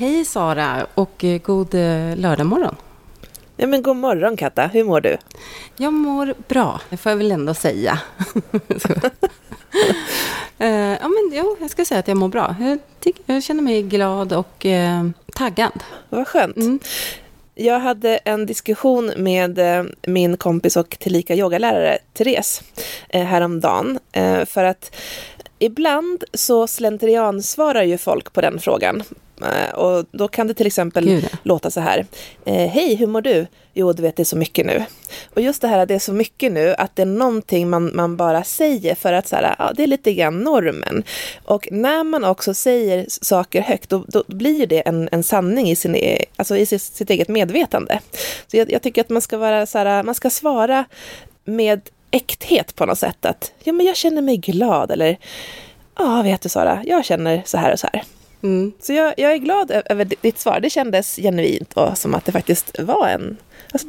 Hej 0.00 0.24
Sara 0.24 0.86
och 0.94 1.24
eh, 1.24 1.38
god 1.38 1.74
eh, 1.74 2.16
lördagmorgon. 2.16 2.76
Ja, 3.56 3.66
men 3.66 3.82
god 3.82 3.96
morgon 3.96 4.36
Katta, 4.36 4.66
hur 4.66 4.84
mår 4.84 5.00
du? 5.00 5.16
Jag 5.76 5.92
mår 5.92 6.34
bra, 6.48 6.80
det 6.90 6.96
får 6.96 7.10
jag 7.10 7.16
väl 7.16 7.32
ändå 7.32 7.54
säga. 7.54 8.00
eh, 10.58 10.68
ja, 10.70 11.08
men, 11.08 11.30
jo, 11.32 11.56
jag 11.60 11.70
ska 11.70 11.84
säga 11.84 12.00
att 12.00 12.08
jag 12.08 12.16
mår 12.16 12.28
bra. 12.28 12.56
Jag, 12.60 12.78
tycker, 13.00 13.22
jag 13.26 13.42
känner 13.42 13.62
mig 13.62 13.82
glad 13.82 14.32
och 14.32 14.66
eh, 14.66 15.08
taggad. 15.34 15.82
Vad 16.08 16.28
skönt. 16.28 16.56
Mm. 16.56 16.80
Jag 17.54 17.80
hade 17.80 18.16
en 18.16 18.46
diskussion 18.46 19.12
med 19.16 19.60
min 20.06 20.36
kompis 20.36 20.76
och 20.76 20.98
tillika 20.98 21.34
yogalärare 21.34 21.98
Therese 22.12 22.62
häromdagen. 23.08 23.98
För 24.46 24.64
att 24.64 24.96
ibland 25.58 26.24
så 26.32 26.66
slentriansvarar 26.66 27.82
ju 27.82 27.98
folk 27.98 28.32
på 28.32 28.40
den 28.40 28.58
frågan. 28.58 29.02
Eh, 29.42 29.74
och 29.74 30.04
då 30.12 30.28
kan 30.28 30.46
det 30.46 30.54
till 30.54 30.66
exempel 30.66 31.04
Gud. 31.04 31.28
låta 31.42 31.70
så 31.70 31.80
här. 31.80 32.06
Eh, 32.44 32.68
Hej, 32.68 32.94
hur 32.94 33.06
mår 33.06 33.20
du? 33.20 33.46
Jo, 33.74 33.92
du 33.92 34.02
vet, 34.02 34.16
det 34.16 34.22
är 34.22 34.24
så 34.24 34.36
mycket 34.36 34.66
nu. 34.66 34.84
Och 35.34 35.40
just 35.40 35.62
det 35.62 35.68
här 35.68 35.78
att 35.78 35.88
det 35.88 35.94
är 35.94 35.98
så 35.98 36.12
mycket 36.12 36.52
nu, 36.52 36.74
att 36.78 36.96
det 36.96 37.02
är 37.02 37.06
någonting 37.06 37.70
man, 37.70 37.96
man 37.96 38.16
bara 38.16 38.44
säger 38.44 38.94
för 38.94 39.12
att 39.12 39.28
så 39.28 39.36
här, 39.36 39.54
ja, 39.58 39.72
det 39.76 39.82
är 39.82 39.86
lite 39.86 40.14
grann 40.14 40.38
normen. 40.38 41.04
Och 41.44 41.68
när 41.70 42.04
man 42.04 42.24
också 42.24 42.54
säger 42.54 43.06
saker 43.08 43.62
högt, 43.62 43.88
då, 43.90 44.04
då 44.08 44.24
blir 44.26 44.66
det 44.66 44.80
en, 44.80 45.08
en 45.12 45.22
sanning 45.22 45.70
i, 45.70 45.76
sin, 45.76 45.94
e, 45.94 46.24
alltså 46.36 46.56
i 46.56 46.66
sitt, 46.66 46.82
sitt 46.82 47.10
eget 47.10 47.28
medvetande. 47.28 48.00
Så 48.46 48.56
jag, 48.56 48.72
jag, 48.72 48.82
tycker 48.82 49.00
att 49.00 49.08
man 49.08 49.22
ska 49.22 49.38
vara 49.38 49.66
så 49.66 49.78
här, 49.78 50.02
man 50.02 50.14
ska 50.14 50.30
svara 50.30 50.84
med 51.44 51.80
äkthet 52.10 52.74
på 52.74 52.86
något 52.86 52.98
sätt. 52.98 53.24
Att 53.24 53.52
ja, 53.64 53.72
men 53.72 53.86
jag 53.86 53.96
känner 53.96 54.22
mig 54.22 54.36
glad 54.36 54.90
eller 54.90 55.18
ja, 55.98 56.22
vet 56.22 56.40
du 56.40 56.48
Sara, 56.48 56.82
jag 56.86 57.04
känner 57.04 57.42
så 57.46 57.58
här 57.58 57.72
och 57.72 57.80
så 57.80 57.88
här. 57.92 58.02
Mm. 58.42 58.72
Så 58.80 58.92
jag, 58.92 59.14
jag, 59.16 59.32
är 59.32 59.36
glad 59.36 59.70
över 59.84 60.04
ditt 60.04 60.38
svar. 60.38 60.60
Det 60.60 60.70
kändes 60.70 61.16
genuint 61.16 61.72
och 61.72 61.98
som 61.98 62.14
att 62.14 62.24
det 62.24 62.32
faktiskt 62.32 62.78
var 62.78 63.08
en... 63.08 63.36
Alltså, 63.72 63.88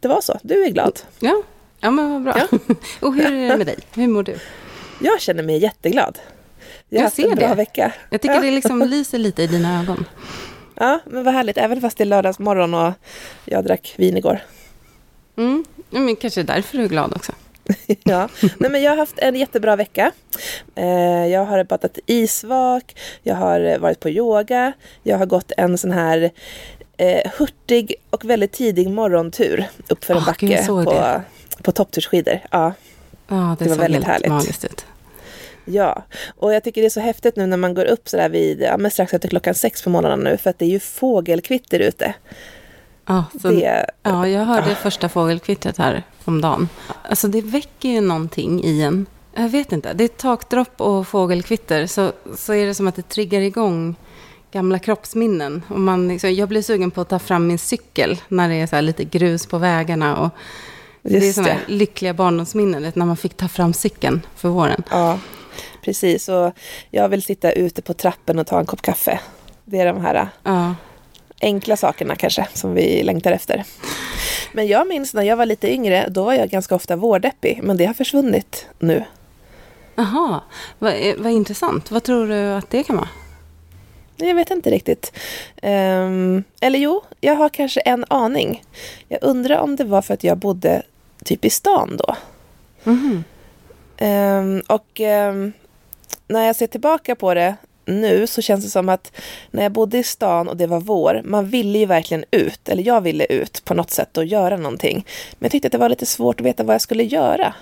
det 0.00 0.08
var 0.08 0.20
så. 0.20 0.38
Du 0.42 0.64
är 0.64 0.70
glad. 0.70 1.00
Ja, 1.20 1.42
ja 1.80 1.90
men 1.90 2.12
vad 2.12 2.22
bra. 2.22 2.34
Ja. 2.36 2.58
och 3.00 3.14
hur 3.14 3.26
är 3.26 3.48
det 3.50 3.56
med 3.56 3.66
dig? 3.66 3.78
Hur 3.94 4.08
mår 4.08 4.22
du? 4.22 4.38
Jag 5.00 5.20
känner 5.20 5.42
mig 5.42 5.58
jätteglad. 5.58 6.18
Jag, 6.88 7.12
jag 7.16 7.36
bra 7.36 7.48
det. 7.48 7.54
vecka. 7.54 7.92
Jag 8.10 8.20
tycker 8.20 8.34
ja. 8.34 8.40
det 8.40 8.50
liksom 8.50 8.82
lyser 8.88 9.18
lite 9.18 9.42
i 9.42 9.46
dina 9.46 9.80
ögon. 9.82 10.04
Ja, 10.74 11.00
men 11.04 11.24
vad 11.24 11.34
härligt. 11.34 11.58
Även 11.58 11.80
fast 11.80 11.98
det 11.98 12.04
är 12.04 12.06
lördagsmorgon 12.06 12.74
och 12.74 12.92
jag 13.44 13.64
drack 13.64 13.94
vin 13.96 14.16
igår. 14.16 14.40
Mm, 15.36 15.64
men 15.90 16.16
kanske 16.16 16.42
därför 16.42 16.78
du 16.78 16.84
är 16.84 16.88
glad 16.88 17.12
också. 17.16 17.32
ja, 18.04 18.28
Nej, 18.58 18.70
men 18.70 18.82
jag 18.82 18.90
har 18.90 18.96
haft 18.96 19.18
en 19.18 19.34
jättebra 19.34 19.76
vecka. 19.76 20.12
Eh, 20.74 21.26
jag 21.26 21.44
har 21.44 21.64
badat 21.64 21.98
isvak, 22.06 22.96
jag 23.22 23.34
har 23.34 23.78
varit 23.78 24.00
på 24.00 24.10
yoga, 24.10 24.72
jag 25.02 25.18
har 25.18 25.26
gått 25.26 25.52
en 25.56 25.78
sån 25.78 25.92
här 25.92 26.30
eh, 26.96 27.30
hurtig 27.38 27.94
och 28.10 28.24
väldigt 28.24 28.52
tidig 28.52 28.90
morgontur 28.90 29.64
uppför 29.88 30.14
en 30.14 30.20
oh, 30.20 30.26
backe 30.26 30.66
på, 30.66 31.22
på 31.62 31.72
topptursskidor. 31.72 32.40
Ja, 32.50 32.72
oh, 33.28 33.56
det, 33.58 33.64
det 33.64 33.70
var 33.70 33.76
väldigt 33.76 34.04
härligt. 34.04 34.28
magiskt 34.28 34.64
ut. 34.64 34.86
Ja, 35.64 36.04
och 36.36 36.54
jag 36.54 36.64
tycker 36.64 36.80
det 36.80 36.86
är 36.86 36.90
så 36.90 37.00
häftigt 37.00 37.36
nu 37.36 37.46
när 37.46 37.56
man 37.56 37.74
går 37.74 37.84
upp 37.84 38.08
sådär 38.08 38.28
vid, 38.28 38.60
ja, 38.60 38.76
men 38.78 38.90
strax 38.90 39.14
efter 39.14 39.28
klockan 39.28 39.54
sex 39.54 39.82
på 39.82 39.90
morgonen 39.90 40.20
nu, 40.20 40.36
för 40.36 40.50
att 40.50 40.58
det 40.58 40.64
är 40.64 40.70
ju 40.70 40.80
fågelkvitter 40.80 41.80
ute. 41.80 42.14
Ja, 43.08 43.24
så, 43.42 43.48
det, 43.48 43.86
ja 44.02 44.28
jag 44.28 44.44
hörde 44.44 44.74
första 44.74 45.08
fågelkvittret 45.08 45.78
här 45.78 46.02
om 46.24 46.40
dagen. 46.40 46.68
Alltså 47.02 47.28
det 47.28 47.40
väcker 47.40 47.88
ju 47.88 48.00
någonting 48.00 48.64
i 48.64 48.82
en. 48.82 49.06
Jag 49.34 49.48
vet 49.48 49.72
inte, 49.72 49.92
det 49.92 50.04
är 50.04 50.08
takdropp 50.08 50.80
och 50.80 51.08
fågelkvitter 51.08 51.86
så, 51.86 52.12
så 52.36 52.54
är 52.54 52.66
det 52.66 52.74
som 52.74 52.86
att 52.86 52.96
det 52.96 53.08
triggar 53.08 53.40
igång 53.40 53.96
gamla 54.50 54.78
kroppsminnen. 54.78 55.62
Och 55.68 55.80
man 55.80 56.08
liksom, 56.08 56.34
jag 56.34 56.48
blir 56.48 56.62
sugen 56.62 56.90
på 56.90 57.00
att 57.00 57.08
ta 57.08 57.18
fram 57.18 57.46
min 57.46 57.58
cykel 57.58 58.20
när 58.28 58.48
det 58.48 58.54
är 58.54 58.66
så 58.66 58.80
lite 58.80 59.04
grus 59.04 59.46
på 59.46 59.58
vägarna. 59.58 60.16
Och 60.16 60.30
Just 61.02 61.20
det 61.20 61.28
är 61.28 61.32
sådana 61.32 61.60
lyckliga 61.66 62.14
barndomsminnen, 62.14 62.92
när 62.94 63.06
man 63.06 63.16
fick 63.16 63.36
ta 63.36 63.48
fram 63.48 63.72
cykeln 63.72 64.20
för 64.36 64.48
våren. 64.48 64.82
Ja, 64.90 65.18
precis. 65.84 66.28
Och 66.28 66.52
jag 66.90 67.08
vill 67.08 67.22
sitta 67.22 67.52
ute 67.52 67.82
på 67.82 67.94
trappen 67.94 68.38
och 68.38 68.46
ta 68.46 68.58
en 68.58 68.66
kopp 68.66 68.82
kaffe. 68.82 69.20
Det 69.64 69.78
är 69.80 69.86
de 69.86 70.00
här 70.00 70.28
ja. 70.42 70.74
Enkla 71.40 71.76
sakerna 71.76 72.16
kanske 72.16 72.48
som 72.54 72.74
vi 72.74 73.02
längtar 73.02 73.32
efter. 73.32 73.64
Men 74.52 74.66
jag 74.66 74.88
minns 74.88 75.14
när 75.14 75.22
jag 75.22 75.36
var 75.36 75.46
lite 75.46 75.72
yngre, 75.72 76.08
då 76.08 76.24
var 76.24 76.34
jag 76.34 76.48
ganska 76.48 76.74
ofta 76.74 76.96
vårdeppig, 76.96 77.60
men 77.62 77.76
det 77.76 77.84
har 77.84 77.94
försvunnit 77.94 78.66
nu. 78.78 79.04
Jaha, 79.94 80.40
vad, 80.78 80.94
vad 81.18 81.32
intressant. 81.32 81.90
Vad 81.90 82.02
tror 82.02 82.26
du 82.26 82.52
att 82.52 82.70
det 82.70 82.82
kan 82.82 82.96
vara? 82.96 83.08
Jag 84.16 84.34
vet 84.34 84.50
inte 84.50 84.70
riktigt. 84.70 85.12
Um, 85.62 86.44
eller 86.60 86.78
jo, 86.78 87.02
jag 87.20 87.34
har 87.34 87.48
kanske 87.48 87.80
en 87.80 88.04
aning. 88.08 88.64
Jag 89.08 89.18
undrar 89.22 89.58
om 89.58 89.76
det 89.76 89.84
var 89.84 90.02
för 90.02 90.14
att 90.14 90.24
jag 90.24 90.38
bodde 90.38 90.82
typ 91.24 91.44
i 91.44 91.50
stan 91.50 91.96
då. 91.96 92.16
Mm. 92.84 93.24
Um, 94.00 94.62
och 94.66 95.00
um, 95.00 95.52
när 96.28 96.46
jag 96.46 96.56
ser 96.56 96.66
tillbaka 96.66 97.14
på 97.14 97.34
det 97.34 97.56
nu 97.88 98.26
så 98.26 98.42
känns 98.42 98.64
det 98.64 98.70
som 98.70 98.88
att 98.88 99.12
när 99.50 99.62
jag 99.62 99.72
bodde 99.72 99.98
i 99.98 100.02
stan 100.02 100.48
och 100.48 100.56
det 100.56 100.66
var 100.66 100.80
vår, 100.80 101.22
man 101.24 101.46
ville 101.46 101.78
ju 101.78 101.86
verkligen 101.86 102.24
ut, 102.30 102.68
eller 102.68 102.82
jag 102.82 103.00
ville 103.00 103.24
ut 103.24 103.64
på 103.64 103.74
något 103.74 103.90
sätt 103.90 104.16
och 104.16 104.24
göra 104.24 104.56
någonting. 104.56 105.06
Men 105.32 105.46
jag 105.46 105.52
tyckte 105.52 105.68
att 105.68 105.72
det 105.72 105.78
var 105.78 105.88
lite 105.88 106.06
svårt 106.06 106.40
att 106.40 106.46
veta 106.46 106.64
vad 106.64 106.74
jag 106.74 106.82
skulle 106.82 107.04
göra. 107.04 107.54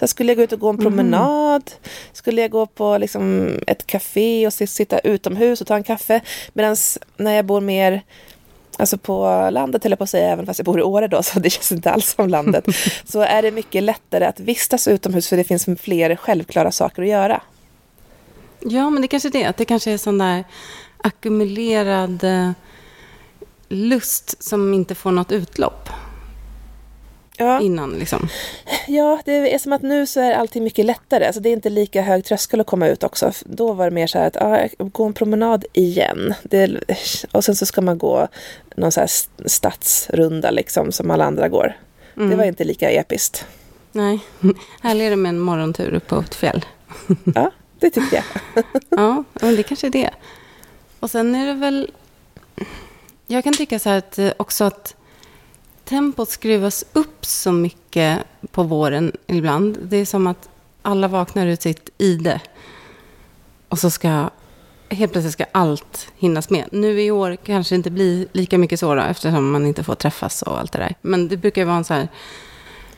Så 0.00 0.06
skulle 0.06 0.30
jag 0.30 0.36
gå 0.36 0.42
ut 0.42 0.52
och 0.52 0.60
gå 0.60 0.68
en 0.68 0.74
mhm. 0.74 0.84
promenad? 0.84 1.70
Mm. 1.76 1.90
Skulle 2.12 2.40
jag 2.40 2.50
gå 2.50 2.66
på 2.66 2.98
liksom 2.98 3.54
ett 3.66 3.86
café 3.86 4.46
och 4.46 4.52
sitta 4.52 4.98
utomhus 4.98 5.60
och 5.60 5.66
ta 5.66 5.74
en 5.74 5.84
kaffe? 5.84 6.20
Medan 6.52 6.76
när 7.16 7.34
jag 7.34 7.44
bor 7.44 7.60
mer 7.60 8.02
alltså 8.76 8.98
på 8.98 9.48
landet, 9.52 9.86
eller 9.86 9.96
på 9.96 10.04
att 10.04 10.10
säga, 10.10 10.28
även 10.28 10.46
fast 10.46 10.58
jag 10.58 10.66
bor 10.66 10.78
i 10.78 10.82
Åre 10.82 11.08
då, 11.08 11.22
så 11.22 11.38
det 11.38 11.50
känns 11.50 11.72
inte 11.72 11.90
alls 11.90 12.14
som 12.14 12.28
landet, 12.28 12.64
så 13.04 13.20
är 13.20 13.42
det 13.42 13.50
mycket 13.50 13.82
lättare 13.82 14.24
att 14.24 14.40
vistas 14.40 14.88
utomhus 14.88 15.28
för 15.28 15.36
det 15.36 15.44
finns 15.44 15.68
fler 15.80 16.16
självklara 16.16 16.70
saker 16.70 17.02
att 17.02 17.08
göra. 17.08 17.42
Ja, 18.60 18.90
men 18.90 19.02
det 19.02 19.08
kanske 19.08 19.28
är 19.28 19.32
det. 19.32 19.44
Att 19.44 19.56
det 19.56 19.64
kanske 19.64 19.92
är 19.92 19.98
sån 19.98 20.18
där 20.18 20.44
ackumulerad 20.96 22.24
eh, 22.24 22.50
lust 23.68 24.42
som 24.42 24.74
inte 24.74 24.94
får 24.94 25.10
något 25.10 25.32
utlopp. 25.32 25.88
Ja. 27.36 27.60
Innan 27.60 27.90
liksom. 27.90 28.28
Ja, 28.88 29.20
det 29.24 29.54
är 29.54 29.58
som 29.58 29.72
att 29.72 29.82
nu 29.82 30.06
så 30.06 30.20
är 30.20 30.32
allting 30.32 30.64
mycket 30.64 30.84
lättare. 30.84 31.26
Alltså 31.26 31.40
det 31.40 31.48
är 31.48 31.52
inte 31.52 31.70
lika 31.70 32.02
hög 32.02 32.24
tröskel 32.24 32.60
att 32.60 32.66
komma 32.66 32.88
ut 32.88 33.04
också. 33.04 33.32
Då 33.44 33.72
var 33.72 33.84
det 33.84 33.90
mer 33.90 34.06
så 34.06 34.18
här 34.18 34.26
att 34.26 34.36
ah, 34.36 34.68
gå 34.78 35.04
en 35.04 35.12
promenad 35.12 35.64
igen. 35.72 36.34
Det, 36.42 36.80
och 37.32 37.44
sen 37.44 37.56
så 37.56 37.66
ska 37.66 37.80
man 37.80 37.98
gå 37.98 38.28
någon 38.76 38.92
så 38.92 39.00
här 39.00 39.10
stadsrunda 39.46 40.50
liksom 40.50 40.92
som 40.92 41.10
alla 41.10 41.24
andra 41.24 41.48
går. 41.48 41.76
Mm. 42.16 42.30
Det 42.30 42.36
var 42.36 42.44
inte 42.44 42.64
lika 42.64 42.90
episkt. 42.90 43.46
Nej, 43.92 44.20
härligare 44.82 45.16
med 45.16 45.30
en 45.30 45.38
morgontur 45.38 45.94
upp 45.94 46.06
på 46.06 46.16
ett 46.16 46.34
fjäll. 46.34 46.64
Ja, 47.34 47.50
det 47.80 47.90
tycker 47.90 48.16
jag. 48.16 48.64
ja, 48.88 49.24
men 49.32 49.56
det 49.56 49.62
kanske 49.62 49.86
är 49.86 49.90
det. 49.90 50.10
Och 51.00 51.10
sen 51.10 51.34
är 51.34 51.46
det 51.46 51.54
väl... 51.54 51.90
Jag 53.26 53.44
kan 53.44 53.52
tycka 53.52 53.78
så 53.78 53.88
här 53.88 53.98
att 53.98 54.18
eh, 54.18 54.32
också 54.36 54.64
att 54.64 54.94
tempot 55.84 56.28
skruvas 56.28 56.84
upp 56.92 57.26
så 57.26 57.52
mycket 57.52 58.18
på 58.50 58.62
våren 58.62 59.12
ibland. 59.26 59.78
Det 59.82 59.96
är 59.96 60.06
som 60.06 60.26
att 60.26 60.48
alla 60.82 61.08
vaknar 61.08 61.46
ut 61.46 61.62
sitt 61.62 61.90
ide. 61.98 62.40
Och 63.68 63.78
så 63.78 63.90
ska 63.90 64.30
helt 64.90 65.12
plötsligt 65.12 65.32
ska 65.32 65.44
allt 65.52 66.08
hinnas 66.16 66.50
med. 66.50 66.68
Nu 66.72 67.02
i 67.02 67.10
år 67.10 67.36
kanske 67.36 67.74
det 67.74 67.76
inte 67.76 67.90
blir 67.90 68.26
lika 68.32 68.58
mycket 68.58 68.80
så 68.80 68.94
då, 68.94 69.00
eftersom 69.00 69.50
man 69.50 69.66
inte 69.66 69.84
får 69.84 69.94
träffas 69.94 70.42
och 70.42 70.58
allt 70.58 70.72
det 70.72 70.78
där. 70.78 70.94
Men 71.02 71.28
det 71.28 71.36
brukar 71.36 71.62
ju 71.62 71.66
vara 71.66 71.76
en 71.76 71.84
så 71.84 71.94
här, 71.94 72.08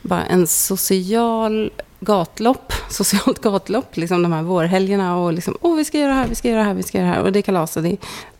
bara 0.01 0.25
en 0.25 0.47
social 0.47 1.71
gatlopp, 2.03 2.73
socialt 2.89 3.41
gatlopp, 3.41 3.97
liksom 3.97 4.23
de 4.23 4.31
här 4.31 4.43
vårhelgerna 4.43 5.17
och 5.17 5.33
liksom, 5.33 5.57
åh, 5.61 5.75
vi 5.75 5.85
ska 5.85 5.97
göra 5.97 6.09
det 6.09 6.15
här, 6.15 6.27
vi 6.27 6.35
ska 6.35 6.47
göra 6.49 6.59
det 6.59 6.65
här, 6.65 6.73
vi 6.73 6.83
ska 6.83 6.97
göra 6.97 7.07
det 7.07 7.13
här, 7.13 7.23
och 7.23 7.31
det 7.31 7.39
är 7.39 7.41
kalas 7.41 7.77
och 7.77 7.83
det 7.83 7.97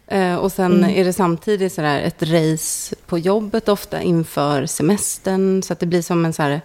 eh, 0.07 0.35
och 0.35 0.51
sen 0.51 0.74
mm. 0.74 0.90
är 0.90 1.06
det 1.06 1.13
samtidigt 1.13 1.74
sådär 1.74 2.01
ett 2.01 2.24
race 2.24 2.95
på 3.06 3.18
jobbet 3.18 3.69
ofta 3.69 4.01
inför 4.01 4.65
semestern, 4.65 5.63
så 5.63 5.74
att 5.74 5.80
det 5.80 5.86
blir 5.86 6.01
som 6.01 6.25
en 6.25 6.33
så 6.33 6.42
här 6.42 6.62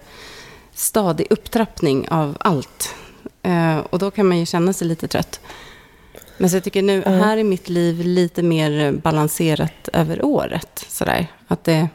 stadig 0.75 1.27
upptrappning 1.31 2.09
av 2.09 2.37
allt. 2.41 2.95
Eh, 3.43 3.79
och 3.79 3.99
då 3.99 4.11
kan 4.11 4.27
man 4.27 4.39
ju 4.39 4.47
känna 4.47 4.73
sig 4.73 4.89
lite 4.89 5.09
trött. 5.09 5.41
Men 6.39 6.51
så 6.51 6.57
jag 6.57 6.65
tycker 6.65 6.83
nu, 6.83 7.03
här 7.03 7.37
är 7.37 7.45
mitt 7.45 7.69
liv 7.69 8.01
lite 8.01 8.43
mer 8.43 8.93
balanserat 8.93 9.89
över 9.93 10.25
året. 10.25 10.87
Sådär. 10.89 11.27
Att 11.47 11.65
det, 11.65 11.89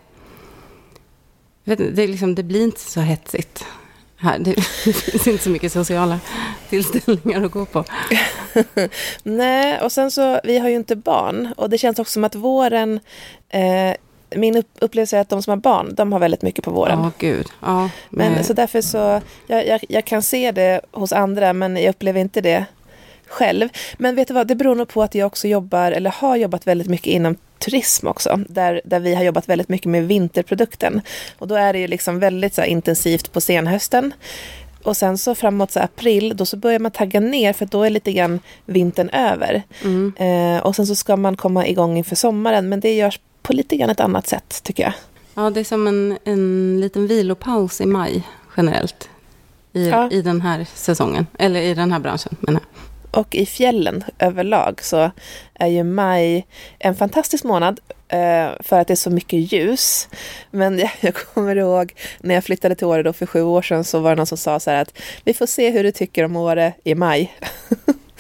vet, 1.64 1.96
det, 1.96 2.08
liksom, 2.08 2.36
det 2.36 2.44
blir 2.44 2.64
inte 2.64 2.80
så 2.80 3.00
hetsigt 3.00 3.66
här. 4.24 4.40
Det, 4.40 4.54
det 4.86 4.94
finns 4.94 5.28
inte 5.28 5.44
så 5.44 5.50
mycket 5.50 5.72
sociala 5.72 6.20
tillställningar 6.70 7.44
att 7.46 7.52
gå 7.52 7.66
på. 7.66 7.84
Nej, 9.24 9.82
och 9.82 9.92
sen 9.92 10.12
så, 10.12 10.40
vi 10.44 10.58
har 10.58 10.70
ju 10.70 10.76
inte 10.76 10.96
barn. 10.96 11.54
Och 11.58 11.70
det 11.70 11.78
känns 11.78 12.00
också 12.00 12.12
som 12.12 12.24
att 12.24 12.36
våren, 12.36 13.00
eh, 13.50 13.96
min 14.36 14.64
upplevelse 14.80 15.18
är 15.18 15.22
att 15.22 15.30
de 15.30 15.44
som 15.44 15.52
har 15.52 15.58
barn, 15.58 15.96
de 15.96 16.12
har 16.12 16.20
väldigt 16.20 16.42
mycket 16.42 16.66
på 16.66 16.72
våren. 16.72 17.00
Oh, 17.00 17.10
gud. 17.18 17.48
Ja, 17.62 17.90
men, 18.10 18.44
så 18.44 18.54
därför 18.54 18.82
så, 18.82 19.22
jag, 19.48 19.68
jag, 19.68 19.82
jag, 19.90 20.06
kan 20.06 20.22
se 20.22 20.52
det 20.52 20.82
hos 20.92 21.14
andra, 21.14 21.54
men 21.54 21.78
jag 21.78 21.90
upplever 21.90 22.22
inte 22.22 22.42
det 22.42 22.66
själv. 23.28 23.70
Men 23.98 24.16
vet 24.16 24.28
du 24.28 24.34
vad, 24.34 24.48
det 24.48 24.56
beror 24.56 24.76
nog 24.76 24.88
på 24.88 25.04
att 25.04 25.16
jag 25.16 25.28
också 25.28 25.48
jobbar, 25.48 25.92
eller 25.92 26.10
har 26.10 26.36
jobbat 26.36 26.68
väldigt 26.68 26.88
mycket 26.88 27.08
inom 27.08 27.36
turism 27.66 28.08
också, 28.08 28.40
där, 28.50 28.82
där 28.86 29.00
vi 29.00 29.16
har 29.16 29.24
jobbat 29.24 29.50
väldigt 29.50 29.70
mycket 29.70 29.88
med 29.88 30.08
vinterprodukten. 30.08 31.02
Och 31.38 31.48
då 31.48 31.56
är 31.56 31.74
det 31.74 31.80
ju 31.80 31.88
liksom 31.88 32.20
väldigt 32.20 32.54
så 32.54 32.62
här, 32.62 32.68
intensivt 32.68 33.32
på 33.32 33.42
senhösten. 33.42 34.14
Och 34.84 34.98
sen 34.98 35.18
så 35.18 35.36
framåt 35.36 35.72
så 35.72 35.80
april, 35.80 36.34
då 36.36 36.46
så 36.46 36.58
börjar 36.58 36.80
man 36.80 36.92
tagga 36.92 37.20
ner 37.20 37.54
för 37.54 37.66
då 37.66 37.84
är 37.84 37.90
lite 37.90 38.12
grann 38.12 38.40
vintern 38.66 39.10
över. 39.10 39.64
Mm. 39.84 40.14
Eh, 40.18 40.64
och 40.64 40.76
sen 40.76 40.88
så 40.88 40.96
ska 40.96 41.16
man 41.18 41.38
komma 41.38 41.68
igång 41.68 41.98
inför 41.98 42.16
sommaren, 42.16 42.70
men 42.70 42.80
det 42.80 42.94
görs 42.94 43.20
på 43.42 43.54
lite 43.54 43.78
grann 43.78 43.90
ett 43.90 44.00
annat 44.00 44.28
sätt 44.28 44.64
tycker 44.64 44.84
jag. 44.84 44.94
Ja, 45.36 45.50
det 45.50 45.60
är 45.60 45.64
som 45.64 45.88
en, 45.88 46.18
en 46.24 46.78
liten 46.82 47.08
vilopaus 47.08 47.82
i 47.82 47.86
maj 47.86 48.24
generellt 48.58 49.10
i, 49.74 49.90
ja. 49.90 50.12
i 50.12 50.22
den 50.22 50.42
här 50.42 50.68
säsongen, 50.76 51.28
eller 51.40 51.62
i 51.62 51.74
den 51.74 51.92
här 51.92 52.00
branschen 52.00 52.36
menar 52.40 52.62
jag. 52.62 52.93
Och 53.14 53.36
i 53.36 53.46
fjällen 53.46 54.04
överlag 54.20 54.84
så 54.84 55.12
är 55.54 55.68
ju 55.68 55.84
maj 55.84 56.48
en 56.80 56.96
fantastisk 56.96 57.44
månad 57.44 57.80
eh, 58.08 58.50
för 58.60 58.80
att 58.80 58.88
det 58.88 58.94
är 58.94 58.96
så 58.96 59.10
mycket 59.10 59.54
ljus. 59.54 60.10
Men 60.52 60.80
jag, 60.80 60.92
jag 61.00 61.16
kommer 61.16 61.56
ihåg 61.56 61.94
när 62.20 62.36
jag 62.36 62.44
flyttade 62.44 62.76
till 62.76 62.88
Åre 62.88 63.04
då 63.04 63.14
för 63.14 63.26
sju 63.26 63.42
år 63.42 63.62
sedan 63.62 63.84
så 63.84 64.00
var 64.00 64.10
det 64.10 64.16
någon 64.16 64.26
som 64.26 64.38
sa 64.38 64.60
så 64.60 64.72
här 64.72 64.82
att 64.82 65.00
vi 65.24 65.34
får 65.34 65.46
se 65.46 65.70
hur 65.70 65.84
du 65.84 65.92
tycker 65.92 66.24
om 66.24 66.36
Åre 66.36 66.74
i 66.84 66.96
maj. 66.96 67.38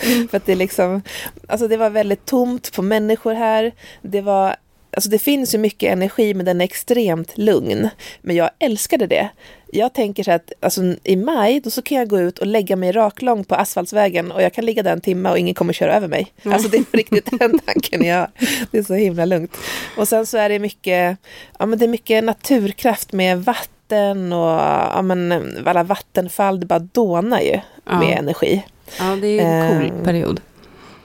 Mm. 0.05 0.27
för 0.29 0.37
att 0.37 0.45
det 0.45 0.55
liksom, 0.55 1.01
alltså 1.47 1.67
det 1.67 1.77
var 1.77 1.89
väldigt 1.89 2.25
tomt 2.25 2.73
på 2.73 2.81
människor 2.81 3.33
här. 3.33 3.71
Det 4.01 4.21
var 4.21 4.55
Alltså 4.95 5.09
det 5.09 5.19
finns 5.19 5.53
ju 5.53 5.57
mycket 5.57 5.91
energi 5.91 6.33
men 6.33 6.45
den 6.45 6.61
är 6.61 6.65
extremt 6.65 7.37
lugn. 7.37 7.89
Men 8.21 8.35
jag 8.35 8.49
älskade 8.59 9.07
det. 9.07 9.29
Jag 9.75 9.93
tänker 9.93 10.23
så 10.23 10.31
att 10.31 10.51
alltså, 10.59 10.81
i 11.03 11.15
maj 11.15 11.59
då 11.59 11.69
så 11.69 11.81
kan 11.81 11.97
jag 11.97 12.09
gå 12.09 12.19
ut 12.19 12.39
och 12.39 12.47
lägga 12.47 12.75
mig 12.75 12.91
raklång 12.91 13.43
på 13.43 13.55
asfaltsvägen 13.55 14.31
och 14.31 14.41
jag 14.41 14.53
kan 14.53 14.65
ligga 14.65 14.83
där 14.83 14.91
en 14.91 15.01
timme 15.01 15.29
och 15.29 15.37
ingen 15.37 15.55
kommer 15.55 15.73
köra 15.73 15.95
över 15.95 16.07
mig. 16.07 16.33
Mm. 16.43 16.53
Alltså 16.53 16.69
det 16.69 16.77
är 16.77 16.97
riktigt 16.97 17.39
den 17.39 17.59
tanken 17.65 18.05
jag 18.05 18.17
har. 18.17 18.29
Det 18.71 18.77
är 18.77 18.83
så 18.83 18.93
himla 18.93 19.25
lugnt. 19.25 19.57
Och 19.97 20.07
sen 20.07 20.25
så 20.25 20.37
är 20.37 20.49
det 20.49 20.59
mycket, 20.59 21.17
ja 21.59 21.65
men 21.65 21.79
det 21.79 21.85
är 21.85 21.89
mycket 21.89 22.23
naturkraft 22.23 23.13
med 23.13 23.43
vatten 23.43 24.33
och 24.33 24.59
ja 24.93 25.01
men 25.01 25.31
alla 25.65 25.83
vattenfall, 25.83 26.59
det 26.59 26.65
bara 26.65 26.79
dånar 26.79 27.41
ju 27.41 27.59
ja. 27.85 27.99
med 27.99 28.17
energi. 28.17 28.65
Ja, 28.99 29.15
det 29.21 29.39
är 29.39 29.45
en 29.45 29.69
cool 29.69 29.99
uh, 29.99 30.03
period. 30.03 30.41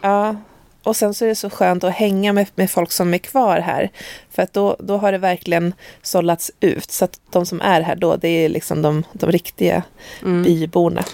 Ja, 0.00 0.36
och 0.82 0.96
sen 0.96 1.14
så 1.14 1.24
är 1.24 1.28
det 1.28 1.34
så 1.34 1.50
skönt 1.50 1.84
att 1.84 1.94
hänga 1.94 2.32
med, 2.32 2.46
med 2.54 2.70
folk 2.70 2.92
som 2.92 3.14
är 3.14 3.18
kvar 3.18 3.58
här. 3.58 3.90
För 4.30 4.42
att 4.42 4.52
då, 4.52 4.76
då 4.78 4.96
har 4.96 5.12
det 5.12 5.18
verkligen 5.18 5.74
sållats 6.02 6.50
ut. 6.60 6.90
Så 6.90 7.04
att 7.04 7.20
de 7.30 7.46
som 7.46 7.60
är 7.60 7.80
här 7.80 7.96
då, 7.96 8.16
det 8.16 8.28
är 8.28 8.48
liksom 8.48 8.82
de, 8.82 9.04
de 9.12 9.32
riktiga 9.32 9.82
mm. 10.22 10.42
byborna. 10.42 11.04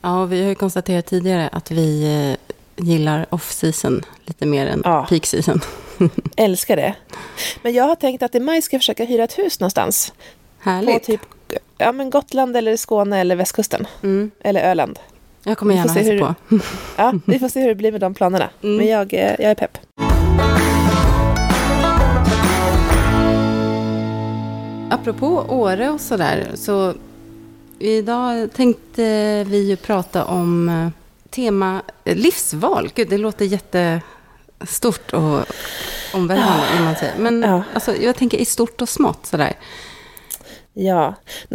Ja, 0.00 0.24
vi 0.24 0.42
har 0.42 0.48
ju 0.48 0.54
konstaterat 0.54 1.06
tidigare 1.06 1.48
att 1.52 1.70
vi 1.70 2.04
eh, 2.04 2.54
gillar 2.86 3.26
off-season 3.30 4.02
lite 4.24 4.46
mer 4.46 4.66
än 4.66 4.82
ja. 4.84 5.06
peak-season. 5.10 5.60
Älskar 6.36 6.76
det. 6.76 6.94
Men 7.62 7.72
jag 7.72 7.84
har 7.84 7.96
tänkt 7.96 8.22
att 8.22 8.34
i 8.34 8.40
maj 8.40 8.62
ska 8.62 8.74
jag 8.74 8.80
försöka 8.80 9.04
hyra 9.04 9.24
ett 9.24 9.38
hus 9.38 9.60
någonstans. 9.60 10.12
Härligt. 10.58 10.94
På 10.94 11.04
typ 11.04 11.20
ja, 11.78 11.92
men 11.92 12.10
Gotland 12.10 12.56
eller 12.56 12.76
Skåne 12.76 13.20
eller 13.20 13.36
västkusten. 13.36 13.86
Mm. 14.02 14.30
Eller 14.40 14.70
Öland. 14.70 14.98
Jag 15.44 15.58
kommer 15.58 15.74
gärna 15.74 15.92
hälsa 15.92 16.34
på. 16.48 16.58
ja, 16.96 17.14
vi 17.26 17.38
får 17.38 17.48
se 17.48 17.60
hur 17.60 17.68
det 17.68 17.74
blir 17.74 17.92
med 17.92 18.00
de 18.00 18.14
planerna. 18.14 18.50
Mm. 18.62 18.76
Men 18.76 18.86
jag, 18.86 19.14
eh, 19.14 19.20
jag 19.20 19.50
är 19.50 19.54
pepp. 19.54 19.78
Apropå 24.90 25.44
Åre 25.48 25.90
och 25.90 26.00
sådär, 26.00 26.46
så 26.54 26.94
idag 27.78 28.52
tänkte 28.52 29.44
vi 29.44 29.68
ju 29.68 29.76
prata 29.76 30.24
om 30.24 30.68
eh, 30.68 30.88
tema 31.30 31.82
livsval. 32.04 32.90
Gud, 32.94 33.08
det 33.08 33.18
låter 33.18 33.44
jättestort 33.44 35.12
och 35.12 35.44
omvälvande, 36.14 36.96
ja. 37.00 37.08
Men 37.18 37.42
ja. 37.42 37.62
alltså, 37.74 37.96
jag 37.96 38.16
tänker 38.16 38.38
i 38.38 38.44
stort 38.44 38.82
och 38.82 38.88
smått 38.88 39.26
sådär. 39.26 39.52
Ja, 40.74 41.14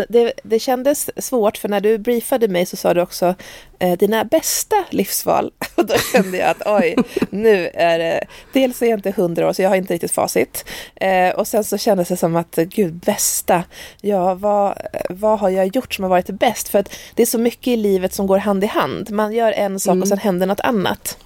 det, 0.09 0.33
det 0.43 0.59
kändes 0.59 1.25
svårt 1.25 1.57
för 1.57 1.69
när 1.69 1.81
du 1.81 1.97
briefade 1.97 2.47
mig 2.47 2.65
så 2.65 2.77
sa 2.77 2.93
du 2.93 3.01
också 3.01 3.35
eh, 3.79 3.97
dina 3.97 4.23
bästa 4.23 4.75
livsval. 4.89 5.51
Och 5.75 5.85
då 5.85 5.93
kände 6.13 6.37
jag 6.37 6.49
att 6.49 6.61
oj, 6.65 6.95
nu 7.29 7.69
är 7.73 7.99
det, 7.99 8.25
dels 8.53 8.81
är 8.81 8.85
jag 8.85 8.97
inte 8.97 9.11
hundra 9.11 9.49
år 9.49 9.53
så 9.53 9.61
jag 9.61 9.69
har 9.69 9.75
inte 9.75 9.93
riktigt 9.93 10.11
facit. 10.11 10.65
Eh, 10.95 11.29
och 11.29 11.47
sen 11.47 11.63
så 11.63 11.77
kändes 11.77 12.07
det 12.07 12.17
som 12.17 12.35
att 12.35 12.55
gud, 12.55 12.93
bästa, 12.93 13.63
ja 14.01 14.33
vad, 14.33 14.77
vad 15.09 15.39
har 15.39 15.49
jag 15.49 15.75
gjort 15.75 15.93
som 15.93 16.03
har 16.03 16.09
varit 16.09 16.29
bäst? 16.29 16.67
För 16.69 16.79
att 16.79 16.95
det 17.15 17.21
är 17.21 17.27
så 17.27 17.39
mycket 17.39 17.67
i 17.67 17.75
livet 17.75 18.13
som 18.13 18.27
går 18.27 18.37
hand 18.37 18.63
i 18.63 18.67
hand. 18.67 19.11
Man 19.11 19.33
gör 19.33 19.51
en 19.51 19.79
sak 19.79 19.91
mm. 19.91 20.01
och 20.01 20.07
sen 20.07 20.17
händer 20.17 20.47
något 20.47 20.59
annat. 20.59 21.17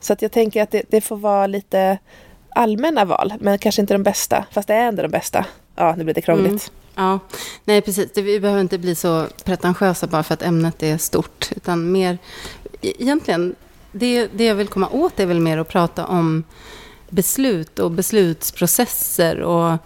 Så 0.00 0.12
att 0.12 0.22
jag 0.22 0.32
tänker 0.32 0.62
att 0.62 0.70
det, 0.70 0.82
det 0.88 1.00
får 1.00 1.16
vara 1.16 1.46
lite 1.46 1.98
allmänna 2.48 3.04
val, 3.04 3.34
men 3.40 3.58
kanske 3.58 3.80
inte 3.80 3.94
de 3.94 4.02
bästa, 4.02 4.44
fast 4.50 4.68
det 4.68 4.74
är 4.74 4.86
ändå 4.88 5.02
de 5.02 5.08
bästa. 5.08 5.46
Ja, 5.76 5.94
nu 5.96 6.04
blir 6.04 6.14
det 6.14 6.20
krångligt. 6.20 6.50
Mm. 6.50 6.83
Ja, 6.94 7.18
nej 7.64 7.80
precis. 7.80 8.10
Vi 8.14 8.40
behöver 8.40 8.60
inte 8.60 8.78
bli 8.78 8.94
så 8.94 9.26
pretentiösa 9.44 10.06
bara 10.06 10.22
för 10.22 10.34
att 10.34 10.42
ämnet 10.42 10.82
är 10.82 10.98
stort. 10.98 11.52
Utan 11.56 11.92
mer, 11.92 12.18
e-, 12.80 12.92
egentligen, 13.02 13.54
det, 13.92 14.26
det 14.26 14.44
jag 14.44 14.54
vill 14.54 14.68
komma 14.68 14.88
åt 14.88 15.20
är 15.20 15.26
väl 15.26 15.40
mer 15.40 15.58
att 15.58 15.68
prata 15.68 16.06
om 16.06 16.44
beslut 17.08 17.78
och 17.78 17.90
beslutsprocesser 17.90 19.40
och 19.40 19.78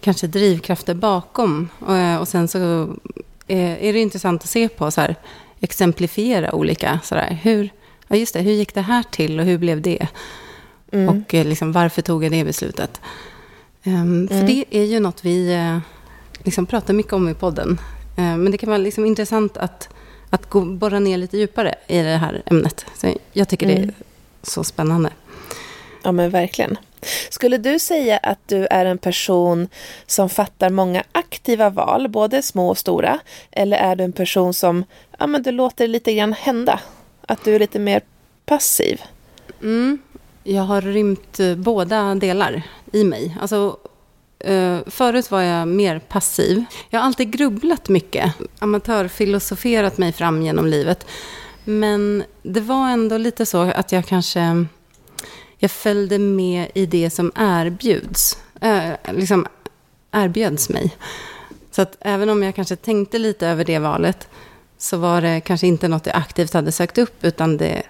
kanske 0.00 0.26
drivkrafter 0.26 0.94
bakom. 0.94 1.68
Och, 1.78 2.20
och 2.20 2.28
sen 2.28 2.48
så 2.48 2.58
är, 3.46 3.76
är 3.76 3.92
det 3.92 4.00
intressant 4.00 4.42
att 4.42 4.48
se 4.48 4.68
på 4.68 4.90
så 4.90 5.00
här, 5.00 5.16
exemplifiera 5.60 6.54
olika 6.54 7.00
så 7.04 7.14
där, 7.14 7.38
hur, 7.42 7.70
ja 8.08 8.16
just 8.16 8.34
det, 8.34 8.40
hur 8.40 8.52
gick 8.52 8.74
det 8.74 8.80
här 8.80 9.02
till 9.02 9.40
och 9.40 9.46
hur 9.46 9.58
blev 9.58 9.82
det? 9.82 10.08
Mm. 10.92 11.08
Och 11.08 11.34
eh, 11.34 11.46
liksom, 11.46 11.72
varför 11.72 12.02
tog 12.02 12.24
jag 12.24 12.32
det 12.32 12.44
beslutet? 12.44 13.00
Um, 13.84 13.94
mm. 13.94 14.28
För 14.28 14.42
det 14.42 14.64
är 14.70 14.84
ju 14.84 15.00
något 15.00 15.24
vi 15.24 15.54
eh, 15.54 15.78
liksom 16.44 16.66
pratar 16.66 16.94
mycket 16.94 17.12
om 17.12 17.28
i 17.28 17.34
podden. 17.34 17.80
Eh, 18.16 18.36
men 18.36 18.52
det 18.52 18.58
kan 18.58 18.68
vara 18.68 18.78
liksom 18.78 19.06
intressant 19.06 19.56
att, 19.56 19.88
att 20.30 20.50
gå, 20.50 20.60
borra 20.60 20.98
ner 20.98 21.16
lite 21.16 21.38
djupare 21.38 21.74
i 21.86 21.98
det 21.98 22.16
här 22.16 22.42
ämnet. 22.46 22.86
Så 22.94 23.14
jag 23.32 23.48
tycker 23.48 23.66
mm. 23.66 23.76
det 23.76 23.82
är 23.82 23.84
mm. 23.84 23.94
så 24.42 24.64
spännande. 24.64 25.10
Ja, 26.02 26.12
men 26.12 26.30
verkligen. 26.30 26.78
Skulle 27.30 27.58
du 27.58 27.78
säga 27.78 28.16
att 28.16 28.38
du 28.46 28.66
är 28.66 28.84
en 28.84 28.98
person 28.98 29.68
som 30.06 30.28
fattar 30.28 30.70
många 30.70 31.02
aktiva 31.12 31.70
val, 31.70 32.08
både 32.08 32.42
små 32.42 32.68
och 32.68 32.78
stora? 32.78 33.18
Eller 33.50 33.76
är 33.76 33.96
du 33.96 34.04
en 34.04 34.12
person 34.12 34.54
som 34.54 34.84
ja, 35.18 35.26
men 35.26 35.42
du 35.42 35.50
låter 35.50 35.88
lite 35.88 36.14
grann 36.14 36.32
hända? 36.32 36.80
Att 37.26 37.44
du 37.44 37.54
är 37.54 37.58
lite 37.58 37.78
mer 37.78 38.00
passiv? 38.46 39.02
Mm. 39.62 39.98
Jag 40.44 40.62
har 40.62 40.80
rymt 40.82 41.40
eh, 41.40 41.54
båda 41.54 42.14
delar 42.14 42.62
i 42.92 43.04
mig. 43.04 43.36
Alltså, 43.40 43.76
Uh, 44.46 44.78
förut 44.86 45.30
var 45.30 45.42
jag 45.42 45.68
mer 45.68 45.98
passiv. 45.98 46.64
Jag 46.90 47.00
har 47.00 47.06
alltid 47.06 47.30
grubblat 47.30 47.88
mycket. 47.88 48.34
Amatörfilosoferat 48.58 49.98
mig 49.98 50.12
fram 50.12 50.42
genom 50.42 50.66
livet. 50.66 51.06
Men 51.64 52.24
det 52.42 52.60
var 52.60 52.90
ändå 52.90 53.16
lite 53.16 53.46
så 53.46 53.60
att 53.60 53.92
jag 53.92 54.06
kanske... 54.06 54.66
Jag 55.60 55.70
följde 55.70 56.18
med 56.18 56.68
i 56.74 56.86
det 56.86 57.10
som 57.10 57.32
erbjuds. 57.36 58.38
Uh, 58.64 59.14
liksom 59.14 59.46
erbjöds 60.12 60.68
mig. 60.68 60.96
Så 61.70 61.82
att 61.82 61.96
även 62.00 62.28
om 62.28 62.42
jag 62.42 62.54
kanske 62.54 62.76
tänkte 62.76 63.18
lite 63.18 63.46
över 63.46 63.64
det 63.64 63.78
valet 63.78 64.28
så 64.78 64.96
var 64.96 65.20
det 65.20 65.40
kanske 65.40 65.66
inte 65.66 65.88
något 65.88 66.06
jag 66.06 66.16
aktivt 66.16 66.52
hade 66.52 66.72
sökt 66.72 66.98
upp 66.98 67.24
utan 67.24 67.56
det, 67.56 67.82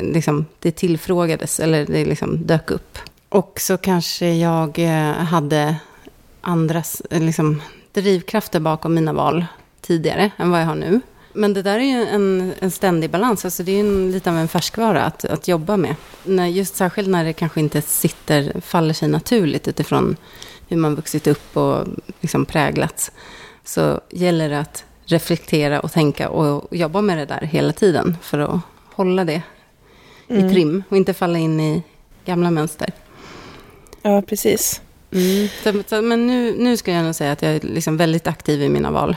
liksom, 0.00 0.46
det 0.58 0.70
tillfrågades 0.70 1.60
eller 1.60 1.86
det 1.86 2.04
liksom 2.04 2.46
dök 2.46 2.70
upp. 2.70 2.98
Och 3.28 3.60
så 3.60 3.76
kanske 3.76 4.34
jag 4.34 4.78
eh, 4.78 5.12
hade 5.12 5.76
andras 6.40 7.02
eh, 7.10 7.20
liksom, 7.20 7.62
drivkrafter 7.92 8.60
bakom 8.60 8.94
mina 8.94 9.12
val 9.12 9.46
tidigare 9.80 10.30
än 10.36 10.50
vad 10.50 10.60
jag 10.60 10.66
har 10.66 10.74
nu. 10.74 11.00
Men 11.32 11.54
det 11.54 11.62
där 11.62 11.78
är 11.78 11.84
ju 11.84 12.06
en, 12.06 12.52
en 12.58 12.70
ständig 12.70 13.10
balans, 13.10 13.44
alltså 13.44 13.62
det 13.62 13.72
är 13.72 13.84
ju 13.84 14.12
lite 14.12 14.30
av 14.30 14.36
en 14.36 14.48
färskvara 14.48 15.04
att, 15.04 15.24
att 15.24 15.48
jobba 15.48 15.76
med. 15.76 15.94
När, 16.24 16.46
just 16.46 16.76
särskilt 16.76 17.08
när 17.08 17.24
det 17.24 17.32
kanske 17.32 17.60
inte 17.60 17.82
sitter, 17.82 18.60
faller 18.60 18.94
sig 18.94 19.08
naturligt 19.08 19.68
utifrån 19.68 20.16
hur 20.68 20.76
man 20.76 20.94
vuxit 20.94 21.26
upp 21.26 21.56
och 21.56 21.86
liksom 22.20 22.44
präglats. 22.44 23.12
Så 23.64 24.00
gäller 24.10 24.48
det 24.48 24.60
att 24.60 24.84
reflektera 25.04 25.80
och 25.80 25.92
tänka 25.92 26.28
och 26.28 26.76
jobba 26.76 27.00
med 27.00 27.18
det 27.18 27.26
där 27.26 27.40
hela 27.40 27.72
tiden 27.72 28.16
för 28.22 28.38
att 28.38 28.60
hålla 28.94 29.24
det 29.24 29.42
mm. 30.28 30.46
i 30.46 30.52
trim 30.52 30.82
och 30.88 30.96
inte 30.96 31.14
falla 31.14 31.38
in 31.38 31.60
i 31.60 31.82
gamla 32.24 32.50
mönster. 32.50 32.92
Ja, 34.08 34.22
precis. 34.22 34.80
Mm. 35.12 35.48
Så, 35.62 35.82
så, 35.86 36.02
men 36.02 36.26
nu, 36.26 36.54
nu 36.58 36.76
ska 36.76 36.92
jag 36.92 37.04
nog 37.04 37.14
säga 37.14 37.32
att 37.32 37.42
jag 37.42 37.54
är 37.54 37.60
liksom 37.60 37.96
väldigt 37.96 38.26
aktiv 38.26 38.62
i 38.62 38.68
mina 38.68 38.90
val. 38.90 39.16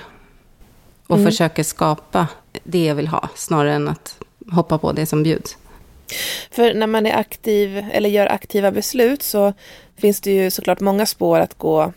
Och 1.07 1.17
mm. 1.17 1.31
försöker 1.31 1.63
skapa 1.63 2.27
det 2.63 2.85
jag 2.85 2.95
vill 2.95 3.07
ha, 3.07 3.29
snarare 3.35 3.73
än 3.73 3.87
att 3.87 4.15
hoppa 4.51 4.77
på 4.77 4.91
det 4.91 5.05
som 5.05 5.23
bjuds. 5.23 5.57
För 6.51 6.73
när 6.73 6.87
man 6.87 7.05
är 7.05 7.15
aktiv 7.15 7.85
eller 7.91 8.09
gör 8.09 8.27
aktiva 8.27 8.71
beslut 8.71 9.23
så 9.23 9.53
finns 9.97 10.21
det 10.21 10.31
ju 10.31 10.51
såklart 10.51 10.79
många 10.79 11.05
spår 11.05 11.39
att 11.39 11.57
gå 11.57 11.93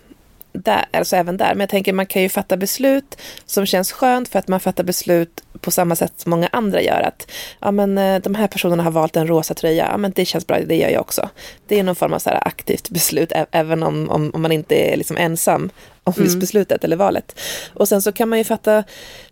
där, 0.55 0.85
alltså 0.91 1.17
även 1.17 1.37
där. 1.37 1.55
Men 1.55 1.61
jag 1.61 1.69
tänker 1.69 1.93
man 1.93 2.07
kan 2.07 2.23
ju 2.23 2.29
fatta 2.29 2.57
beslut 2.57 3.19
som 3.47 3.67
känns 3.67 3.93
skönt 3.93 4.29
för 4.29 4.39
att 4.39 4.49
man 4.49 4.61
fattar 4.61 4.85
beslut 4.85 5.43
på 5.61 5.71
samma 5.71 5.97
sätt 5.97 6.13
som 6.17 6.31
många 6.31 6.49
andra 6.53 6.83
gör. 6.83 7.01
Att 7.01 7.31
ja, 7.61 7.71
men, 7.71 7.99
eh, 7.99 8.21
de 8.21 8.35
här 8.35 8.47
personerna 8.47 8.83
har 8.83 8.91
valt 8.91 9.17
en 9.17 9.27
rosa 9.27 9.55
tröja, 9.55 9.89
ja, 9.91 9.97
men 9.97 10.13
det 10.17 10.25
känns 10.25 10.47
bra, 10.47 10.59
det 10.61 10.77
gör 10.77 10.89
jag 10.89 11.01
också. 11.01 11.29
Det 11.67 11.79
är 11.79 11.83
någon 11.83 11.95
form 11.95 12.13
av 12.13 12.19
så 12.19 12.31
aktivt 12.31 12.91
beslut, 12.91 13.33
även 13.51 13.83
om, 13.83 14.11
om, 14.11 14.31
om, 14.35 14.43
man 14.43 14.53
inte 14.53 14.75
är 14.75 14.97
liksom 14.97 15.17
ensam 15.17 15.71
om 16.05 16.15
mm. 16.17 16.39
beslutet 16.39 16.85
eller 16.85 16.97
valet. 16.97 17.41
Och 17.75 17.89
sen 17.89 18.03
så 18.03 18.13
kan 18.13 18.29
man 18.29 18.39
ju 18.39 18.45
fatta 18.45 18.85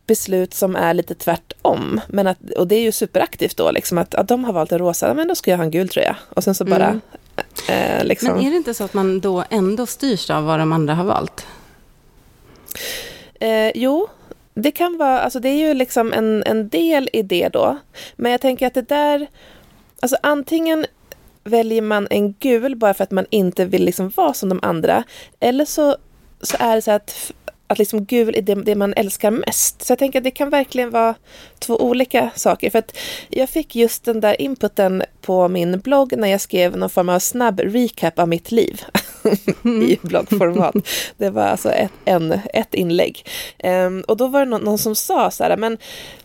beslut 0.07 0.55
som 0.55 0.76
är 0.76 0.95
lite 0.95 1.14
tvärtom. 1.14 2.00
Men 2.09 2.26
att, 2.26 2.38
och 2.57 2.69
det 2.69 2.75
är 2.75 2.83
ju 2.83 2.93
superaktivt 2.93 3.57
då, 3.57 3.71
liksom 3.71 3.99
att, 3.99 4.14
att 4.14 4.29
de 4.29 4.45
har 4.45 4.52
valt 4.52 4.73
en 4.73 4.79
rosa, 4.79 5.14
men 5.14 5.29
då 5.29 5.35
ska 5.35 5.50
jag 5.50 5.59
ha 5.59 5.64
en 5.64 5.71
gul 5.71 5.88
tröja. 5.88 6.17
Och 6.29 6.45
sen 6.45 6.55
så 6.55 6.64
bara... 6.64 6.88
Mm. 6.88 7.00
Eh, 7.69 8.05
liksom. 8.05 8.29
Men 8.29 8.47
är 8.47 8.51
det 8.51 8.57
inte 8.57 8.75
så 8.75 8.85
att 8.85 8.95
man 8.95 9.21
då 9.21 9.45
ändå 9.51 9.87
styrs 9.87 10.31
av 10.31 10.45
vad 10.45 10.59
de 10.59 10.73
andra 10.73 10.95
har 10.95 11.05
valt? 11.05 11.47
Eh, 13.41 13.71
jo, 13.75 14.09
det 14.55 14.71
kan 14.71 14.99
vara, 14.99 15.21
alltså 15.21 15.41
det 15.41 15.49
är 15.49 15.69
ju 15.69 15.75
liksom 15.75 16.12
en, 16.12 16.43
en 16.47 16.69
del 16.69 17.11
i 17.12 17.23
det 17.23 17.49
då. 17.49 17.79
Men 18.17 18.33
jag 18.33 18.41
tänker 18.41 18.67
att 18.67 18.75
det 18.75 18.89
där, 18.89 19.27
alltså 20.01 20.17
antingen 20.23 20.87
väljer 21.45 21.83
man 21.83 22.07
en 22.11 22.33
gul 22.33 22.77
bara 22.77 22.95
för 22.95 23.05
att 23.05 23.11
man 23.11 23.27
inte 23.31 23.65
vill 23.65 23.85
liksom 23.85 24.12
vara 24.17 24.35
som 24.35 24.49
de 24.49 24.61
andra. 24.62 25.05
Eller 25.41 25.65
så, 25.65 25.97
så 26.41 26.57
är 26.61 26.75
det 26.75 26.83
så 26.83 26.91
att, 26.91 27.33
att 27.73 27.79
liksom 27.79 28.05
gul 28.05 28.35
är 28.37 28.43
det, 28.43 28.55
det 28.55 28.75
man 28.75 28.95
älskar 28.95 29.31
mest. 29.31 29.83
Så 29.83 29.91
jag 29.91 29.99
tänker 29.99 30.19
att 30.19 30.25
det 30.25 30.31
kan 30.31 30.50
verkligen 30.50 30.91
vara 30.91 31.14
två 31.59 31.76
olika 31.76 32.31
saker. 32.35 32.71
För 32.71 32.79
att 32.79 32.97
jag 33.29 33.49
fick 33.50 33.76
just 33.76 34.05
den 34.05 34.21
där 34.21 34.41
inputen 34.41 35.02
på 35.21 35.49
min 35.49 35.81
blogg 35.81 36.17
när 36.17 36.29
jag 36.29 36.41
skrev 36.41 36.76
någon 36.76 36.91
form 36.91 37.09
av 37.09 37.19
snabb 37.19 37.61
recap 37.61 38.19
av 38.19 38.29
mitt 38.29 38.52
liv. 38.52 38.83
i 39.64 39.99
bloggformat. 40.02 40.75
Det 41.17 41.31
var 41.31 41.43
alltså 41.43 41.71
ett, 41.71 41.93
en, 42.05 42.41
ett 42.55 42.75
inlägg. 42.75 43.26
Um, 43.64 44.00
och 44.00 44.17
då 44.17 44.26
var 44.26 44.41
det 44.41 44.47
någon, 44.47 44.61
någon 44.61 44.79
som 44.79 44.95
sa 44.95 45.31
så 45.31 45.45
här, 45.45 45.57
men 45.57 45.79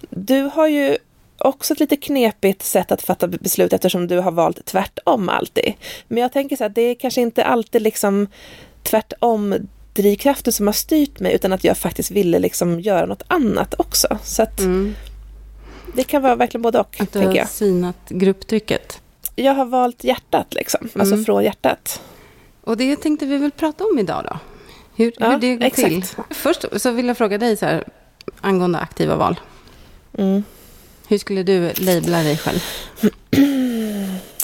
du 0.10 0.42
har 0.42 0.68
ju 0.68 0.98
också 1.38 1.74
ett 1.74 1.80
lite 1.80 1.96
knepigt 1.96 2.64
sätt 2.64 2.92
att 2.92 3.02
fatta 3.02 3.28
beslut 3.28 3.74
eftersom 3.74 4.08
du 4.08 4.20
har 4.20 4.32
valt 4.32 4.66
tvärtom 4.66 5.30
alltid. 5.30 5.74
Men 6.08 6.22
jag 6.22 6.34
tänker 6.34 6.56
så 6.56 6.64
här, 6.64 6.70
det 6.70 6.82
är 6.82 6.96
kanske 6.96 7.22
inte 7.22 7.44
alltid 7.44 7.82
liksom 7.82 8.28
tvärtom 8.84 9.56
drivkrafter 9.98 10.52
som 10.52 10.68
har 10.68 10.74
styrt 10.74 11.20
mig 11.20 11.36
utan 11.36 11.54
att 11.54 11.64
jag 11.64 11.78
faktiskt 11.78 12.12
ville 12.12 12.40
liksom 12.40 12.80
göra 12.80 13.06
något 13.06 13.24
annat 13.28 13.74
också. 13.78 14.18
Så 14.24 14.44
att 14.44 14.60
mm. 14.60 14.96
det 15.96 16.04
kan 16.04 16.22
vara 16.22 16.36
verkligen 16.36 16.62
både 16.62 16.80
och. 16.80 17.02
Att 17.02 17.14
du 17.14 17.20
har 17.20 17.36
jag. 17.36 17.50
synat 17.50 18.10
grupptrycket? 18.10 19.02
Jag 19.36 19.54
har 19.54 19.66
valt 19.66 20.04
hjärtat 20.04 20.54
liksom, 20.54 20.80
alltså 20.84 21.00
mm. 21.00 21.12
alltså 21.12 21.26
från 21.26 21.44
hjärtat. 21.44 22.02
Och 22.64 22.78
det 22.78 22.96
tänkte 22.96 23.26
vi 23.26 23.38
väl 23.38 23.52
prata 23.52 23.84
om 23.84 24.00
idag 24.00 24.24
då. 24.32 24.40
Hur, 24.96 25.14
ja, 25.20 25.30
hur 25.30 25.38
det 25.38 25.56
går 25.56 25.66
exakt. 25.66 25.88
till. 25.88 26.04
Först 26.30 26.66
så 26.76 26.92
vill 26.92 27.08
jag 27.08 27.18
fråga 27.18 27.38
dig 27.38 27.58
så 27.58 27.66
här, 27.66 27.84
angående 28.42 28.80
aktiva 28.80 29.16
val. 29.16 29.40
Mm. 30.18 30.44
Hur 31.08 31.18
skulle 31.18 31.44
du 31.44 31.74
labla 31.74 32.24
dig 32.24 32.38
själv? 32.38 32.60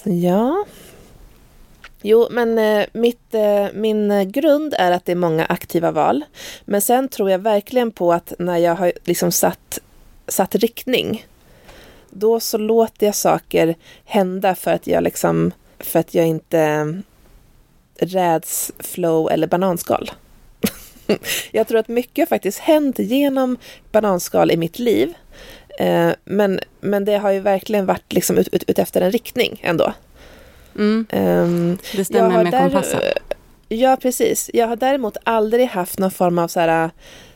ja. 0.24 0.66
Jo, 2.06 2.28
men 2.32 2.58
eh, 2.58 2.86
mitt, 2.94 3.34
eh, 3.34 3.68
min 3.74 4.32
grund 4.32 4.76
är 4.78 4.92
att 4.92 5.06
det 5.06 5.12
är 5.12 5.16
många 5.16 5.46
aktiva 5.46 5.92
val. 5.92 6.26
Men 6.66 6.82
sen 6.82 7.08
tror 7.08 7.30
jag 7.30 7.40
verkligen 7.40 7.92
på 7.92 8.14
att 8.14 8.34
när 8.40 8.58
jag 8.58 8.76
har 8.76 8.94
liksom 9.04 9.32
satt, 9.32 9.80
satt 10.28 10.56
riktning, 10.56 11.26
då 12.10 12.40
så 12.40 12.58
låter 12.58 13.06
jag 13.06 13.16
saker 13.16 13.76
hända 14.06 14.56
för 14.56 14.72
att 14.72 14.88
jag 14.88 15.04
liksom, 15.04 15.52
för 15.80 16.00
att 16.00 16.14
jag 16.14 16.28
inte 16.28 16.60
eh, 16.60 18.06
räds 18.06 18.72
flow 18.80 19.30
eller 19.32 19.48
bananskal. 19.48 20.12
jag 21.52 21.68
tror 21.68 21.80
att 21.80 21.88
mycket 21.88 22.22
har 22.22 22.36
faktiskt 22.36 22.60
hänt 22.60 23.00
genom 23.00 23.58
bananskal 23.92 24.52
i 24.52 24.58
mitt 24.58 24.80
liv. 24.80 25.14
Men, 26.24 26.60
men 26.80 27.06
det 27.06 27.18
har 27.18 27.32
ju 27.32 27.40
verkligen 27.40 27.86
varit 27.86 28.14
liksom 28.14 28.38
ut, 28.38 28.48
ut, 28.48 28.64
ut 28.70 28.80
efter 28.80 29.02
en 29.02 29.12
riktning 29.12 29.62
ändå. 29.64 29.94
Mm. 30.76 31.06
Um, 31.12 31.78
det 31.96 32.06
stämmer 32.06 32.44
med 32.44 32.54
där, 32.54 32.60
kompassen. 32.60 33.00
Ja, 33.70 33.98
precis. 34.02 34.50
Jag 34.54 34.68
har 34.68 34.76
däremot 34.76 35.18
aldrig 35.24 35.68
haft 35.68 36.00
någon 36.00 36.12
form 36.12 36.40
av 36.40 36.48
så 36.48 36.60
här, 36.60 36.90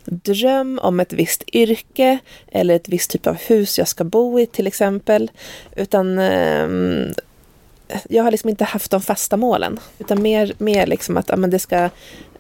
dröm 0.06 0.80
om 0.84 1.00
ett 1.00 1.14
visst 1.14 1.44
yrke 1.54 2.20
eller 2.52 2.76
ett 2.76 2.90
visst 2.90 3.12
typ 3.12 3.28
av 3.28 3.36
hus 3.36 3.78
jag 3.78 3.88
ska 3.88 4.04
bo 4.04 4.40
i 4.40 4.46
till 4.46 4.68
exempel. 4.68 5.32
Utan 5.76 6.20
um, 6.20 7.14
jag 8.10 8.24
har 8.24 8.32
liksom 8.32 8.50
inte 8.50 8.64
haft 8.64 8.92
de 8.92 9.02
fasta 9.02 9.38
målen. 9.38 9.80
Utan 10.00 10.22
mer, 10.22 10.54
mer 10.58 10.88
liksom 10.88 11.18
att 11.18 11.30
ja, 11.30 11.36
men 11.36 11.50
det 11.50 11.60
ska 11.60 11.90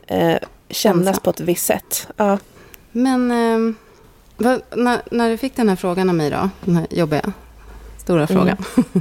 eh, 0.08 0.38
kännas 0.70 1.20
på 1.20 1.30
ett 1.30 1.40
visst 1.40 1.66
sätt. 1.66 2.08
Ja. 2.18 2.38
Men 2.92 3.32
eh, 3.32 3.76
vad, 4.38 4.62
när, 4.76 5.02
när 5.12 5.30
du 5.30 5.38
fick 5.38 5.56
den 5.56 5.70
här 5.70 5.76
frågan 5.76 6.10
av 6.10 6.16
mig 6.16 6.30
då, 6.30 6.50
den 6.66 6.76
här 6.76 6.88
jobbiga, 6.90 7.34
stora 7.98 8.26
mm. 8.26 8.58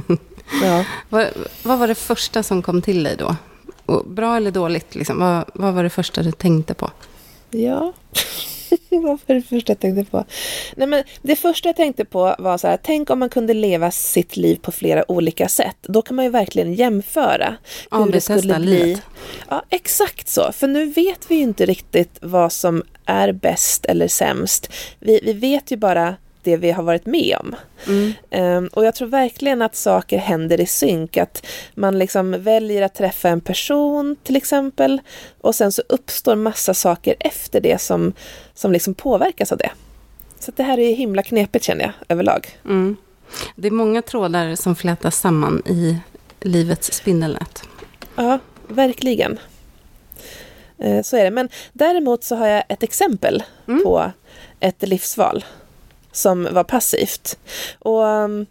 ja. 0.63 0.85
vad, 1.09 1.27
vad 1.63 1.79
var 1.79 1.87
det 1.87 1.95
första 1.95 2.43
som 2.43 2.61
kom 2.61 2.81
till 2.81 3.03
dig 3.03 3.15
då? 3.17 3.35
Och 3.85 4.05
bra 4.05 4.37
eller 4.37 4.51
dåligt, 4.51 4.95
liksom? 4.95 5.19
vad, 5.19 5.45
vad 5.53 5.73
var 5.73 5.83
det 5.83 5.89
första 5.89 6.23
du 6.23 6.31
tänkte 6.31 6.73
på? 6.73 6.91
Ja, 7.49 7.93
vad 8.89 9.19
var 9.25 9.35
det 9.35 9.41
första 9.41 9.71
jag 9.71 9.79
tänkte 9.79 10.11
på? 10.11 10.25
Nej, 10.75 10.87
men 10.87 11.03
det 11.21 11.35
första 11.35 11.69
jag 11.69 11.75
tänkte 11.75 12.05
på 12.05 12.35
var 12.39 12.57
så 12.57 12.67
här, 12.67 12.79
tänk 12.83 13.09
om 13.09 13.19
man 13.19 13.29
kunde 13.29 13.53
leva 13.53 13.91
sitt 13.91 14.37
liv 14.37 14.55
på 14.55 14.71
flera 14.71 15.11
olika 15.11 15.47
sätt. 15.47 15.77
Då 15.81 16.01
kan 16.01 16.15
man 16.15 16.25
ju 16.25 16.31
verkligen 16.31 16.73
jämföra 16.73 17.55
hur 17.91 17.99
ja, 17.99 18.07
det 18.11 18.21
skulle 18.21 18.59
bli. 18.59 18.83
Livet. 18.83 19.01
Ja, 19.49 19.63
exakt 19.69 20.29
så. 20.29 20.51
För 20.51 20.67
nu 20.67 20.85
vet 20.85 21.31
vi 21.31 21.35
ju 21.35 21.41
inte 21.41 21.65
riktigt 21.65 22.17
vad 22.21 22.51
som 22.51 22.83
är 23.05 23.31
bäst 23.31 23.85
eller 23.85 24.07
sämst. 24.07 24.73
Vi, 24.99 25.19
vi 25.23 25.33
vet 25.33 25.71
ju 25.71 25.77
bara 25.77 26.15
det 26.47 26.57
vi 26.57 26.71
har 26.71 26.83
varit 26.83 27.05
med 27.05 27.37
om. 27.39 27.55
Mm. 27.87 28.13
Um, 28.57 28.67
och 28.67 28.85
jag 28.85 28.95
tror 28.95 29.07
verkligen 29.07 29.61
att 29.61 29.75
saker 29.75 30.17
händer 30.17 30.61
i 30.61 30.65
synk. 30.65 31.17
Att 31.17 31.45
man 31.75 31.99
liksom 31.99 32.43
väljer 32.43 32.81
att 32.81 32.95
träffa 32.95 33.29
en 33.29 33.41
person 33.41 34.15
till 34.23 34.35
exempel 34.35 35.01
och 35.41 35.55
sen 35.55 35.71
så 35.71 35.83
uppstår 35.89 36.35
massa 36.35 36.73
saker 36.73 37.15
efter 37.19 37.61
det 37.61 37.81
som, 37.81 38.13
som 38.53 38.71
liksom 38.71 38.93
påverkas 38.93 39.51
av 39.51 39.57
det. 39.57 39.71
Så 40.39 40.51
det 40.55 40.63
här 40.63 40.79
är 40.79 40.95
himla 40.95 41.23
knepigt 41.23 41.65
känner 41.65 41.83
jag 41.83 41.93
överlag. 42.07 42.47
Mm. 42.65 42.97
Det 43.55 43.67
är 43.67 43.71
många 43.71 44.01
trådar 44.01 44.55
som 44.55 44.75
flätas 44.75 45.19
samman 45.19 45.63
i 45.65 45.97
livets 46.41 46.93
spindelnät. 46.93 47.63
Ja, 48.15 48.39
verkligen. 48.67 49.39
Eh, 50.77 51.01
så 51.01 51.17
är 51.17 51.23
det. 51.23 51.31
Men 51.31 51.49
däremot 51.73 52.23
så 52.23 52.35
har 52.35 52.47
jag 52.47 52.63
ett 52.69 52.83
exempel 52.83 53.43
mm. 53.67 53.83
på 53.83 54.11
ett 54.59 54.87
livsval 54.87 55.45
som 56.17 56.47
var 56.51 56.63
passivt. 56.63 57.37
Och, 57.79 58.03
um, 58.03 58.45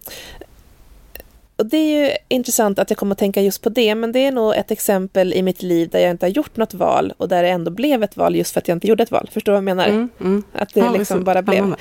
och 1.56 1.66
det 1.66 1.76
är 1.76 2.04
ju 2.04 2.10
intressant 2.28 2.78
att 2.78 2.90
jag 2.90 2.98
kommer 2.98 3.12
att 3.12 3.18
tänka 3.18 3.42
just 3.42 3.62
på 3.62 3.68
det, 3.68 3.94
men 3.94 4.12
det 4.12 4.18
är 4.18 4.32
nog 4.32 4.56
ett 4.56 4.70
exempel 4.70 5.32
i 5.32 5.42
mitt 5.42 5.62
liv 5.62 5.88
där 5.88 6.00
jag 6.00 6.10
inte 6.10 6.26
har 6.26 6.30
gjort 6.30 6.56
något 6.56 6.74
val 6.74 7.12
och 7.16 7.28
där 7.28 7.42
det 7.42 7.48
ändå 7.48 7.70
blev 7.70 8.02
ett 8.02 8.16
val 8.16 8.36
just 8.36 8.52
för 8.52 8.60
att 8.60 8.68
jag 8.68 8.76
inte 8.76 8.86
gjorde 8.86 9.02
ett 9.02 9.10
val. 9.10 9.28
Förstår 9.32 9.52
du 9.52 9.54
vad 9.54 9.68
jag 9.68 9.76
menar? 9.76 9.86
Mm, 9.86 10.08
mm. 10.20 10.42
Att 10.52 10.74
det 10.74 10.80
ja, 10.80 10.90
liksom 10.90 11.24
bara 11.24 11.42
blev. 11.42 11.74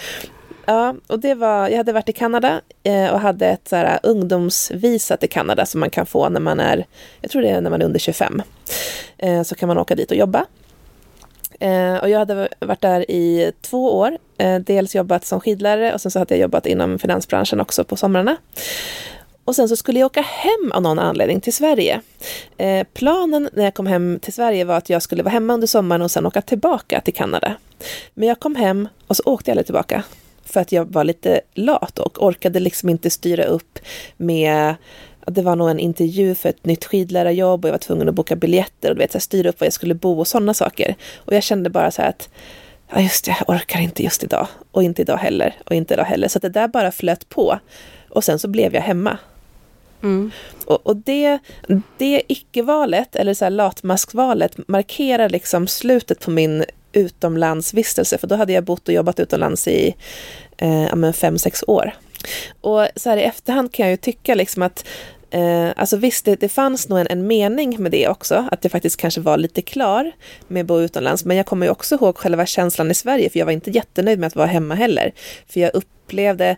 Ja, 0.66 0.96
och 1.08 1.20
det 1.20 1.36
var, 1.36 1.70
jag 1.70 1.78
hade 1.78 1.94
varit 1.94 2.10
i 2.10 2.14
Kanada 2.14 2.62
eh, 2.84 3.10
och 3.10 3.20
hade 3.20 3.48
ett 3.48 3.68
så 3.68 3.76
här, 3.76 4.00
ungdomsvisa 4.04 5.18
till 5.18 5.30
Kanada 5.30 5.66
som 5.66 5.80
man 5.80 5.90
kan 5.90 6.06
få 6.06 6.30
när 6.30 6.40
man 6.40 6.60
är, 6.60 6.86
jag 7.22 7.32
tror 7.32 7.42
det 7.42 7.50
är 7.50 7.62
när 7.62 7.70
man 7.70 7.82
är 7.82 7.86
under 7.86 8.00
25. 8.00 8.42
Eh, 9.18 9.44
så 9.44 9.56
kan 9.56 9.68
man 9.68 9.78
åka 9.78 9.96
dit 9.96 10.12
och 10.12 10.18
jobba. 10.18 10.46
Eh, 11.60 11.96
och 11.96 12.10
jag 12.10 12.20
hade 12.20 12.50
varit 12.60 12.82
där 12.82 13.12
i 13.12 13.52
två 13.62 13.98
år. 13.98 14.18
Eh, 14.38 14.60
dels 14.60 14.96
jobbat 14.96 15.26
som 15.26 15.40
skidlärare 15.40 15.94
och 15.94 16.02
sen 16.02 16.12
så 16.12 16.20
hade 16.20 16.36
jag 16.36 16.42
jobbat 16.42 16.66
inom 16.66 17.00
finansbranschen 17.00 17.62
också 17.62 17.84
på 17.84 17.96
somrarna. 17.96 18.38
Och 19.46 19.56
sen 19.56 19.70
så 19.70 19.76
skulle 19.76 20.00
jag 20.00 20.06
åka 20.06 20.22
hem 20.22 20.72
av 20.72 20.82
någon 20.82 21.00
anledning 21.00 21.42
till 21.42 21.54
Sverige. 21.54 22.02
Eh, 22.58 22.88
planen 22.94 23.50
när 23.54 23.64
jag 23.64 23.74
kom 23.74 23.88
hem 23.88 24.20
till 24.22 24.34
Sverige 24.34 24.66
var 24.66 24.78
att 24.78 24.90
jag 24.90 25.02
skulle 25.02 25.24
vara 25.24 25.32
hemma 25.32 25.54
under 25.54 25.68
sommaren 25.68 26.02
och 26.02 26.12
sen 26.12 26.26
åka 26.26 26.42
tillbaka 26.42 27.02
till 27.02 27.14
Kanada. 27.14 27.56
Men 28.14 28.28
jag 28.28 28.40
kom 28.40 28.56
hem 28.56 28.88
och 29.08 29.18
så 29.18 29.24
åkte 29.26 29.52
jag 29.52 29.54
aldrig 29.54 29.66
tillbaka. 29.66 30.04
För 30.46 30.60
att 30.60 30.72
jag 30.72 30.86
var 30.86 31.04
lite 31.04 31.42
lat 31.54 32.00
och 32.00 32.24
orkade 32.24 32.60
liksom 32.60 32.90
inte 32.90 33.10
styra 33.10 33.44
upp 33.44 33.80
med 34.18 34.76
det 35.26 35.42
var 35.42 35.56
nog 35.56 35.70
en 35.70 35.80
intervju 35.80 36.36
för 36.36 36.50
ett 36.50 36.66
nytt 36.66 36.86
skidlärarjobb 36.86 37.66
och 37.66 37.70
jag 37.70 37.74
var 37.74 37.80
tvungen 37.80 38.10
att 38.10 38.16
boka 38.16 38.36
biljetter 38.36 38.90
och 38.90 38.96
du 38.96 39.00
vet, 39.00 39.12
så 39.12 39.16
här, 39.16 39.22
styra 39.22 39.50
upp 39.50 39.60
var 39.60 39.66
jag 39.66 39.74
skulle 39.74 39.94
bo 39.94 40.20
och 40.20 40.28
sådana 40.28 40.54
saker. 40.54 40.96
Och 41.16 41.34
jag 41.34 41.44
kände 41.44 41.70
bara 41.70 41.92
så 41.92 42.02
här 42.02 42.10
att 42.10 42.30
ja 42.94 43.02
just 43.02 43.26
det, 43.26 43.36
jag 43.40 43.56
orkar 43.56 43.80
inte 43.80 44.04
just 44.04 44.24
idag 44.24 44.48
och 44.72 44.84
inte 44.84 45.02
idag 45.02 45.18
heller 45.18 45.56
och 45.66 45.76
inte 45.76 45.94
idag 45.94 46.06
heller. 46.06 46.28
Så 46.28 46.40
det 46.40 46.50
där 46.50 46.68
bara 46.68 46.92
flöt 46.92 47.30
på 47.30 47.60
och 48.10 48.24
sen 48.24 48.40
så 48.40 48.48
blev 48.48 48.76
jag 48.76 48.82
hemma. 48.82 49.18
Mm. 50.04 50.32
Och, 50.66 50.88
och, 50.88 50.96
det, 50.96 51.40
det 51.98 52.22
icke-valet, 52.28 53.16
eller 53.16 53.34
så 53.34 53.46
här 53.46 53.50
latmaskvalet, 53.50 54.68
markerar 54.68 55.30
liksom 55.30 55.68
slutet 55.68 56.20
på 56.20 56.32
min 56.32 56.66
utomlandsvistelse. 56.94 58.18
För 58.18 58.28
då 58.28 58.36
hade 58.36 58.54
jag 58.54 58.64
bott 58.64 58.88
och 58.88 58.94
jobbat 58.94 59.20
utomlands 59.20 59.68
i 59.68 59.96
eh, 60.58 61.12
fem, 61.12 61.38
sex 61.38 61.64
år. 61.68 61.94
Och 62.62 62.88
så 62.96 63.10
här 63.10 63.18
i 63.18 63.24
efterhand 63.24 63.74
kan 63.74 63.86
jag 63.86 63.92
ju 63.92 63.98
tycka 63.98 64.36
liksom 64.36 64.64
att 64.64 64.86
Eh, 65.30 65.70
alltså 65.76 65.98
visst, 65.98 66.26
det, 66.26 66.36
det 66.36 66.50
fanns 66.50 66.90
nog 66.90 67.00
en, 67.00 67.08
en, 67.10 67.28
mening 67.28 67.84
med 67.84 67.92
det 67.92 68.08
också, 68.08 68.48
att 68.52 68.64
jag 68.64 68.72
faktiskt 68.72 68.98
kanske 68.98 69.22
var 69.22 69.38
lite 69.38 69.62
klar 69.62 70.12
med 70.48 70.62
att 70.62 70.68
bo 70.68 70.80
utomlands. 70.80 71.26
Men 71.26 71.38
jag 71.38 71.46
kommer 71.46 71.66
ju 71.66 71.72
också 71.72 71.96
ihåg 71.96 72.18
själva 72.18 72.46
känslan 72.46 72.92
i 72.92 72.94
Sverige, 72.94 73.30
för 73.30 73.40
jag 73.40 73.46
var 73.46 73.54
inte 73.54 73.72
jättenöjd 73.72 74.20
med 74.20 74.28
att 74.28 74.36
vara 74.36 74.48
hemma 74.48 74.76
heller. 74.76 75.14
För 75.48 75.60
jag 75.60 75.72
upplevde 75.74 76.58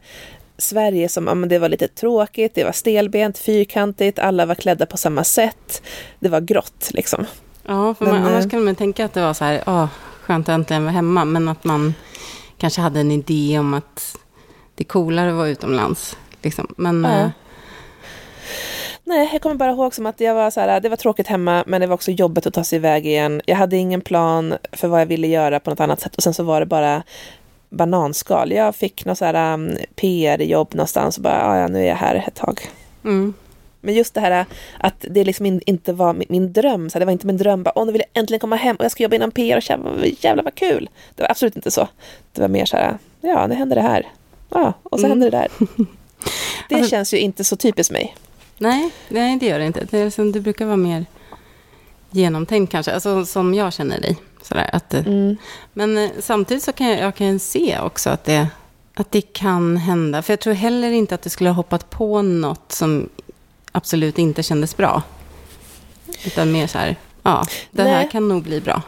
Sverige 0.57 1.09
som, 1.09 1.27
ja, 1.27 1.33
men 1.33 1.49
det 1.49 1.59
var 1.59 1.69
lite 1.69 1.87
tråkigt, 1.87 2.55
det 2.55 2.63
var 2.63 2.71
stelbent, 2.71 3.37
fyrkantigt, 3.37 4.19
alla 4.19 4.45
var 4.45 4.55
klädda 4.55 4.85
på 4.85 4.97
samma 4.97 5.23
sätt. 5.23 5.81
Det 6.19 6.29
var 6.29 6.41
grått 6.41 6.89
liksom. 6.93 7.25
Ja, 7.63 7.93
för 7.93 8.05
man, 8.05 8.15
annars 8.15 8.45
eh, 8.45 8.49
kan 8.49 8.65
man 8.65 8.75
tänka 8.75 9.05
att 9.05 9.13
det 9.13 9.21
var 9.21 9.33
så 9.33 9.45
här, 9.45 9.63
åh, 9.67 9.87
skönt 10.21 10.49
att 10.49 10.53
äntligen 10.53 10.83
vara 10.83 10.93
hemma, 10.93 11.25
men 11.25 11.47
att 11.47 11.63
man 11.63 11.93
kanske 12.57 12.81
hade 12.81 12.99
en 12.99 13.11
idé 13.11 13.59
om 13.59 13.73
att 13.73 14.17
det 14.75 14.83
är 14.83 14.87
coolare 14.87 15.29
att 15.29 15.35
vara 15.35 15.47
utomlands. 15.47 16.17
Liksom. 16.41 16.73
Men, 16.77 17.03
ja. 17.03 17.31
Nej, 19.07 19.29
jag 19.31 19.41
kommer 19.41 19.55
bara 19.55 19.71
ihåg 19.71 19.95
som 19.95 20.05
att 20.05 20.19
jag 20.19 20.35
var 20.35 20.51
så 20.51 20.59
här, 20.59 20.79
det 20.79 20.89
var 20.89 20.97
tråkigt 20.97 21.27
hemma, 21.27 21.63
men 21.67 21.81
det 21.81 21.87
var 21.87 21.93
också 21.93 22.11
jobbigt 22.11 22.45
att 22.45 22.53
ta 22.53 22.63
sig 22.63 22.75
iväg 22.75 23.05
igen. 23.05 23.41
Jag 23.45 23.55
hade 23.55 23.77
ingen 23.77 24.01
plan 24.01 24.57
för 24.71 24.87
vad 24.87 25.01
jag 25.01 25.05
ville 25.05 25.27
göra 25.27 25.59
på 25.59 25.69
något 25.69 25.79
annat 25.79 25.99
sätt 25.99 26.15
och 26.15 26.23
sen 26.23 26.33
så 26.33 26.43
var 26.43 26.59
det 26.59 26.65
bara 26.65 27.03
bananskal. 27.69 28.51
Jag 28.51 28.75
fick 28.75 29.05
något 29.05 29.17
så 29.17 29.25
här 29.25 29.53
um, 29.53 29.77
PR-jobb 29.95 30.73
någonstans 30.73 31.17
och 31.17 31.23
bara, 31.23 31.45
ah, 31.45 31.57
ja, 31.59 31.67
nu 31.67 31.79
är 31.79 31.87
jag 31.87 31.95
här 31.95 32.15
ett 32.27 32.35
tag. 32.35 32.61
Mm. 33.03 33.33
Men 33.81 33.93
just 33.93 34.13
det 34.13 34.21
här 34.21 34.45
att 34.79 35.05
det 35.09 35.23
liksom 35.23 35.61
inte 35.65 35.93
var 35.93 36.13
min, 36.13 36.27
min 36.29 36.53
dröm, 36.53 36.89
så 36.89 36.99
det 36.99 37.05
var 37.05 37.11
inte 37.11 37.27
min 37.27 37.37
dröm, 37.37 37.63
bara, 37.63 37.71
åh 37.75 37.85
nu 37.85 37.91
vill 37.91 38.01
jag 38.13 38.21
äntligen 38.21 38.39
komma 38.39 38.55
hem 38.55 38.75
och 38.75 38.85
jag 38.85 38.91
ska 38.91 39.03
jobba 39.03 39.15
inom 39.15 39.31
PR 39.31 39.57
och 39.57 39.69
jävlar, 39.69 40.25
jävlar 40.25 40.43
vad 40.43 40.55
kul. 40.55 40.89
Det 41.15 41.23
var 41.23 41.29
absolut 41.29 41.55
inte 41.55 41.71
så. 41.71 41.87
Det 42.33 42.41
var 42.41 42.47
mer 42.47 42.65
så 42.65 42.77
här, 42.77 42.97
ja 43.21 43.47
nu 43.47 43.55
händer 43.55 43.75
det 43.75 43.81
här. 43.81 44.07
Ja, 44.49 44.73
och 44.83 44.99
så 44.99 45.05
mm. 45.05 45.11
händer 45.11 45.31
det 45.31 45.37
där. 45.37 45.67
Det 46.69 46.75
alltså, 46.75 46.89
känns 46.89 47.13
ju 47.13 47.17
inte 47.17 47.43
så 47.43 47.55
typiskt 47.55 47.93
mig. 47.93 48.15
Nej, 48.57 48.91
nej 49.07 49.37
det 49.37 49.45
gör 49.45 49.59
det 49.59 49.65
inte. 49.65 49.87
Det, 49.91 49.97
är 49.99 50.09
som, 50.09 50.31
det 50.31 50.39
brukar 50.39 50.65
vara 50.65 50.77
mer 50.77 51.05
genomtänkt 52.11 52.71
kanske, 52.71 52.93
alltså 52.93 53.25
som 53.25 53.53
jag 53.53 53.73
känner 53.73 54.01
dig. 54.01 54.17
Sådär, 54.41 54.69
att, 54.73 54.93
mm. 54.93 55.37
Men 55.73 55.97
eh, 55.97 56.09
samtidigt 56.19 56.63
så 56.63 56.71
kan 56.71 56.87
jag, 56.87 56.99
jag 56.99 57.15
kan 57.15 57.39
se 57.39 57.79
också 57.79 58.09
att 58.09 58.23
det, 58.23 58.47
att 58.93 59.11
det 59.11 59.21
kan 59.21 59.77
hända. 59.77 60.21
För 60.21 60.33
jag 60.33 60.39
tror 60.39 60.53
heller 60.53 60.91
inte 60.91 61.15
att 61.15 61.21
du 61.21 61.29
skulle 61.29 61.49
ha 61.49 61.55
hoppat 61.55 61.89
på 61.89 62.21
något 62.21 62.71
som 62.71 63.09
absolut 63.71 64.19
inte 64.19 64.43
kändes 64.43 64.77
bra. 64.77 65.03
Utan 66.25 66.51
mer 66.51 66.67
så 66.67 66.77
här, 66.77 66.95
ja, 67.23 67.45
det 67.71 67.83
Nej. 67.83 67.93
här 67.93 68.11
kan 68.11 68.27
nog 68.27 68.43
bli 68.43 68.61
bra. 68.61 68.81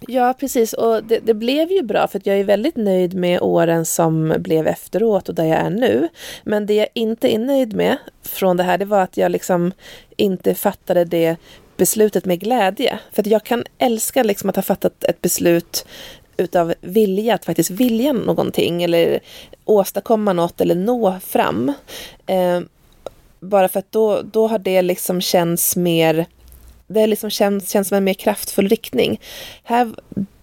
Ja, 0.00 0.34
precis. 0.40 0.72
Och 0.72 1.04
det, 1.04 1.18
det, 1.18 1.34
blev 1.34 1.70
ju 1.70 1.82
bra 1.82 2.06
för 2.08 2.20
jag 2.24 2.38
är 2.38 2.44
väldigt 2.44 2.76
nöjd 2.76 3.14
med 3.14 3.40
åren 3.40 3.84
som 3.86 4.34
blev 4.38 4.66
efteråt 4.66 5.28
och 5.28 5.34
där 5.34 5.44
jag 5.44 5.58
är 5.58 5.70
nu. 5.70 6.08
Men 6.44 6.66
det 6.66 6.74
jag 6.74 6.88
inte 6.94 7.34
är 7.34 7.38
nöjd 7.38 7.74
med 7.74 7.96
från 8.22 8.56
det 8.56 8.62
här, 8.62 8.78
det 8.78 8.84
var 8.84 9.00
att 9.00 9.16
jag 9.16 9.32
liksom 9.32 9.72
inte 10.16 10.54
fattade 10.54 11.04
det 11.04 11.36
beslutet 11.76 12.24
med 12.24 12.40
glädje. 12.40 12.98
För 13.12 13.22
att 13.22 13.26
jag 13.26 13.44
kan 13.44 13.64
älska 13.78 14.22
liksom 14.22 14.50
att 14.50 14.56
ha 14.56 14.62
fattat 14.62 15.04
ett 15.04 15.22
beslut 15.22 15.86
utav 16.36 16.74
vilja, 16.80 17.34
att 17.34 17.44
faktiskt 17.44 17.70
vilja 17.70 18.12
någonting 18.12 18.82
eller 18.82 19.20
åstadkomma 19.64 20.32
något 20.32 20.60
eller 20.60 20.74
nå 20.74 21.20
fram. 21.20 21.72
Eh, 22.26 22.60
bara 23.40 23.68
för 23.68 23.78
att 23.78 23.92
då, 23.92 24.22
då 24.22 24.46
har 24.46 24.58
det 24.58 24.82
liksom 24.82 25.20
känts 25.20 25.76
mer 25.76 26.26
det 26.86 27.06
liksom 27.06 27.30
känns, 27.30 27.70
känns 27.70 27.88
som 27.88 27.96
en 27.96 28.04
mer 28.04 28.14
kraftfull 28.14 28.68
riktning. 28.68 29.20
Här, 29.62 29.92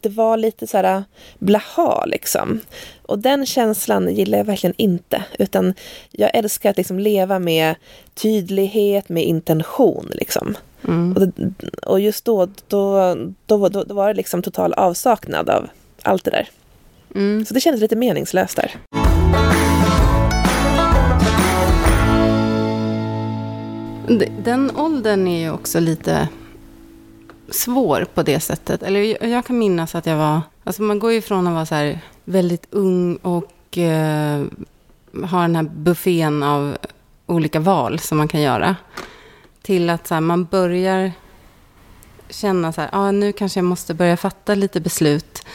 det 0.01 0.09
var 0.09 0.37
lite 0.37 0.67
så 0.67 0.77
här 0.77 1.03
blaha 1.39 2.05
liksom. 2.05 2.59
Och 3.01 3.19
den 3.19 3.45
känslan 3.45 4.15
gillar 4.15 4.37
jag 4.37 4.45
verkligen 4.45 4.73
inte. 4.77 5.23
Utan 5.39 5.73
jag 6.11 6.35
älskar 6.35 6.69
att 6.69 6.77
liksom 6.77 6.99
leva 6.99 7.39
med 7.39 7.75
tydlighet, 8.13 9.09
med 9.09 9.23
intention 9.23 10.09
liksom. 10.13 10.57
Mm. 10.87 11.17
Och, 11.17 11.91
och, 11.91 11.99
just 11.99 12.25
då, 12.25 12.45
då, 12.67 13.15
då, 13.45 13.69
då, 13.69 13.83
då 13.83 13.93
var 13.93 14.07
det 14.07 14.13
liksom 14.13 14.41
total 14.41 14.73
avsaknad 14.73 15.49
av 15.49 15.69
allt 16.01 16.23
det 16.23 16.31
där. 16.31 16.49
Mm. 17.15 17.45
Så 17.45 17.53
det 17.53 17.59
kändes 17.59 17.81
lite 17.81 17.95
meningslöst 17.95 18.55
där. 18.55 19.02
Den 24.43 24.71
åldern 24.75 25.27
är 25.27 25.39
ju 25.39 25.51
också 25.51 25.79
lite 25.79 26.27
svår 27.49 28.07
på 28.13 28.23
det 28.23 28.39
sättet. 28.39 28.83
Eller 28.83 29.25
jag 29.25 29.45
kan 29.45 29.57
minnas 29.57 29.95
att 29.95 30.05
jag 30.05 30.17
var... 30.17 30.41
Alltså 30.63 30.81
man 30.81 30.99
går 30.99 31.11
ju 31.11 31.21
från 31.21 31.47
att 31.47 31.53
vara 31.53 31.65
så 31.65 31.75
här 31.75 31.99
väldigt 32.23 32.67
ung 32.69 33.15
och 33.15 33.77
eh, 33.77 34.43
ha 35.13 35.41
den 35.41 35.55
här 35.55 35.63
buffén 35.63 36.43
av 36.43 36.77
olika 37.25 37.59
val 37.59 37.99
som 37.99 38.17
man 38.17 38.27
kan 38.27 38.41
göra. 38.41 38.75
Till 39.61 39.89
att 39.89 40.07
så 40.07 40.13
här, 40.13 40.21
man 40.21 40.45
börjar 40.45 41.11
känna 42.29 42.73
så 42.73 42.81
här, 42.81 42.89
ah, 42.93 43.11
nu 43.11 43.33
kanske 43.33 43.59
jag 43.59 43.65
måste 43.65 43.93
börja 43.93 44.17
fatta 44.17 44.55
lite 44.55 44.79
beslut 44.79 45.45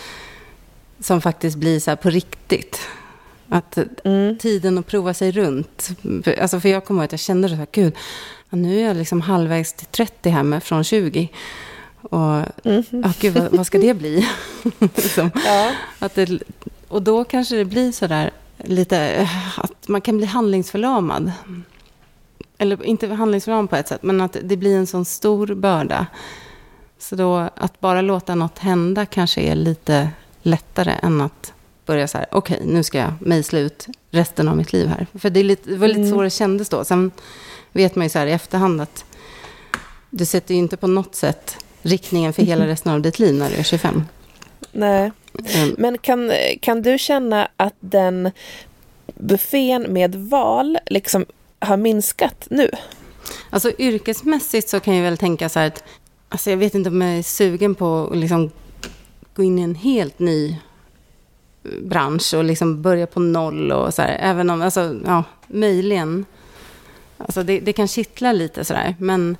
som 1.01 1.21
faktiskt 1.21 1.57
blir 1.57 1.81
så 1.81 1.91
här 1.91 1.97
på 1.97 2.11
riktigt. 2.11 2.81
Att 3.49 3.79
mm. 4.05 4.39
tiden 4.39 4.79
att 4.79 4.87
prova 4.87 5.15
sig 5.15 5.33
runt. 5.33 5.89
Alltså 6.41 6.61
för 6.61 6.69
jag 6.69 6.85
kommer 6.85 7.01
ihåg 7.01 7.05
att 7.05 7.13
jag 7.13 7.21
kände 7.21 7.49
så 7.49 7.55
här, 7.55 7.67
gud, 7.73 7.95
nu 8.51 8.81
är 8.81 8.85
jag 8.85 8.97
liksom 8.97 9.21
halvvägs 9.21 9.73
till 9.73 9.87
30 9.87 10.31
här 10.31 10.61
från 10.61 10.85
20. 10.85 11.29
Och 12.01 12.67
mm. 12.67 12.85
oh, 12.93 13.13
gud, 13.21 13.35
vad, 13.35 13.57
vad, 13.57 13.67
ska 13.67 13.79
det 13.79 13.95
bli? 13.95 14.29
liksom. 14.79 15.31
ja. 15.45 15.73
att 15.99 16.15
det, 16.15 16.43
och 16.89 17.03
då 17.03 17.25
kanske 17.25 17.57
det 17.57 17.65
blir 17.65 17.93
så 17.93 18.07
där 18.07 18.31
lite, 18.65 19.29
att 19.57 19.89
man 19.89 20.01
kan 20.01 20.17
bli 20.17 20.27
handlingsförlamad. 20.27 21.33
Eller 22.59 22.85
inte 22.85 23.07
handlingsförlamad 23.07 23.71
på 23.71 23.77
ett 23.77 23.89
sätt, 23.89 24.03
men 24.03 24.21
att 24.21 24.37
det 24.43 24.57
blir 24.57 24.77
en 24.77 24.87
sån 24.87 25.05
stor 25.05 25.55
börda. 25.55 26.07
Så 26.99 27.17
då 27.17 27.37
att 27.55 27.81
bara 27.81 28.01
låta 28.01 28.35
något 28.35 28.59
hända 28.59 29.07
kanske 29.07 29.41
är 29.41 29.55
lite 29.55 30.11
lättare 30.43 30.93
än 31.03 31.21
att 31.21 31.53
börja 31.87 32.09
så 32.09 32.19
här, 32.19 32.27
okej, 32.31 32.57
okay, 32.57 32.73
nu 32.73 32.83
ska 32.83 32.99
jag 32.99 33.13
mejsla 33.21 33.59
ut 33.59 33.87
resten 34.11 34.49
av 34.49 34.57
mitt 34.57 34.73
liv 34.73 34.87
här. 34.87 35.07
För 35.15 35.31
det, 35.31 35.43
lite, 35.43 35.71
det 35.71 35.77
var 35.77 35.89
lite 35.89 36.01
mm. 36.01 36.13
så 36.13 36.23
det 36.23 36.31
kändes 36.31 36.69
då. 36.69 36.85
Sen 36.85 37.11
vet 37.79 37.95
man 37.95 38.05
ju 38.07 38.11
så 38.11 38.19
här 38.19 38.27
i 38.27 38.33
efterhand 38.33 38.81
att 38.81 39.05
du 40.11 40.25
sätter 40.25 40.55
ju 40.55 40.61
inte 40.61 40.77
på 40.77 40.87
något 40.87 41.15
sätt 41.15 41.57
riktningen 41.83 42.33
för 42.33 42.43
hela 42.43 42.67
resten 42.73 42.93
av 42.93 43.01
ditt 43.01 43.19
liv 43.19 43.35
när 43.35 43.51
du 43.51 43.57
är 43.57 43.63
25. 43.63 44.03
Nej, 44.73 45.13
mm. 45.55 45.75
men 45.79 45.99
kan, 45.99 46.33
kan 46.61 46.83
du 46.83 46.99
känna 46.99 47.49
att 47.57 47.75
den 47.81 48.31
buffén 49.15 49.93
med 49.93 50.15
val 50.15 50.79
liksom 50.87 51.27
har 51.59 51.77
minskat 51.77 52.47
nu? 52.51 52.71
Alltså 53.51 53.73
yrkesmässigt 53.79 54.69
så 54.69 54.81
kan 54.81 54.97
jag 54.97 55.03
väl 55.03 55.19
tänka 55.19 55.49
så 55.49 55.59
här 55.59 55.67
att, 55.67 55.85
alltså 56.29 56.51
jag 56.51 56.57
vet 56.57 56.75
inte 56.75 56.91
om 56.91 57.01
jag 57.01 57.19
är 57.19 57.23
sugen 57.23 57.75
på 57.75 58.09
att 58.13 58.19
liksom 58.19 58.51
gå 59.35 59.43
in 59.43 59.59
i 59.59 59.63
en 59.63 59.75
helt 59.75 60.19
ny 60.19 60.57
bransch 61.83 62.35
och 62.35 62.45
liksom 62.45 62.83
börja 62.83 63.07
på 63.07 63.21
noll 63.21 63.73
och 63.73 63.95
så 63.95 64.03
här, 64.03 64.19
även 64.21 64.51
om, 64.51 64.63
alltså 64.63 64.97
ja, 65.07 65.25
möjligen. 65.47 66.25
Alltså 67.19 67.43
det, 67.43 67.61
det 67.61 67.73
kan 67.73 67.89
kittla 67.89 68.33
lite 68.33 68.65
sådär, 68.65 68.97
men, 68.99 69.37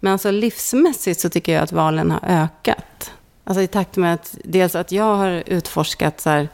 men 0.00 0.12
alltså 0.12 0.30
livsmässigt 0.30 1.20
så 1.20 1.28
tycker 1.28 1.52
jag 1.52 1.62
att 1.62 1.72
valen 1.72 2.10
har 2.10 2.20
ökat. 2.24 3.12
Alltså 3.44 3.62
i 3.62 3.66
takt 3.66 3.96
med 3.96 4.14
att 4.14 4.36
dels 4.44 4.74
att 4.74 4.92
jag 4.92 5.16
har 5.16 5.42
utforskat 5.46 6.20
så 6.20 6.30
här, 6.30 6.48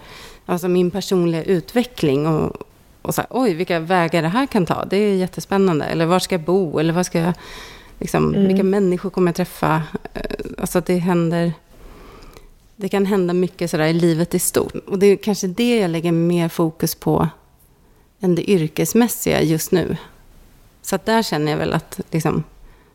alltså 0.46 0.68
min 0.68 0.90
personliga 0.90 1.42
utveckling 1.42 2.26
och, 2.26 2.56
och 3.02 3.14
så 3.14 3.20
här, 3.20 3.28
oj, 3.30 3.54
vilka 3.54 3.80
vägar 3.80 4.22
det 4.22 4.28
här 4.28 4.46
kan 4.46 4.66
ta. 4.66 4.84
Det 4.84 4.96
är 4.96 5.14
jättespännande. 5.14 5.84
Eller 5.84 6.06
var 6.06 6.18
ska 6.18 6.34
jag 6.34 6.42
bo? 6.42 6.78
Eller 6.78 6.92
var 6.92 7.02
ska 7.02 7.20
jag, 7.20 7.34
liksom, 7.98 8.34
mm. 8.34 8.46
vilka 8.46 8.62
människor 8.64 9.10
kommer 9.10 9.28
jag 9.28 9.36
träffa? 9.36 9.82
Eh, 10.14 10.22
alltså 10.58 10.80
det 10.80 10.98
händer, 10.98 11.52
det 12.76 12.88
kan 12.88 13.06
hända 13.06 13.34
mycket 13.34 13.70
sådär 13.70 13.86
i 13.86 13.92
livet 13.92 14.34
i 14.34 14.38
stort. 14.38 14.74
Och 14.86 14.98
det 14.98 15.06
är 15.06 15.16
kanske 15.16 15.46
det 15.46 15.78
jag 15.78 15.90
lägger 15.90 16.12
mer 16.12 16.48
fokus 16.48 16.94
på 16.94 17.28
än 18.20 18.34
det 18.34 18.50
yrkesmässiga 18.50 19.42
just 19.42 19.72
nu. 19.72 19.96
Så 20.82 20.98
där 21.04 21.22
känner 21.22 21.52
jag 21.52 21.58
väl 21.58 21.72
att 21.72 22.00
liksom, 22.10 22.44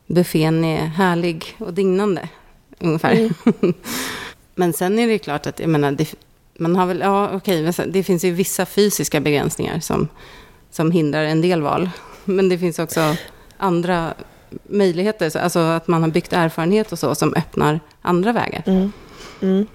buffén 0.08 0.66
är 0.66 0.86
härlig 0.86 1.56
och 1.58 1.74
dignande, 1.74 2.30
ungefär. 2.80 3.12
Mm. 3.12 3.34
Men 4.56 4.74
sen 4.74 5.00
är 5.00 5.08
det 5.08 5.20
klart 5.20 5.48
att, 5.48 5.60
jag 5.60 5.70
menar, 5.70 5.92
det, 5.92 6.16
man 6.58 6.76
har 6.76 6.86
väl, 6.86 7.00
ja 7.00 7.30
okej, 7.34 7.74
det 7.88 8.04
finns 8.04 8.24
ju 8.24 8.32
vissa 8.32 8.66
fysiska 8.66 9.20
begränsningar 9.20 9.80
som, 9.80 10.08
som 10.72 10.92
hindrar 10.92 11.24
en 11.24 11.42
del 11.42 11.62
val. 11.62 11.90
Men 12.26 12.50
det 12.50 12.58
finns 12.58 12.80
också 12.80 13.16
andra 13.58 14.14
möjligheter, 14.64 15.38
alltså 15.38 15.60
att 15.60 15.88
man 15.88 16.02
har 16.02 16.10
byggt 16.10 16.34
erfarenhet 16.34 16.92
och 16.92 17.00
så, 17.00 17.16
som 17.16 17.34
öppnar 17.34 17.80
andra 18.02 18.32
vägar. 18.32 18.64
Mm. 18.66 18.92
Mm. 19.42 19.68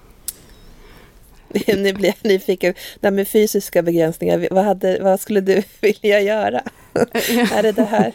Nu 1.67 1.93
blir 1.93 2.07
jag 2.07 2.31
nyfiken. 2.31 2.75
Det 3.01 3.11
med 3.11 3.29
fysiska 3.29 3.83
begränsningar, 3.83 4.49
vad, 4.51 4.65
hade, 4.65 4.99
vad 5.03 5.21
skulle 5.21 5.41
du 5.41 5.63
vilja 5.81 6.21
göra? 6.21 6.63
är 7.53 7.63
det 7.63 7.73
det 7.73 7.85
här 7.85 8.13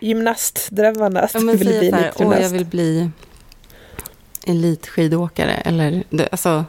gymnastdrömmarna? 0.00 1.28
Ja, 1.34 1.40
men 1.40 1.56
vill 1.56 1.68
bli 1.68 1.90
här, 1.90 2.12
åh, 2.16 2.40
jag 2.40 2.50
vill 2.50 2.64
bli 2.64 3.10
elitskidåkare. 4.46 5.52
Eller 5.52 6.04
alltså, 6.30 6.64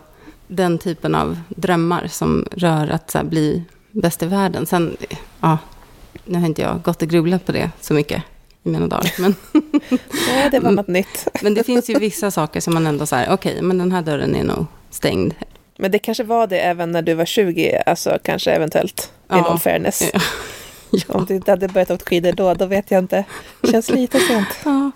den 0.47 0.77
typen 0.77 1.15
av 1.15 1.39
drömmar 1.49 2.08
som 2.08 2.47
rör 2.51 2.88
att 2.88 3.13
här, 3.13 3.23
bli 3.23 3.63
bäst 3.91 4.23
i 4.23 4.25
världen. 4.25 4.65
Sen, 4.65 4.97
ja, 5.41 5.58
nu 6.25 6.39
har 6.39 6.45
inte 6.45 6.62
jag 6.62 6.82
gått 6.82 7.01
och 7.01 7.08
grubblat 7.08 7.45
på 7.45 7.51
det 7.51 7.71
så 7.82 7.93
mycket 7.93 8.23
i 8.63 8.69
mina 8.69 8.88
dagar. 8.88 9.13
Men, 9.19 9.36
Nej, 10.27 10.49
det 10.51 10.60
var 10.60 10.71
något 10.71 10.88
nytt. 10.88 11.27
men 11.41 11.54
det 11.54 11.63
finns 11.63 11.89
ju 11.89 11.99
vissa 11.99 12.32
saker 12.32 12.60
som 12.60 12.73
man 12.73 12.88
ändå 12.88 13.06
säger, 13.06 13.34
okej, 13.34 13.51
okay, 13.51 13.62
men 13.62 13.77
den 13.77 13.91
här 13.91 14.01
dörren 14.01 14.36
är 14.36 14.43
nog 14.43 14.65
stängd. 14.91 15.34
Men 15.77 15.91
det 15.91 15.99
kanske 15.99 16.23
var 16.23 16.47
det 16.47 16.60
även 16.60 16.91
när 16.91 17.01
du 17.01 17.13
var 17.13 17.25
20, 17.25 17.82
alltså 17.86 18.17
kanske 18.23 18.51
eventuellt, 18.51 19.12
ja. 19.27 19.38
in 19.38 19.43
all 19.43 19.60
fairness. 19.60 20.12
Ja. 20.13 20.19
Ja. 20.93 21.13
Om 21.13 21.25
du 21.25 21.36
inte 21.36 21.51
hade 21.51 21.67
börjat 21.67 21.91
åka 21.91 22.06
skidor 22.06 22.32
då, 22.32 22.54
då 22.54 22.65
vet 22.65 22.91
jag 22.91 22.99
inte. 22.99 23.25
Det 23.62 23.71
känns 23.71 23.89
lite 23.89 24.19
sent. 24.19 24.47
Ja, 24.65 24.91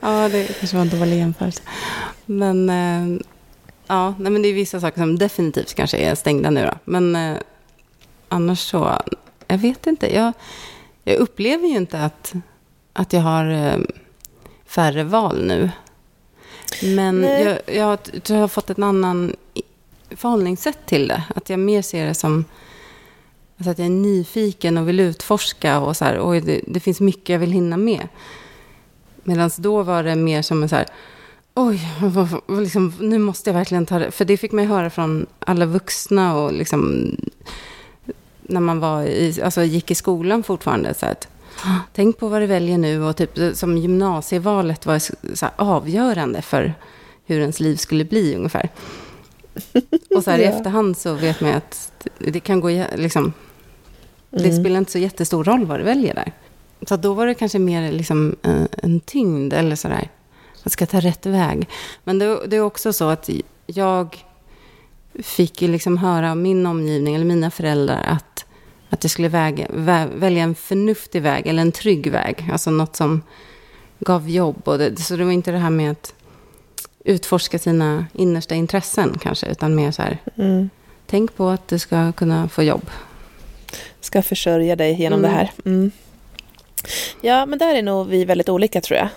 ja 0.00 0.28
det 0.28 0.58
kanske 0.58 0.76
var 0.76 0.82
en 0.82 0.88
dålig 0.88 1.18
jämförelse. 1.18 1.62
Men, 2.26 2.70
eh, 2.70 3.20
ja, 3.86 4.14
nej, 4.18 4.32
men 4.32 4.42
det 4.42 4.48
är 4.48 4.52
vissa 4.52 4.80
saker 4.80 5.00
som 5.00 5.18
definitivt 5.18 5.74
kanske 5.74 5.98
är 5.98 6.14
stängda 6.14 6.50
nu 6.50 6.66
då. 6.66 6.72
Men 6.84 7.16
eh, 7.16 7.36
annars 8.28 8.58
så, 8.58 8.98
jag 9.46 9.58
vet 9.58 9.86
inte. 9.86 10.14
Jag, 10.14 10.32
jag 11.04 11.16
upplever 11.16 11.68
ju 11.68 11.76
inte 11.76 12.00
att, 12.00 12.32
att 12.92 13.12
jag 13.12 13.20
har 13.20 13.50
eh, 13.50 13.78
färre 14.66 15.04
val 15.04 15.46
nu. 15.46 15.70
Men 16.82 17.22
jag, 17.22 17.58
jag, 17.66 17.98
jag 18.26 18.36
har 18.36 18.48
fått 18.48 18.70
ett 18.70 18.78
annan 18.78 19.36
förhållningssätt 20.10 20.78
till 20.86 21.08
det. 21.08 21.22
Att 21.34 21.50
jag 21.50 21.58
mer 21.58 21.82
ser 21.82 22.06
det 22.06 22.14
som 22.14 22.44
alltså 23.60 23.70
att 23.70 23.78
jag 23.78 23.86
är 23.86 23.90
nyfiken 23.90 24.78
och 24.78 24.88
vill 24.88 25.00
utforska 25.00 25.80
och 25.80 25.96
så 25.96 26.04
här, 26.04 26.18
oj, 26.22 26.40
det, 26.40 26.60
det 26.66 26.80
finns 26.80 27.00
mycket 27.00 27.28
jag 27.28 27.38
vill 27.38 27.52
hinna 27.52 27.76
med. 27.76 28.08
Medan 29.22 29.50
då 29.56 29.82
var 29.82 30.02
det 30.02 30.16
mer 30.16 30.42
som 30.42 30.62
en 30.62 30.68
så 30.68 30.76
här, 30.76 30.86
oj, 31.54 31.80
liksom, 32.48 32.92
nu 33.00 33.18
måste 33.18 33.50
jag 33.50 33.54
verkligen 33.54 33.86
ta 33.86 33.98
det. 33.98 34.10
För 34.10 34.24
det 34.24 34.36
fick 34.36 34.52
man 34.52 34.64
ju 34.64 34.70
höra 34.70 34.90
från 34.90 35.26
alla 35.38 35.66
vuxna 35.66 36.36
och 36.36 36.52
liksom 36.52 37.16
när 38.42 38.60
man 38.60 38.80
var 38.80 39.02
i, 39.02 39.42
alltså 39.42 39.62
gick 39.62 39.90
i 39.90 39.94
skolan 39.94 40.42
fortfarande. 40.42 40.94
Så 40.94 41.06
att, 41.06 41.28
Tänk 41.92 42.18
på 42.18 42.28
vad 42.28 42.42
du 42.42 42.46
väljer 42.46 42.78
nu 42.78 43.02
och 43.02 43.16
typ 43.16 43.30
som 43.54 43.78
gymnasievalet 43.78 44.86
var 44.86 44.98
så 45.34 45.46
avgörande 45.56 46.42
för 46.42 46.74
hur 47.26 47.40
ens 47.40 47.60
liv 47.60 47.76
skulle 47.76 48.04
bli 48.04 48.34
ungefär. 48.34 48.68
Och 50.16 50.24
så 50.24 50.30
här, 50.30 50.38
ja. 50.38 50.44
i 50.44 50.46
efterhand 50.46 50.98
så 50.98 51.14
vet 51.14 51.40
man 51.40 51.52
att 51.52 52.08
det 52.18 52.40
kan 52.40 52.60
gå, 52.60 52.68
liksom, 52.94 53.22
mm. 53.22 53.32
det 54.44 54.52
spelar 54.52 54.78
inte 54.78 54.92
så 54.92 54.98
jättestor 54.98 55.44
roll 55.44 55.66
vad 55.66 55.80
du 55.80 55.84
väljer 55.84 56.14
där. 56.14 56.32
Så 56.88 56.96
då 56.96 57.14
var 57.14 57.26
det 57.26 57.34
kanske 57.34 57.58
mer 57.58 57.92
liksom 57.92 58.36
en, 58.42 58.68
en 58.72 59.00
tyngd 59.00 59.52
eller 59.52 59.76
sådär. 59.76 60.08
Att 60.62 60.72
ska 60.72 60.86
ta 60.86 61.00
rätt 61.00 61.26
väg. 61.26 61.68
Men 62.04 62.18
det, 62.18 62.46
det, 62.46 62.56
är 62.56 62.60
också 62.60 62.92
så 62.92 63.08
att 63.08 63.30
jag 63.66 64.24
fick 65.14 65.62
ju 65.62 65.68
liksom 65.68 65.98
höra 65.98 66.30
av 66.30 66.36
min 66.36 66.66
omgivning, 66.66 67.14
eller 67.14 67.24
mina 67.24 67.50
föräldrar, 67.50 68.02
att, 68.02 68.44
att 68.90 69.04
jag 69.04 69.10
skulle 69.10 69.28
väga, 69.28 69.66
vä, 69.70 70.08
välja 70.14 70.42
en 70.42 70.54
förnuftig 70.54 71.22
väg, 71.22 71.46
eller 71.46 71.62
en 71.62 71.72
trygg 71.72 72.10
väg. 72.10 72.48
Alltså 72.52 72.70
något 72.70 72.96
som 72.96 73.22
gav 73.98 74.30
jobb. 74.30 74.68
Och 74.68 74.78
det, 74.78 75.00
så 75.00 75.16
det 75.16 75.24
var 75.24 75.32
inte 75.32 75.52
det 75.52 75.58
här 75.58 75.70
med 75.70 75.90
att 75.90 76.14
utforska 77.04 77.58
sina 77.58 78.06
innersta 78.12 78.54
intressen 78.54 79.18
kanske, 79.22 79.46
utan 79.46 79.74
mer 79.74 79.90
så 79.90 80.02
här, 80.02 80.18
mm. 80.36 80.70
tänk 81.06 81.36
på 81.36 81.48
att 81.48 81.68
du 81.68 81.78
ska 81.78 82.12
kunna 82.12 82.48
få 82.48 82.62
jobb. 82.62 82.90
Ska 84.00 84.22
försörja 84.22 84.76
dig 84.76 85.00
genom 85.00 85.18
mm. 85.18 85.30
det 85.30 85.36
här. 85.36 85.50
Mm. 85.64 85.90
Ja, 87.20 87.46
men 87.46 87.58
där 87.58 87.74
är 87.74 87.82
nog 87.82 88.08
vi 88.08 88.24
väldigt 88.24 88.48
olika 88.48 88.80
tror 88.80 88.98
jag. 88.98 89.08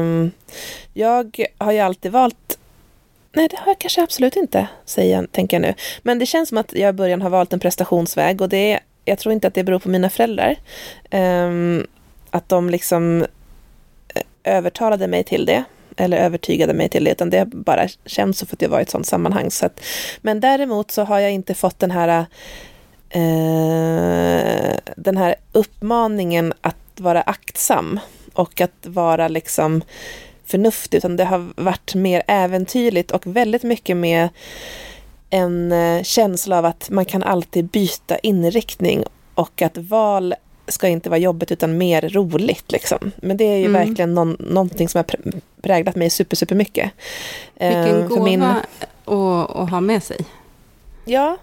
Um, 0.00 0.30
jag 0.92 1.46
har 1.58 1.72
ju 1.72 1.78
alltid 1.78 2.12
valt 2.12 2.58
Nej, 3.34 3.48
det 3.48 3.56
har 3.56 3.66
jag 3.66 3.78
kanske 3.78 4.02
absolut 4.02 4.36
inte, 4.36 4.68
säger 4.84 5.16
jag, 5.16 5.32
tänker 5.32 5.56
jag 5.56 5.62
nu. 5.62 5.74
Men 6.02 6.18
det 6.18 6.26
känns 6.26 6.48
som 6.48 6.58
att 6.58 6.72
jag 6.72 6.88
i 6.88 6.92
början 6.92 7.22
har 7.22 7.30
valt 7.30 7.52
en 7.52 7.60
prestationsväg 7.60 8.40
och 8.40 8.48
det 8.48 8.80
jag 9.04 9.18
tror 9.18 9.32
inte 9.32 9.48
att 9.48 9.54
det 9.54 9.64
beror 9.64 9.78
på 9.78 9.88
mina 9.88 10.10
föräldrar. 10.10 10.56
Um, 11.10 11.86
att 12.30 12.48
de 12.48 12.70
liksom 12.70 13.26
eh, 14.14 14.22
övertalade 14.44 15.06
mig 15.06 15.24
till 15.24 15.46
det 15.46 15.64
eller 15.96 16.16
övertygade 16.16 16.74
mig 16.74 16.88
till 16.88 17.04
det, 17.04 17.10
utan 17.10 17.30
det 17.30 17.44
bara 17.44 17.88
känts 18.06 18.38
så 18.38 18.46
för 18.46 18.56
att 18.56 18.62
jag 18.62 18.68
var 18.68 18.78
i 18.78 18.82
ett 18.82 18.90
sådant 18.90 19.06
sammanhang. 19.06 19.50
Så 19.50 19.66
att, 19.66 19.80
men 20.20 20.40
däremot 20.40 20.90
så 20.90 21.02
har 21.04 21.18
jag 21.18 21.32
inte 21.32 21.54
fått 21.54 21.78
den 21.78 21.90
här 21.90 22.26
eh, 23.10 24.76
den 24.96 25.16
här 25.16 25.34
uppmaningen 25.52 26.52
att 26.60 26.76
vara 26.96 27.22
aktsam 27.22 28.00
och 28.32 28.60
att 28.60 28.86
vara 28.86 29.28
liksom 29.28 29.82
förnuftig, 30.44 30.98
utan 30.98 31.16
det 31.16 31.24
har 31.24 31.52
varit 31.56 31.94
mer 31.94 32.22
äventyrligt 32.26 33.10
och 33.10 33.26
väldigt 33.26 33.62
mycket 33.62 33.96
med 33.96 34.28
en 35.32 35.72
eh, 35.72 36.02
känsla 36.02 36.58
av 36.58 36.64
att 36.64 36.90
man 36.90 37.04
kan 37.04 37.22
alltid 37.22 37.64
byta 37.64 38.18
inriktning 38.18 39.04
och 39.34 39.62
att 39.62 39.76
val 39.76 40.34
ska 40.68 40.88
inte 40.88 41.10
vara 41.10 41.18
jobbigt 41.18 41.52
utan 41.52 41.78
mer 41.78 42.08
roligt. 42.08 42.72
Liksom. 42.72 43.12
Men 43.16 43.36
det 43.36 43.44
är 43.44 43.56
ju 43.56 43.66
mm. 43.66 43.86
verkligen 43.86 44.14
någon, 44.14 44.36
någonting 44.40 44.88
som 44.88 44.98
har 44.98 45.32
präglat 45.62 45.96
mig 45.96 46.10
super, 46.10 46.36
super 46.36 46.54
mycket. 46.54 46.90
Vilken 47.54 47.96
uh, 47.96 48.08
gåva 48.08 48.24
min... 48.24 48.42
att, 48.42 48.66
att 49.04 49.70
ha 49.70 49.80
med 49.80 50.02
sig. 50.02 50.16
Ja, 51.04 51.36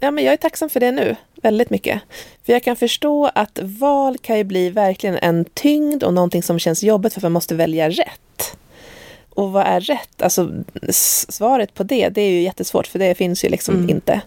ja, 0.00 0.10
men 0.10 0.24
jag 0.24 0.32
är 0.32 0.36
tacksam 0.36 0.68
för 0.68 0.80
det 0.80 0.92
nu. 0.92 1.16
Väldigt 1.42 1.70
mycket. 1.70 2.00
För 2.46 2.52
jag 2.52 2.62
kan 2.62 2.76
förstå 2.76 3.30
att 3.34 3.58
val 3.62 4.18
kan 4.18 4.38
ju 4.38 4.44
bli 4.44 4.70
verkligen 4.70 5.18
en 5.22 5.44
tyngd 5.44 6.02
och 6.02 6.14
någonting 6.14 6.42
som 6.42 6.58
känns 6.58 6.82
jobbigt 6.82 7.12
för 7.12 7.20
att 7.20 7.22
man 7.22 7.32
måste 7.32 7.54
välja 7.54 7.90
rätt. 7.90 8.56
Och 9.36 9.52
vad 9.52 9.66
är 9.66 9.80
rätt? 9.80 10.22
Alltså 10.22 10.52
svaret 11.28 11.74
på 11.74 11.82
det, 11.82 12.08
det 12.08 12.20
är 12.20 12.30
ju 12.30 12.42
jättesvårt 12.42 12.86
för 12.86 12.98
det 12.98 13.14
finns 13.14 13.44
ju 13.44 13.48
liksom 13.48 13.74
mm. 13.74 13.90
inte. 13.90 14.20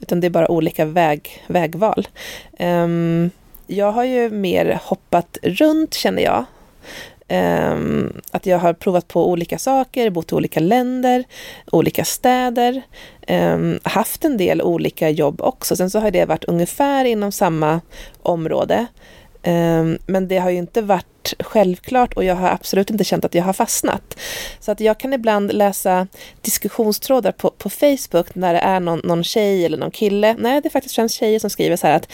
Utan 0.00 0.20
det 0.20 0.26
är 0.26 0.30
bara 0.30 0.50
olika 0.50 0.84
väg, 0.84 1.44
vägval. 1.46 2.08
Um, 2.58 3.30
jag 3.66 3.92
har 3.92 4.04
ju 4.04 4.30
mer 4.30 4.80
hoppat 4.82 5.38
runt 5.42 5.94
känner 5.94 6.22
jag. 6.22 6.44
Um, 7.28 8.20
att 8.30 8.46
jag 8.46 8.58
har 8.58 8.72
provat 8.72 9.08
på 9.08 9.30
olika 9.30 9.58
saker, 9.58 10.10
bott 10.10 10.32
i 10.32 10.34
olika 10.34 10.60
länder, 10.60 11.24
olika 11.72 12.04
städer, 12.04 12.82
um, 13.28 13.78
haft 13.82 14.24
en 14.24 14.36
del 14.36 14.62
olika 14.62 15.10
jobb 15.10 15.40
också. 15.40 15.76
Sen 15.76 15.90
så 15.90 15.98
har 15.98 16.10
det 16.10 16.24
varit 16.24 16.44
ungefär 16.44 17.04
inom 17.04 17.32
samma 17.32 17.80
område. 18.22 18.86
Um, 19.44 19.98
men 20.06 20.28
det 20.28 20.38
har 20.38 20.50
ju 20.50 20.58
inte 20.58 20.82
varit 20.82 21.34
självklart 21.52 22.14
och 22.14 22.24
jag 22.24 22.34
har 22.34 22.48
absolut 22.48 22.90
inte 22.90 23.04
känt 23.04 23.24
att 23.24 23.34
jag 23.34 23.44
har 23.44 23.52
fastnat. 23.52 24.18
Så 24.60 24.72
att 24.72 24.80
jag 24.80 24.98
kan 24.98 25.12
ibland 25.12 25.52
läsa 25.52 26.06
diskussionstrådar 26.40 27.32
på, 27.32 27.50
på 27.50 27.70
Facebook 27.70 28.34
när 28.34 28.54
det 28.54 28.60
är 28.60 28.80
någon, 28.80 29.00
någon 29.04 29.24
tjej 29.24 29.66
eller 29.66 29.78
någon 29.78 29.90
kille. 29.90 30.36
Nej, 30.38 30.60
det 30.60 30.68
är 30.68 30.70
faktiskt 30.70 30.94
främst 30.94 31.14
tjejer 31.14 31.38
som 31.38 31.50
skriver 31.50 31.76
så 31.76 31.86
här 31.86 31.96
att 31.96 32.12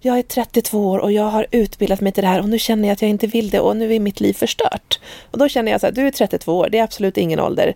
jag 0.00 0.18
är 0.18 0.22
32 0.22 0.90
år 0.90 0.98
och 0.98 1.12
jag 1.12 1.30
har 1.30 1.46
utbildat 1.50 2.00
mig 2.00 2.12
till 2.12 2.22
det 2.22 2.28
här 2.28 2.40
och 2.40 2.48
nu 2.48 2.58
känner 2.58 2.88
jag 2.88 2.92
att 2.92 3.02
jag 3.02 3.10
inte 3.10 3.26
vill 3.26 3.50
det 3.50 3.60
och 3.60 3.76
nu 3.76 3.94
är 3.94 4.00
mitt 4.00 4.20
liv 4.20 4.34
förstört. 4.34 5.00
Och 5.30 5.38
då 5.38 5.48
känner 5.48 5.72
jag 5.72 5.80
så 5.80 5.86
här, 5.86 5.92
du 5.94 6.06
är 6.06 6.10
32 6.10 6.58
år, 6.58 6.68
det 6.72 6.78
är 6.78 6.82
absolut 6.82 7.16
ingen 7.16 7.40
ålder. 7.40 7.74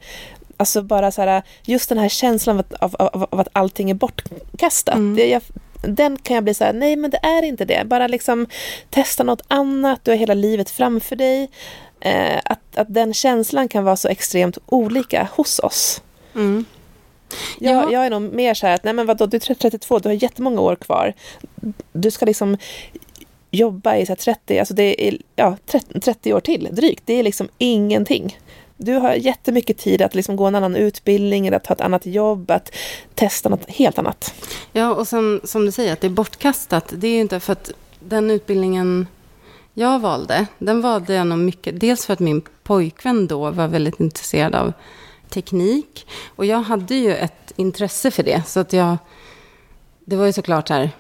Alltså 0.57 0.83
bara 0.83 1.11
så 1.11 1.23
här, 1.23 1.43
just 1.65 1.89
den 1.89 1.99
här 1.99 2.09
känslan 2.09 2.57
av 2.57 2.61
att, 2.61 2.73
av, 2.83 2.97
av, 2.99 3.27
av 3.31 3.41
att 3.41 3.49
allting 3.53 3.91
är 3.91 3.95
bortkastat. 3.95 4.95
Mm. 4.95 5.17
Det, 5.17 5.29
jag, 5.29 5.43
den 5.89 6.19
kan 6.19 6.35
jag 6.35 6.45
bli 6.45 6.55
så 6.55 6.65
här, 6.65 6.73
nej 6.73 6.97
men 6.97 7.11
det 7.11 7.21
är 7.23 7.43
inte 7.43 7.65
det. 7.65 7.85
Bara 7.87 8.07
liksom 8.07 8.47
testa 8.91 9.25
något 9.25 9.43
annat, 9.49 10.01
du 10.05 10.11
har 10.11 10.19
hela 10.19 10.35
livet 10.35 10.71
framför 10.71 11.17
dig. 11.17 11.51
Eh, 12.01 12.39
att, 12.45 12.77
att 12.77 12.95
den 12.95 13.15
känslan 13.15 13.69
kan 13.69 13.85
vara 13.85 13.97
så 13.97 14.09
extremt 14.09 14.59
olika 14.67 15.29
hos 15.33 15.59
oss. 15.59 16.03
Mm. 16.35 16.65
Jag, 17.59 17.75
ja. 17.75 17.93
jag 17.93 18.07
är 18.07 18.11
nog 18.11 18.23
mer 18.23 18.55
så 18.55 18.67
här 18.67 18.75
att, 18.75 18.85
nej 18.85 18.95
men 18.95 19.07
vadå, 19.07 19.27
du 19.27 19.37
är 19.37 19.55
32, 19.55 19.99
du 19.99 20.09
har 20.09 20.23
jättemånga 20.23 20.61
år 20.61 20.77
kvar. 20.77 21.13
Du 21.93 22.11
ska 22.11 22.27
liksom 22.27 22.57
jobba 23.51 23.97
i 23.97 24.07
så 24.07 24.17
30, 24.17 24.59
alltså 24.59 24.75
det 24.75 25.09
är 25.09 25.19
ja, 25.37 25.57
30, 25.67 26.01
30 26.01 26.35
år 26.35 26.41
till 26.41 26.69
drygt. 26.73 27.03
Det 27.07 27.15
är 27.15 27.23
liksom 27.23 27.49
ingenting. 27.59 28.39
Du 28.77 28.95
har 28.95 29.15
jättemycket 29.15 29.79
tid 29.79 30.03
att 30.03 30.15
liksom 30.15 30.37
gå 30.37 30.47
en 30.47 30.55
annan 30.55 30.77
utbildning, 30.77 31.47
eller 31.47 31.57
att 31.57 31.65
ta 31.65 31.75
ett 31.75 31.81
annat 31.81 32.07
jobb, 32.07 32.51
att 32.51 32.75
testa 33.15 33.49
något 33.49 33.71
helt 33.71 33.99
annat. 33.99 34.35
Ja, 34.73 34.95
och 34.95 35.09
sen 35.09 35.41
som 35.45 35.67
du 35.67 35.73
säger, 35.73 35.93
att 35.93 36.01
det 36.01 36.07
är 36.07 36.11
bortkastat. 36.11 36.93
Det 36.97 37.09
är 37.09 37.13
ju 37.13 37.21
inte 37.21 37.41
för 37.41 37.53
att 37.53 37.71
den 38.01 38.31
utbildningen 38.31 39.07
jag 39.75 39.99
valde, 39.99 40.47
den 40.59 40.81
valde 40.81 41.15
jag 41.15 41.27
nog 41.27 41.39
mycket. 41.39 41.81
Dels 41.81 42.07
för 42.07 42.13
att 42.13 42.19
min 42.19 42.43
pojkvän 42.63 43.27
då 43.27 43.51
var 43.51 43.69
väldigt 43.69 44.01
intresserad 44.01 44.55
av 44.55 44.73
teknik. 45.29 46.07
Och 46.37 46.47
jag 46.47 46.63
hade 46.63 46.95
ju 46.95 47.15
ett 47.15 47.53
intresse 47.57 48.11
för 48.11 48.23
det. 48.23 48.43
Så 48.47 48.61
att 48.61 48.73
jag, 48.73 48.97
det 50.05 50.17
var 50.17 50.27
ju 50.27 50.33
såklart 50.33 50.69
här, 50.69 50.91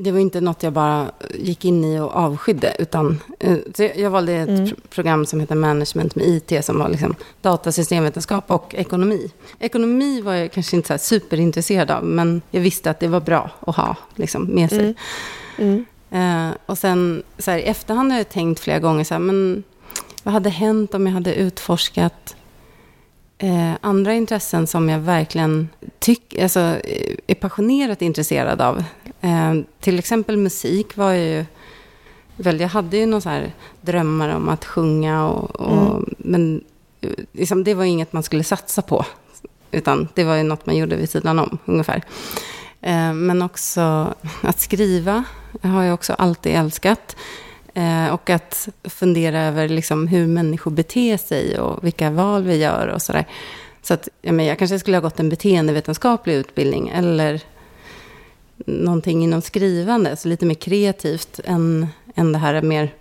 det 0.00 0.12
var 0.12 0.18
inte 0.18 0.40
något 0.40 0.62
jag 0.62 0.72
bara 0.72 1.10
gick 1.34 1.64
in 1.64 1.84
i 1.84 2.00
och 2.00 2.16
avskydde. 2.16 2.76
Utan, 2.78 3.20
eh, 3.38 3.56
jag 3.94 4.10
valde 4.10 4.32
ett 4.32 4.48
mm. 4.48 4.70
program 4.90 5.26
som 5.26 5.40
heter 5.40 5.54
Management 5.54 6.14
med 6.14 6.26
IT, 6.26 6.64
som 6.64 6.78
var 6.78 6.88
liksom 6.88 7.14
datasystemvetenskap 7.42 8.50
och 8.50 8.74
ekonomi. 8.74 9.30
Ekonomi 9.58 10.20
var 10.20 10.34
jag 10.34 10.52
kanske 10.52 10.76
inte 10.76 10.98
så 10.98 11.04
superintresserad 11.04 11.90
av, 11.90 12.04
men 12.04 12.42
jag 12.50 12.60
visste 12.60 12.90
att 12.90 13.00
det 13.00 13.08
var 13.08 13.20
bra 13.20 13.50
att 13.60 13.76
ha 13.76 13.96
liksom, 14.14 14.44
med 14.44 14.70
sig. 14.70 14.94
Mm. 15.58 15.84
Mm. 16.10 16.48
Uh, 16.48 16.54
och 16.66 16.78
sen 16.78 17.22
så 17.38 17.50
här, 17.50 17.58
i 17.58 17.62
efterhand 17.62 18.12
har 18.12 18.18
jag 18.18 18.28
tänkt 18.28 18.60
flera 18.60 18.78
gånger, 18.78 19.04
så 19.04 19.14
här, 19.14 19.18
men 19.18 19.64
vad 20.22 20.34
hade 20.34 20.50
hänt 20.50 20.94
om 20.94 21.06
jag 21.06 21.14
hade 21.14 21.34
utforskat 21.34 22.36
eh, 23.38 23.72
andra 23.80 24.14
intressen 24.14 24.66
som 24.66 24.88
jag 24.88 24.98
verkligen 24.98 25.68
tyck, 25.98 26.38
alltså, 26.38 26.60
är 27.26 27.34
passionerat 27.34 28.02
intresserad 28.02 28.60
av. 28.60 28.84
Eh, 29.20 29.54
till 29.80 29.98
exempel 29.98 30.36
musik 30.36 30.96
var 30.96 31.12
ju 31.12 31.44
väl, 32.36 32.60
jag 32.60 32.68
hade 32.68 32.96
ju 32.96 33.06
några 33.06 33.20
så 33.20 33.28
här 33.28 33.52
drömmar 33.80 34.28
om 34.28 34.48
att 34.48 34.64
sjunga, 34.64 35.26
och, 35.26 35.60
och 35.60 35.90
Mm. 35.90 36.14
men 36.18 36.64
eh, 37.00 37.10
liksom, 37.32 37.64
det 37.64 37.74
var 37.74 37.84
ju 37.84 37.90
inget 37.90 38.12
man 38.12 38.22
skulle 38.22 38.44
satsa 38.44 38.82
på. 38.82 39.04
Utan 39.70 40.08
det 40.14 40.24
var 40.24 40.36
ju 40.36 40.42
något 40.42 40.66
man 40.66 40.76
gjorde 40.76 40.96
vid 40.96 41.10
sidan 41.10 41.38
om, 41.38 41.58
ungefär. 41.64 42.02
Eh, 42.80 43.12
men 43.12 43.42
också 43.42 44.14
att 44.40 44.60
skriva 44.60 45.24
har 45.62 45.82
jag 45.82 45.94
också 45.94 46.12
alltid 46.12 46.52
älskat. 46.52 47.16
Eh, 47.74 48.08
och 48.08 48.30
att 48.30 48.68
fundera 48.84 49.40
över 49.40 49.68
liksom, 49.68 50.06
hur 50.06 50.26
människor 50.26 50.70
beter 50.70 51.16
sig 51.16 51.58
och 51.58 51.84
vilka 51.84 52.10
val 52.10 52.42
vi 52.44 52.56
gör 52.56 52.86
och 52.88 53.02
sådär. 53.02 53.26
Så 53.82 53.94
att, 53.94 54.08
ja, 54.22 54.32
men 54.32 54.46
jag 54.46 54.58
kanske 54.58 54.78
skulle 54.78 54.96
ha 54.96 55.02
gått 55.02 55.20
en 55.20 55.28
beteendevetenskaplig 55.28 56.34
utbildning 56.34 56.88
eller 56.88 57.42
någonting 58.66 59.24
inom 59.24 59.42
skrivande, 59.42 60.16
så 60.16 60.28
lite 60.28 60.46
mer 60.46 60.54
kreativt 60.54 61.40
än, 61.44 61.86
än 62.14 62.32
det 62.32 62.38
här 62.38 62.62
mer 62.62 62.94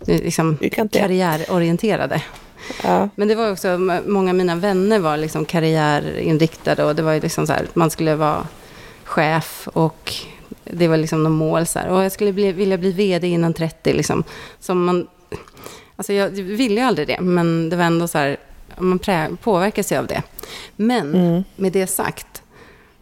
liksom, 0.00 0.58
Fyrkantiga. 0.58 1.02
karriärorienterade. 1.02 2.22
Ja. 2.82 3.08
Men 3.14 3.28
det 3.28 3.34
var 3.34 3.52
också, 3.52 3.78
många 4.06 4.30
av 4.30 4.36
mina 4.36 4.56
vänner 4.56 4.98
var 4.98 5.16
liksom 5.16 5.44
karriärinriktade 5.44 6.84
och 6.84 6.94
det 6.96 7.02
var 7.02 7.12
ju 7.12 7.20
liksom 7.20 7.46
så 7.46 7.52
här, 7.52 7.66
man 7.74 7.90
skulle 7.90 8.14
vara 8.16 8.46
chef 9.04 9.68
och 9.72 10.14
det 10.64 10.88
var 10.88 10.96
liksom 10.96 11.22
något 11.22 11.32
mål 11.32 11.66
så 11.66 11.78
här. 11.78 11.88
Och 11.88 12.04
jag 12.04 12.12
skulle 12.12 12.32
bli, 12.32 12.52
vilja 12.52 12.78
bli 12.78 12.92
vd 12.92 13.28
innan 13.28 13.54
30 13.54 13.92
liksom. 13.92 14.24
Som 14.60 14.84
man, 14.84 15.06
alltså 15.96 16.12
jag 16.12 16.28
ville 16.30 16.80
ju 16.80 16.86
aldrig 16.86 17.06
det, 17.08 17.20
men 17.20 17.70
det 17.70 17.76
var 17.76 17.84
ändå 17.84 18.08
så 18.08 18.18
här, 18.18 18.36
man 18.78 18.98
prä, 18.98 19.28
påverkas 19.42 19.92
ju 19.92 19.96
av 19.96 20.06
det. 20.06 20.22
Men 20.76 21.14
Mm. 21.14 21.44
med 21.56 21.72
det 21.72 21.86
sagt 21.86 22.26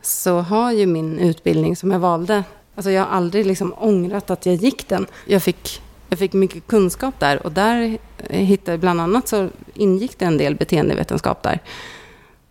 så 0.03 0.39
har 0.39 0.73
ju 0.73 0.87
min 0.87 1.19
utbildning 1.19 1.77
som 1.77 1.91
jag 1.91 1.99
valde, 1.99 2.45
alltså 2.75 2.91
jag 2.91 3.05
har 3.05 3.17
aldrig 3.17 3.47
liksom 3.47 3.75
ångrat 3.79 4.31
att 4.31 4.47
jag 4.47 4.55
gick 4.55 4.89
den. 4.89 5.07
Jag 5.27 5.43
fick, 5.43 5.83
jag 6.09 6.19
fick 6.19 6.33
mycket 6.33 6.67
kunskap 6.67 7.15
där 7.19 7.47
och 7.47 7.53
där 7.53 7.99
eh, 8.19 8.41
hittade 8.41 8.79
bland 8.79 9.01
annat 9.01 9.29
så 9.29 9.49
ingick 9.75 10.19
det 10.19 10.25
en 10.25 10.39
del 10.39 10.55
beteendevetenskap 10.55 11.43
där. 11.43 11.59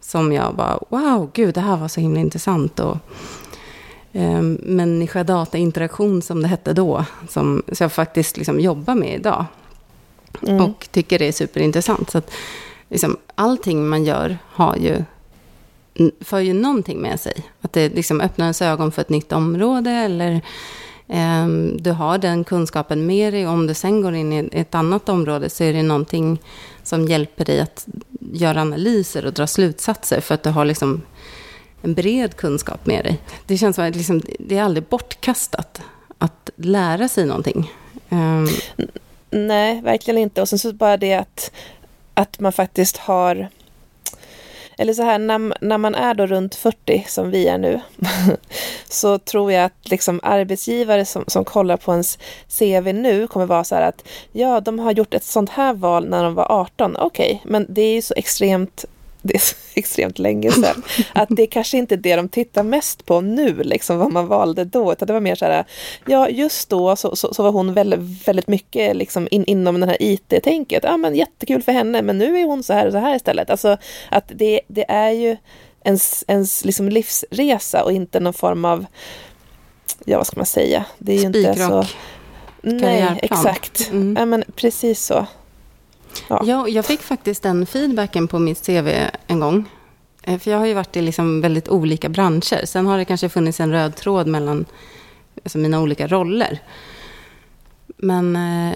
Som 0.01 0.33
jag 0.33 0.55
bara, 0.55 0.79
wow, 0.89 1.31
gud, 1.33 1.53
det 1.53 1.61
här 1.61 1.77
var 1.77 1.87
så 1.87 2.01
himla 2.01 2.19
intressant. 2.19 2.79
Och, 2.79 2.97
eh, 4.11 4.41
människa-data-interaktion 4.59 6.21
som 6.21 6.41
det 6.41 6.47
hette 6.47 6.73
då, 6.73 7.05
som 7.29 7.63
så 7.71 7.83
jag 7.83 7.91
faktiskt 7.91 8.37
liksom 8.37 8.59
jobbar 8.59 8.95
med 8.95 9.15
idag. 9.15 9.45
Mm. 10.47 10.63
Och 10.63 10.87
tycker 10.91 11.19
det 11.19 11.27
är 11.27 11.31
superintressant. 11.31 12.09
Så 12.09 12.17
att, 12.17 12.31
liksom, 12.89 13.17
allting 13.35 13.89
man 13.89 14.03
gör 14.05 14.37
har 14.45 14.75
ju, 14.75 15.03
för 16.21 16.39
ju 16.39 16.53
någonting 16.53 17.01
med 17.01 17.19
sig. 17.19 17.33
Att 17.61 17.73
det 17.73 17.89
liksom 17.89 18.21
öppnar 18.21 18.45
ens 18.45 18.61
ögon 18.61 18.91
för 18.91 19.01
ett 19.01 19.09
nytt 19.09 19.31
område 19.31 19.91
eller 19.91 20.41
eh, 21.07 21.47
du 21.79 21.91
har 21.91 22.17
den 22.17 22.43
kunskapen 22.43 23.05
med 23.05 23.33
dig. 23.33 23.47
Om 23.47 23.67
du 23.67 23.73
sen 23.73 24.01
går 24.01 24.15
in 24.15 24.33
i 24.33 24.49
ett 24.51 24.75
annat 24.75 25.09
område 25.09 25.49
så 25.49 25.63
är 25.63 25.73
det 25.73 25.83
någonting 25.83 26.41
som 26.83 27.07
hjälper 27.07 27.45
dig 27.45 27.59
att 27.59 27.87
göra 28.19 28.61
analyser 28.61 29.25
och 29.25 29.33
dra 29.33 29.47
slutsatser 29.47 30.21
för 30.21 30.35
att 30.35 30.43
du 30.43 30.49
har 30.49 30.65
liksom 30.65 31.01
en 31.81 31.93
bred 31.93 32.35
kunskap 32.35 32.85
med 32.85 33.03
dig. 33.03 33.19
Det 33.45 33.57
känns 33.57 33.75
som 33.75 33.85
att 33.85 33.95
liksom, 33.95 34.21
det 34.39 34.57
är 34.57 34.63
aldrig 34.63 34.83
bortkastat 34.83 35.81
att 36.17 36.49
lära 36.55 37.07
sig 37.07 37.25
någonting. 37.25 37.71
Eh. 38.09 38.43
Nej, 39.31 39.81
verkligen 39.81 40.17
inte. 40.17 40.41
Och 40.41 40.49
sen 40.49 40.59
så 40.59 40.73
bara 40.73 40.97
det 40.97 41.13
att, 41.13 41.51
att 42.13 42.39
man 42.39 42.53
faktiskt 42.53 42.97
har... 42.97 43.49
Eller 44.81 44.93
så 44.93 45.03
här, 45.03 45.19
när, 45.19 45.53
när 45.61 45.77
man 45.77 45.95
är 45.95 46.13
då 46.13 46.25
runt 46.25 46.55
40, 46.55 47.05
som 47.07 47.31
vi 47.31 47.47
är 47.47 47.57
nu, 47.57 47.81
så 48.89 49.17
tror 49.17 49.51
jag 49.51 49.65
att 49.65 49.89
liksom 49.89 50.19
arbetsgivare 50.23 51.05
som, 51.05 51.23
som 51.27 51.45
kollar 51.45 51.77
på 51.77 51.91
ens 51.91 52.17
CV 52.59 52.93
nu 52.93 53.27
kommer 53.27 53.45
vara 53.45 53.63
så 53.63 53.75
här 53.75 53.81
att 53.81 54.07
ja, 54.31 54.59
de 54.59 54.79
har 54.79 54.91
gjort 54.91 55.13
ett 55.13 55.23
sånt 55.23 55.49
här 55.49 55.73
val 55.73 56.09
när 56.09 56.23
de 56.23 56.33
var 56.33 56.51
18. 56.51 56.97
Okej, 56.97 57.41
men 57.45 57.65
det 57.69 57.81
är 57.81 57.93
ju 57.93 58.01
så 58.01 58.13
extremt 58.17 58.85
det 59.29 59.35
är 59.35 59.39
så 59.39 59.55
extremt 59.73 60.19
länge 60.19 60.51
sedan. 60.51 60.83
Att 61.13 61.29
det 61.31 61.47
kanske 61.47 61.77
inte 61.77 61.95
är 61.95 61.97
det 61.97 62.15
de 62.15 62.29
tittar 62.29 62.63
mest 62.63 63.05
på 63.05 63.21
nu, 63.21 63.63
liksom 63.63 63.97
vad 63.97 64.11
man 64.11 64.27
valde 64.27 64.65
då. 64.65 64.91
Utan 64.91 65.07
det 65.07 65.13
var 65.13 65.19
mer 65.19 65.35
så 65.35 65.45
här, 65.45 65.65
ja 66.05 66.29
just 66.29 66.69
då 66.69 66.95
så, 66.95 67.15
så, 67.15 67.33
så 67.33 67.43
var 67.43 67.51
hon 67.51 67.73
väldigt, 67.73 68.27
väldigt 68.27 68.47
mycket 68.47 68.95
liksom 68.95 69.27
in, 69.31 69.45
inom 69.45 69.79
den 69.79 69.89
här 69.89 69.97
IT-tänket. 69.99 70.83
Ja 70.83 70.97
men 70.97 71.15
jättekul 71.15 71.61
för 71.61 71.71
henne, 71.71 72.01
men 72.01 72.17
nu 72.17 72.37
är 72.37 72.45
hon 72.45 72.63
så 72.63 72.73
här 72.73 72.85
och 72.85 72.91
så 72.91 72.97
här 72.97 73.15
istället. 73.15 73.49
Alltså 73.49 73.77
att 74.11 74.31
det, 74.35 74.61
det 74.67 74.85
är 74.91 75.11
ju 75.11 75.37
ens, 75.83 76.23
ens 76.27 76.65
liksom 76.65 76.89
livsresa 76.89 77.83
och 77.83 77.91
inte 77.91 78.19
någon 78.19 78.33
form 78.33 78.65
av, 78.65 78.85
ja 80.05 80.17
vad 80.17 80.27
ska 80.27 80.37
man 80.37 80.45
säga? 80.45 80.85
Det 80.97 81.13
är 81.13 81.17
ju 81.17 81.25
inte 81.25 81.55
så... 81.55 81.85
Nej, 82.61 83.19
exakt. 83.21 83.89
Mm. 83.91 84.15
Ja 84.19 84.25
men 84.25 84.43
precis 84.55 85.05
så. 85.05 85.25
Ja. 86.29 86.41
Ja, 86.45 86.67
jag 86.67 86.85
fick 86.85 87.01
faktiskt 87.01 87.43
den 87.43 87.65
feedbacken 87.65 88.27
på 88.27 88.39
mitt 88.39 88.65
CV 88.65 88.87
en 89.27 89.39
gång. 89.39 89.65
Eh, 90.23 90.39
För 90.39 90.51
jag 90.51 90.57
har 90.57 90.65
ju 90.65 90.73
varit 90.73 90.97
i 90.97 91.01
liksom 91.01 91.41
väldigt 91.41 91.69
olika 91.69 92.09
branscher. 92.09 92.65
Sen 92.65 92.85
har 92.85 92.97
det 92.97 93.05
kanske 93.05 93.29
funnits 93.29 93.59
en 93.59 93.71
röd 93.71 93.95
tråd 93.95 94.27
mellan 94.27 94.65
alltså 95.43 95.57
mina 95.57 95.81
olika 95.81 96.07
roller. 96.07 96.59
Men, 97.97 98.35
eh, 98.35 98.75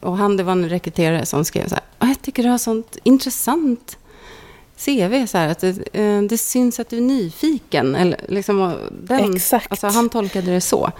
och 0.00 0.16
han, 0.16 0.36
det 0.36 0.42
var 0.42 0.52
en 0.52 0.68
rekryterare 0.68 1.26
som 1.26 1.44
skrev 1.44 1.68
så 1.68 1.74
här, 1.74 1.84
"Ah, 1.98 2.06
jag 2.06 2.22
tycker 2.22 2.42
du 2.42 2.48
har 2.48 2.58
sånt 2.58 2.96
intressant 3.02 3.98
CV, 4.76 5.26
så 5.26 5.38
här, 5.38 5.48
att 5.48 5.58
det, 5.58 5.88
eh, 5.92 6.22
det 6.22 6.38
syns 6.38 6.80
att 6.80 6.88
du 6.90 6.96
är 6.96 7.00
nyfiken. 7.00 7.94
Eller 7.94 8.20
liksom, 8.28 8.60
och 8.60 8.78
den, 8.90 9.34
Exakt. 9.34 9.66
Alltså, 9.70 9.86
han 9.86 10.08
tolkade 10.08 10.50
det 10.50 10.60
så. 10.60 10.90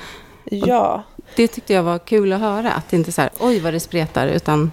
Ja. 0.45 1.03
Det 1.37 1.49
tyckte 1.49 1.73
jag 1.73 1.83
var 1.83 1.99
kul 1.99 2.33
att 2.33 2.41
höra. 2.41 2.73
Att 2.73 2.89
det 2.91 2.97
inte 2.97 3.13
så 3.13 3.21
här, 3.21 3.31
oj 3.41 3.61
vad 3.61 3.73
det 3.75 3.81
spretar, 3.81 4.27
utan 4.29 4.71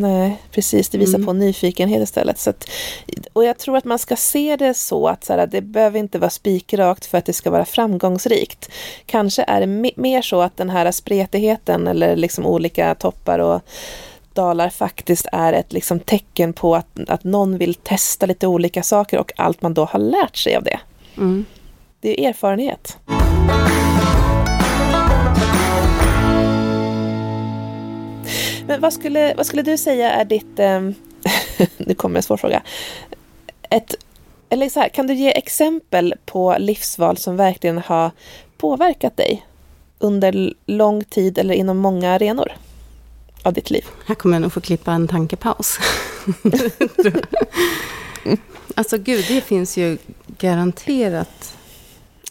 Nej, 0.00 0.36
precis. 0.50 0.88
Det 0.88 0.98
visar 0.98 1.14
Mm. 1.18 1.26
på 1.26 1.32
nyfikenhet 1.32 2.02
istället. 2.02 2.38
Så 2.38 2.50
att, 2.50 2.68
och 3.32 3.44
jag 3.44 3.58
tror 3.58 3.76
att 3.76 3.84
man 3.84 3.98
ska 3.98 4.16
se 4.16 4.56
det 4.56 4.74
så 4.74 5.08
att 5.08 5.24
så 5.24 5.32
här, 5.32 5.46
det 5.46 5.60
behöver 5.60 5.98
inte 5.98 6.18
vara 6.18 6.30
spikrakt 6.30 7.06
för 7.06 7.18
att 7.18 7.24
det 7.26 7.32
ska 7.32 7.50
vara 7.50 7.64
framgångsrikt. 7.64 8.68
Kanske 9.06 9.42
är 9.48 9.60
det 9.60 9.66
me- 9.66 9.92
mer 9.96 10.22
så 10.22 10.40
att 10.40 10.56
den 10.56 10.70
här 10.70 10.90
spretigheten 10.92 11.88
eller 11.88 12.16
liksom 12.16 12.46
olika 12.46 12.94
toppar 12.94 13.38
och 13.38 13.60
dalar 14.34 14.68
faktiskt 14.68 15.26
är 15.32 15.52
ett 15.52 15.72
liksom 15.72 16.00
tecken 16.00 16.52
på 16.52 16.76
att, 16.76 16.86
att 17.08 17.24
någon 17.24 17.58
vill 17.58 17.74
testa 17.74 18.26
lite 18.26 18.46
olika 18.46 18.82
saker 18.82 19.18
och 19.18 19.32
allt 19.36 19.62
man 19.62 19.74
då 19.74 19.84
har 19.84 19.98
lärt 19.98 20.36
sig 20.36 20.56
av 20.56 20.62
det. 20.62 20.80
mm. 21.16 21.44
Det 22.00 22.24
är 22.24 22.28
erfarenhet. 22.28 22.96
Men 28.66 28.80
vad 28.80 28.92
skulle, 28.92 29.34
vad 29.34 29.46
skulle 29.46 29.62
du 29.62 29.78
säga 29.78 30.12
är 30.12 30.24
ditt... 30.24 30.58
ehm, 30.58 30.94
nu 31.76 31.94
kommer 31.94 32.16
en 32.16 32.22
svår 32.22 32.36
fråga. 32.36 32.62
Ett, 33.70 33.94
eller 34.48 34.68
så 34.68 34.80
här, 34.80 34.88
kan 34.88 35.06
du 35.06 35.14
ge 35.14 35.30
exempel 35.30 36.14
på 36.24 36.56
livsval 36.58 37.16
som 37.16 37.36
verkligen 37.36 37.78
har 37.78 38.10
påverkat 38.56 39.16
dig 39.16 39.46
under 39.98 40.54
lång 40.66 41.04
tid 41.04 41.38
eller 41.38 41.54
inom 41.54 41.78
många 41.78 42.10
arenor 42.12 42.52
av 43.42 43.52
ditt 43.52 43.70
liv? 43.70 43.84
Här 44.06 44.14
kommer 44.14 44.34
jag 44.34 44.42
nog 44.42 44.52
få 44.52 44.60
klippa 44.60 44.92
en 44.92 45.08
tankepaus. 45.08 45.78
Alltså 48.74 48.98
gud, 48.98 49.24
det 49.28 49.40
finns 49.40 49.76
ju 49.76 49.98
garanterat. 50.38 51.56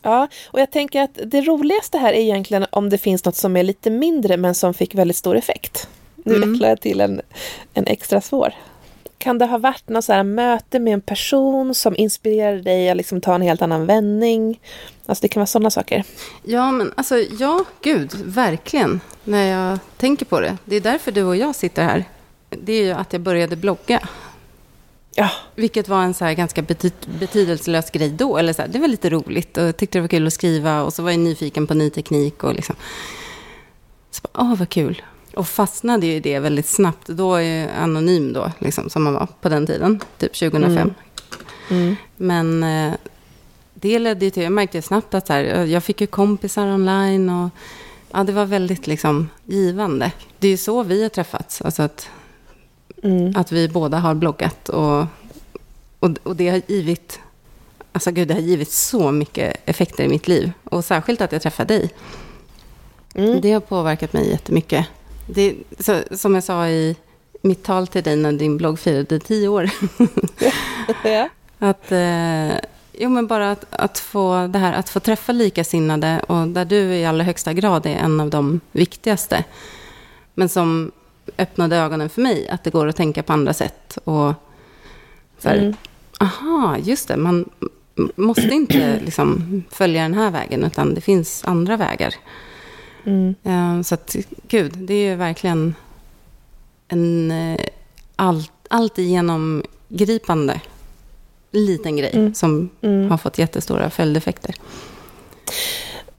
Ja, 0.01 0.27
och 0.47 0.59
jag 0.59 0.71
tänker 0.71 1.01
att 1.01 1.19
det 1.25 1.41
roligaste 1.41 1.97
här 1.97 2.13
är 2.13 2.19
egentligen 2.19 2.65
om 2.69 2.89
det 2.89 2.97
finns 2.97 3.25
något 3.25 3.35
som 3.35 3.57
är 3.57 3.63
lite 3.63 3.89
mindre 3.89 4.37
men 4.37 4.55
som 4.55 4.73
fick 4.73 4.95
väldigt 4.95 5.17
stor 5.17 5.37
effekt. 5.37 5.87
Nu 6.25 6.35
Mm. 6.35 6.51
vecklar 6.51 6.69
jag 6.69 6.81
till 6.81 7.01
en, 7.01 7.21
en 7.73 7.87
extra 7.87 8.21
svår. 8.21 8.53
Kan 9.17 9.37
det 9.37 9.45
ha 9.45 9.57
varit 9.57 9.89
något 9.89 10.05
så 10.05 10.13
här 10.13 10.23
möte 10.23 10.79
med 10.79 10.93
en 10.93 11.01
person 11.01 11.73
som 11.75 11.95
inspirerade 11.97 12.61
dig 12.61 12.89
att 12.89 12.97
liksom 12.97 13.21
ta 13.21 13.35
en 13.35 13.41
helt 13.41 13.61
annan 13.61 13.85
vändning? 13.85 14.59
Alltså 15.05 15.21
det 15.21 15.27
kan 15.27 15.39
vara 15.41 15.47
sådana 15.47 15.69
saker. 15.71 16.03
Ja, 16.43 16.71
men 16.71 16.93
alltså, 16.97 17.17
ja, 17.39 17.65
gud, 17.81 18.11
verkligen. 18.25 18.99
När 19.23 19.45
jag 19.51 19.79
tänker 19.97 20.25
på 20.25 20.39
det. 20.39 20.57
Det 20.65 20.75
är 20.75 20.81
därför 20.81 21.11
du 21.11 21.23
och 21.23 21.35
jag 21.35 21.55
sitter 21.55 21.83
här. 21.83 22.05
Det 22.49 22.73
är 22.73 22.83
ju 22.83 22.91
att 22.91 23.13
jag 23.13 23.21
började 23.21 23.55
blogga. 23.55 23.99
Ja, 25.15 25.29
Vilket 25.55 25.87
var 25.87 26.03
en 26.03 26.13
så 26.13 26.25
ganska 26.33 26.61
bety 26.61 26.91
betydelselös 27.19 27.91
grej 27.91 28.09
då. 28.09 28.37
Eller 28.37 28.53
så 28.53 28.61
här, 28.61 28.69
det 28.69 28.79
var 28.79 28.87
lite 28.87 29.09
roligt 29.09 29.57
och 29.57 29.63
jag 29.63 29.77
tyckte 29.77 29.97
det 29.97 30.01
var 30.01 30.07
kul 30.07 30.27
att 30.27 30.33
skriva. 30.33 30.81
Och 30.83 30.93
så 30.93 31.03
var 31.03 31.11
jag 31.11 31.19
nyfiken 31.19 31.67
på 31.67 31.73
ny 31.73 31.89
teknik 31.89 32.43
och 32.43 32.53
liksom. 32.53 32.75
Så 34.11 34.21
bara, 34.21 34.43
åh 34.43 34.55
vad 34.55 34.69
kul. 34.69 35.01
Och 35.35 35.47
fastnade 35.47 36.05
ju 36.05 36.13
i 36.13 36.19
det 36.19 36.39
väldigt 36.39 36.65
snabbt. 36.65 37.07
Då 37.07 37.35
är 37.35 37.41
jag 37.41 37.69
anonym 37.77 38.33
då, 38.33 38.51
liksom, 38.59 38.89
som 38.89 39.03
man 39.03 39.13
var 39.13 39.27
på 39.41 39.49
den 39.49 39.67
tiden. 39.67 39.99
Typ 40.17 40.33
2005. 40.33 40.75
Mm. 40.77 40.93
mm. 41.83 41.95
Men 42.17 42.63
eh, 42.63 42.93
det 43.73 43.99
ledde 43.99 44.25
ju 44.25 44.31
till, 44.31 44.43
jag 44.43 44.51
märkte 44.51 44.81
snabbt 44.81 45.13
att 45.13 45.29
här, 45.29 45.65
jag 45.65 45.83
fick 45.83 46.01
ju 46.01 46.07
kompisar 46.07 46.67
online 46.67 47.29
och 47.29 47.49
ja, 48.11 48.23
det 48.23 48.31
var 48.31 48.45
väldigt 48.45 48.87
liksom 48.87 49.29
givande. 49.45 50.11
Det 50.39 50.47
är 50.47 50.51
ju 50.51 50.57
så 50.57 50.83
vi 50.83 51.01
har 51.01 51.09
träffats, 51.09 51.61
alltså 51.61 51.83
att, 51.83 52.09
Mm. 53.03 53.33
att 53.35 53.51
vi 53.51 53.69
båda 53.69 53.97
har 53.97 54.13
bloggat 54.13 54.69
och, 54.69 55.05
och, 55.99 56.09
och 56.23 56.35
det 56.35 56.49
har 56.49 56.61
givit, 56.67 57.19
alltså 57.91 58.11
gud, 58.11 58.27
det 58.27 58.33
har 58.33 58.41
givit 58.41 58.71
så 58.71 59.11
mycket 59.11 59.69
effekter 59.69 60.03
i 60.03 60.07
mitt 60.07 60.27
liv. 60.27 60.51
Och 60.63 60.85
särskilt 60.85 61.21
att 61.21 61.31
jag 61.31 61.41
träffade 61.41 61.77
dig. 61.77 61.89
Mm. 63.15 63.41
Det 63.41 63.51
har 63.51 63.59
påverkat 63.59 64.13
mig 64.13 64.29
jättemycket. 64.29 64.85
Det, 65.33 65.55
så, 65.79 66.01
som 66.11 66.35
jag 66.35 66.43
sa 66.43 66.67
i 66.67 66.95
mitt 67.41 67.63
tal 67.63 67.87
till 67.87 68.03
dig 68.03 68.15
när 68.15 68.31
din 68.31 68.57
blogg 68.57 68.79
firade 68.79 69.19
tio 69.19 69.47
år. 69.47 69.69
ja. 71.03 71.29
Att, 71.59 71.91
eh, 71.91 72.51
jo, 72.93 73.09
men 73.09 73.27
bara 73.27 73.51
att, 73.51 73.65
att, 73.69 73.99
få 73.99 74.47
det 74.47 74.59
här, 74.59 74.73
att 74.73 74.89
få 74.89 74.99
träffa 74.99 75.31
likasinnade 75.31 76.21
och 76.27 76.47
där 76.47 76.65
du 76.65 76.77
i 76.77 77.05
allra 77.05 77.23
högsta 77.23 77.53
grad 77.53 77.85
är 77.85 77.95
en 77.95 78.19
av 78.19 78.29
de 78.29 78.59
viktigaste. 78.71 79.43
Men 80.33 80.49
som 80.49 80.91
öppnade 81.37 81.77
ögonen 81.77 82.09
för 82.09 82.21
mig, 82.21 82.49
att 82.49 82.63
det 82.63 82.69
går 82.69 82.87
att 82.87 82.95
tänka 82.95 83.23
på 83.23 83.33
andra 83.33 83.53
sätt. 83.53 83.97
Och 84.03 84.33
så 85.39 85.49
här, 85.49 85.57
mm. 85.57 85.75
aha, 86.19 86.77
just 86.77 87.07
det, 87.07 87.17
man 87.17 87.49
måste 88.15 88.47
inte 88.47 88.99
liksom 89.05 89.63
följa 89.69 90.01
den 90.01 90.13
här 90.13 90.31
vägen, 90.31 90.63
utan 90.63 90.93
det 90.93 91.01
finns 91.01 91.43
andra 91.45 91.77
vägar. 91.77 92.15
Mm. 93.05 93.35
Eh, 93.43 93.81
så 93.81 93.95
att, 93.95 94.15
gud, 94.47 94.73
det 94.77 94.93
är 94.93 95.09
ju 95.09 95.15
verkligen 95.15 95.75
en 96.87 97.31
eh, 97.31 97.59
allt, 98.15 98.51
allt 98.69 98.97
genomgripande 98.97 100.61
liten 101.51 101.97
grej 101.97 102.11
mm. 102.13 102.33
som 102.33 102.69
mm. 102.81 103.11
har 103.11 103.17
fått 103.17 103.37
jättestora 103.37 103.89
följdeffekter. 103.89 104.55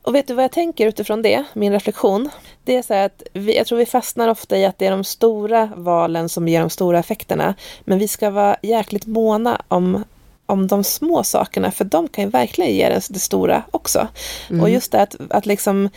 Och 0.03 0.15
vet 0.15 0.27
du 0.27 0.35
vad 0.35 0.45
jag 0.45 0.53
tänker 0.53 0.87
utifrån 0.87 1.23
det, 1.23 1.45
min 1.55 1.73
reflektion? 1.73 2.31
Det 2.65 2.77
är 2.77 2.83
så 2.83 2.95
här 2.95 3.07
att 3.07 3.23
vi, 3.33 3.57
jag 3.57 3.67
tror 3.67 3.79
vi 3.79 3.87
fastnar 3.87 4.29
ofta 4.29 4.59
i 4.59 4.65
att 4.65 4.79
det 4.79 4.87
är 4.87 4.91
de 4.91 5.05
stora 5.05 5.71
valen 5.77 6.29
som 6.29 6.49
ger 6.49 6.61
de 6.61 6.71
stora 6.71 6.99
effekterna. 6.99 7.55
Men 7.85 7.99
vi 7.99 8.09
ska 8.09 8.31
vara 8.31 8.57
jäkligt 8.63 9.07
måna 9.07 9.63
om, 9.69 10.05
om 10.47 10.67
de 10.67 10.85
små 10.85 11.25
sakerna, 11.25 11.71
för 11.71 11.85
de 11.85 12.09
kan 12.09 12.25
ju 12.25 12.31
verkligen 12.31 12.75
ge 12.75 12.89
det 12.89 13.21
stora 13.21 13.63
också. 13.71 14.09
Mm. 14.51 14.63
Och 14.63 14.71
just 14.71 14.93
det 14.93 15.03
att, 15.03 15.17
att 15.31 15.47
liksom 15.47 15.89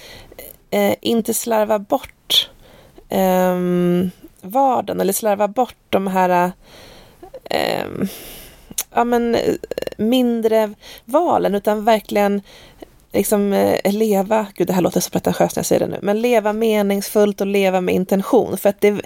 eh, 0.76 0.96
inte 1.02 1.34
slarva 1.34 1.80
bort 1.80 2.50
eh, 3.10 3.56
vardagen 4.42 5.02
eller 5.02 5.14
slarva 5.14 5.48
bort 5.48 5.78
de 5.90 6.08
här 6.08 6.52
eh, 7.44 7.86
ja, 8.94 9.04
men, 9.04 9.36
eh, 9.36 9.54
mindre 9.98 10.74
valen 11.06 11.56
utan 11.56 11.86
verkligen 11.86 12.42
liksom 13.16 13.54
eh, 13.54 13.94
leva, 13.94 14.48
gud 14.56 14.68
det 14.68 14.74
här 14.74 14.82
låter 14.82 15.00
så 15.00 15.10
pretentiöst 15.10 15.56
när 15.56 15.60
jag 15.60 15.66
säger 15.66 15.80
det 15.80 15.88
nu, 15.88 16.00
men 16.02 16.22
leva 16.22 16.54
meningsfullt 16.54 17.42
och 17.42 17.48
leva 17.48 17.82
med 17.82 17.96
intention. 17.96 18.58
För 18.58 18.70
att 18.70 18.82
det, 18.82 19.02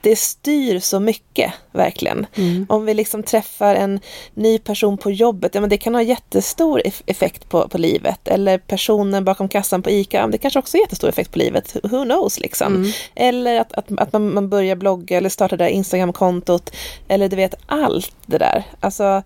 det 0.00 0.16
styr 0.16 0.78
så 0.78 1.00
mycket, 1.00 1.52
verkligen. 1.72 2.26
Mm. 2.34 2.66
Om 2.68 2.84
vi 2.84 2.94
liksom 2.94 3.22
träffar 3.22 3.74
en 3.74 4.00
ny 4.34 4.58
person 4.58 4.98
på 4.98 5.10
jobbet, 5.10 5.54
ja 5.54 5.60
men 5.60 5.70
det 5.70 5.76
kan 5.76 5.94
ha 5.94 6.02
jättestor 6.02 6.82
effekt 7.06 7.48
på, 7.48 7.68
på 7.68 7.78
livet. 7.78 8.28
Eller 8.28 8.58
personen 8.58 9.24
bakom 9.24 9.48
kassan 9.48 9.82
på 9.82 9.90
ICA, 9.90 10.18
ja, 10.18 10.26
det 10.26 10.38
kanske 10.38 10.58
också 10.58 10.76
har 10.76 10.82
jättestor 10.82 11.08
effekt 11.08 11.32
på 11.32 11.38
livet. 11.38 11.76
Who 11.82 12.04
knows 12.04 12.40
liksom. 12.40 12.74
Mm. 12.74 12.90
Eller 13.14 13.60
att, 13.60 13.72
att, 13.72 13.98
att 13.98 14.12
man, 14.12 14.34
man 14.34 14.48
börjar 14.48 14.76
blogga 14.76 15.16
eller 15.16 15.28
startar 15.28 15.56
det 15.56 15.64
där 15.64 15.70
Instagram-kontot. 15.70 16.70
Eller 17.08 17.28
du 17.28 17.36
vet, 17.36 17.54
allt 17.66 18.16
det 18.26 18.38
där. 18.38 18.64
Alltså, 18.80 19.22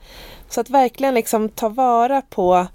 så 0.48 0.60
att 0.60 0.70
verkligen 0.70 1.14
liksom 1.14 1.48
ta 1.48 1.68
vara 1.68 2.22
på 2.22 2.66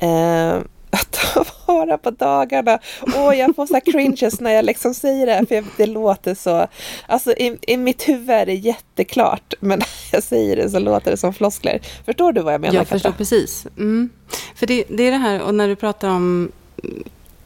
Eh, 0.00 0.60
att 0.90 1.10
ta 1.10 1.44
vara 1.66 1.98
på 1.98 2.10
dagarna. 2.10 2.78
Åh, 3.16 3.34
jag 3.34 3.56
får 3.56 3.66
så 3.66 3.80
cringes 3.80 4.40
när 4.40 4.50
jag 4.50 4.64
liksom 4.64 4.94
säger 4.94 5.26
det, 5.26 5.46
för 5.46 5.64
det 5.76 5.86
låter 5.86 6.34
så... 6.34 6.66
Alltså 7.06 7.32
i, 7.32 7.58
i 7.62 7.76
mitt 7.76 8.08
huvud 8.08 8.30
är 8.30 8.46
det 8.46 8.54
jätteklart, 8.54 9.54
men 9.60 9.78
när 9.78 9.88
jag 10.12 10.22
säger 10.22 10.56
det 10.56 10.70
så 10.70 10.78
låter 10.78 11.10
det 11.10 11.16
som 11.16 11.34
floskler. 11.34 11.80
Förstår 12.04 12.32
du 12.32 12.40
vad 12.42 12.54
jag 12.54 12.60
menar? 12.60 12.74
Jag 12.74 12.88
förstår 12.88 13.12
precis. 13.12 13.66
Mm. 13.76 14.10
För 14.54 14.66
det, 14.66 14.84
det, 14.88 15.02
är 15.02 15.10
det 15.10 15.16
här, 15.16 15.42
och 15.42 15.54
när 15.54 15.68
du 15.68 15.76
pratar 15.76 16.08
om 16.08 16.52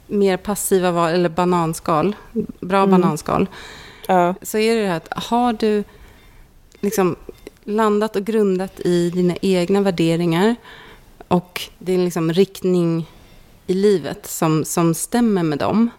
mer 0.06 0.36
passiva 0.36 0.90
val, 0.90 1.12
eller 1.12 1.28
bananskal, 1.28 2.16
bra 2.60 2.78
mm. 2.78 2.90
bananskal, 2.90 3.48
ja. 4.08 4.34
så 4.42 4.58
är 4.58 4.74
det 4.74 4.82
det 4.82 4.88
här 4.88 4.96
att 4.96 5.24
har 5.24 5.52
du 5.52 5.84
liksom 6.80 7.16
landat 7.64 8.16
och 8.16 8.24
grundat 8.24 8.80
i 8.80 9.10
dina 9.10 9.34
egna 9.42 9.80
värderingar, 9.80 10.56
och 11.28 11.62
det 11.78 11.92
är 11.92 11.98
liksom 11.98 12.32
riktning 12.32 13.06
i 13.66 13.74
livet 13.74 14.26
som, 14.26 14.64
som 14.64 14.94
stämmer 14.94 15.42
med 15.42 15.58
dem. 15.58 15.90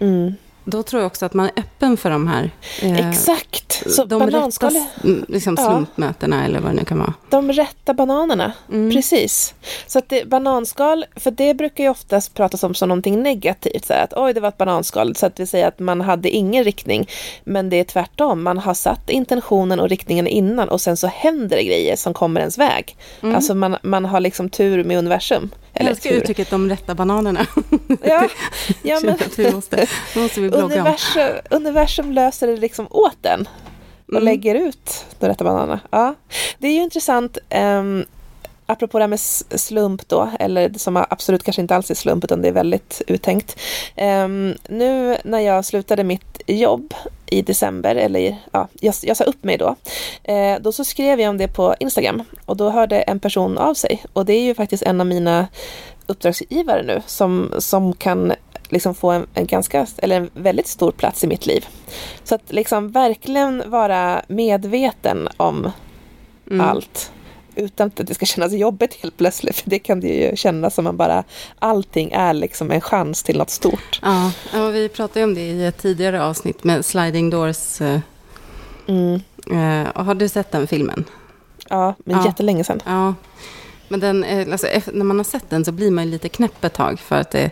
Mm. 0.00 0.32
Då 0.64 0.82
tror 0.82 1.02
jag 1.02 1.06
också 1.06 1.26
att 1.26 1.34
man 1.34 1.46
är 1.46 1.52
öppen 1.56 1.96
för 1.96 2.10
de 2.10 2.28
här... 2.28 2.50
Eh, 2.82 3.08
Exakt! 3.08 3.82
Så 3.86 4.04
de 4.04 4.18
bananskal... 4.18 4.72
rätta 4.72 5.24
liksom 5.28 5.56
slumpmötena 5.56 6.36
ja. 6.36 6.44
eller 6.44 6.60
vad 6.60 6.70
det 6.70 6.76
nu 6.76 6.84
kan 6.84 6.98
vara. 6.98 7.14
De 7.30 7.52
rätta 7.52 7.94
bananerna, 7.94 8.52
mm. 8.72 8.90
precis. 8.90 9.54
Så 9.86 9.98
att 9.98 10.08
det, 10.08 10.28
bananskal, 10.28 11.04
för 11.16 11.30
det 11.30 11.54
brukar 11.54 11.84
ju 11.84 11.90
oftast 11.90 12.34
pratas 12.34 12.62
om 12.62 12.74
som 12.74 12.88
någonting 12.88 13.22
negativt. 13.22 13.84
Så 13.84 13.92
här, 13.92 14.04
att 14.04 14.12
oj, 14.16 14.34
det 14.34 14.40
var 14.40 14.48
ett 14.48 14.58
bananskal. 14.58 15.16
Så 15.16 15.26
att 15.26 15.40
vi 15.40 15.46
säger 15.46 15.68
att 15.68 15.78
man 15.78 16.00
hade 16.00 16.30
ingen 16.30 16.64
riktning. 16.64 17.08
Men 17.44 17.70
det 17.70 17.76
är 17.76 17.84
tvärtom. 17.84 18.42
Man 18.42 18.58
har 18.58 18.74
satt 18.74 19.10
intentionen 19.10 19.80
och 19.80 19.88
riktningen 19.88 20.26
innan 20.26 20.68
och 20.68 20.80
sen 20.80 20.96
så 20.96 21.06
händer 21.06 21.56
det 21.56 21.64
grejer 21.64 21.96
som 21.96 22.14
kommer 22.14 22.40
ens 22.40 22.58
väg. 22.58 22.96
Mm. 23.22 23.34
Alltså 23.34 23.54
man, 23.54 23.76
man 23.82 24.04
har 24.04 24.20
liksom 24.20 24.48
tur 24.48 24.84
med 24.84 24.98
universum. 24.98 25.50
Eller 25.74 25.90
jag 25.90 25.96
älskar 25.96 26.10
uttrycket 26.10 26.50
de 26.50 26.68
rätta 26.68 26.94
bananerna. 26.94 27.46
Ja, 28.02 28.28
ja 28.82 29.00
men... 29.02 29.18
vi 29.36 29.52
måste, 29.52 29.86
måste 30.16 30.40
vi 30.40 30.48
universum, 30.48 31.32
universum 31.50 32.12
löser 32.12 32.46
det 32.46 32.56
liksom 32.56 32.86
åt 32.90 33.16
den 33.20 33.48
och 34.06 34.12
mm. 34.12 34.24
lägger 34.24 34.54
ut 34.54 35.04
de 35.18 35.26
rätta 35.26 35.44
bananerna. 35.44 35.80
Ja. 35.90 36.14
Det 36.58 36.68
är 36.68 36.72
ju 36.72 36.82
intressant, 36.82 37.38
um, 37.54 38.04
apropå 38.66 38.98
det 38.98 39.02
här 39.02 39.08
med 39.08 39.20
slump 39.20 40.08
då, 40.08 40.30
eller 40.40 40.78
som 40.78 40.96
absolut 40.96 41.42
kanske 41.42 41.62
inte 41.62 41.76
alls 41.76 41.90
är 41.90 41.94
slump 41.94 42.24
utan 42.24 42.42
det 42.42 42.48
är 42.48 42.52
väldigt 42.52 43.02
uttänkt. 43.06 43.60
Um, 43.96 44.54
nu 44.68 45.16
när 45.24 45.40
jag 45.40 45.64
slutade 45.64 46.04
mitt 46.04 46.42
jobb 46.46 46.94
i 47.26 47.42
december, 47.42 47.94
eller 47.94 48.36
ja, 48.52 48.68
jag, 48.80 48.94
jag 49.02 49.16
sa 49.16 49.24
upp 49.24 49.44
mig 49.44 49.58
då. 49.58 49.76
Eh, 50.22 50.58
då 50.60 50.72
så 50.72 50.84
skrev 50.84 51.20
jag 51.20 51.30
om 51.30 51.38
det 51.38 51.48
på 51.48 51.74
Instagram 51.80 52.22
och 52.46 52.56
då 52.56 52.70
hörde 52.70 53.02
en 53.02 53.20
person 53.20 53.58
av 53.58 53.74
sig 53.74 54.04
och 54.12 54.24
det 54.24 54.32
är 54.32 54.42
ju 54.42 54.54
faktiskt 54.54 54.82
en 54.82 55.00
av 55.00 55.06
mina 55.06 55.46
uppdragsgivare 56.06 56.82
nu 56.82 57.02
som, 57.06 57.54
som 57.58 57.92
kan 57.92 58.32
liksom 58.68 58.94
få 58.94 59.10
en, 59.10 59.26
en, 59.34 59.46
ganska, 59.46 59.86
eller 59.96 60.16
en 60.16 60.30
väldigt 60.34 60.66
stor 60.66 60.92
plats 60.92 61.24
i 61.24 61.26
mitt 61.26 61.46
liv. 61.46 61.66
Så 62.24 62.34
att 62.34 62.52
liksom 62.52 62.90
verkligen 62.90 63.62
vara 63.66 64.22
medveten 64.28 65.28
om 65.36 65.70
mm. 66.50 66.60
allt 66.60 67.12
utan 67.56 67.86
att 67.86 68.06
det 68.06 68.14
ska 68.14 68.26
kännas 68.26 68.52
jobbigt 68.52 68.94
helt 68.94 69.16
plötsligt. 69.16 69.56
För 69.56 69.70
det 69.70 69.78
kan 69.78 70.00
det 70.00 70.08
ju 70.08 70.36
kännas 70.36 70.74
som 70.74 70.86
att 70.86 70.94
bara 70.94 71.24
allting 71.58 72.12
är 72.12 72.34
liksom 72.34 72.70
en 72.70 72.80
chans 72.80 73.22
till 73.22 73.38
något 73.38 73.50
stort. 73.50 74.00
Ja, 74.02 74.32
och 74.52 74.74
vi 74.74 74.88
pratade 74.88 75.20
ju 75.20 75.24
om 75.24 75.34
det 75.34 75.40
i 75.40 75.66
ett 75.66 75.78
tidigare 75.78 76.24
avsnitt 76.24 76.64
med 76.64 76.84
Sliding 76.84 77.30
Doors. 77.30 77.80
Eh, 77.80 78.00
mm. 78.86 79.20
Uh, 79.50 79.86
har 79.94 80.14
du 80.14 80.28
sett 80.28 80.52
den 80.52 80.66
filmen? 80.66 81.04
Ja, 81.68 81.94
men 82.04 82.16
ja. 82.16 82.26
jättelänge 82.26 82.64
sedan. 82.64 82.82
Ja, 82.84 83.14
men 83.88 84.00
den, 84.00 84.24
alltså, 84.52 84.66
när 84.92 85.04
man 85.04 85.16
har 85.16 85.24
sett 85.24 85.50
den 85.50 85.64
så 85.64 85.72
blir 85.72 85.90
man 85.90 86.10
lite 86.10 86.28
knäpp 86.28 86.64
ett 86.64 86.74
tag 86.74 87.00
för 87.00 87.16
att 87.16 87.30
det 87.30 87.50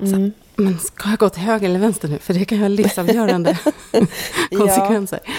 mm. 0.00 0.32
men 0.56 0.78
ska 0.78 1.08
jag 1.08 1.18
gå 1.18 1.28
till 1.28 1.42
höger 1.42 1.68
eller 1.68 1.80
vänster 1.80 2.08
nu? 2.08 2.18
För 2.18 2.34
det 2.34 2.44
kan 2.44 2.58
ha 2.58 2.68
livsavgörande 2.68 3.58
konsekvenser. 4.50 5.20
Ja. 5.24 5.32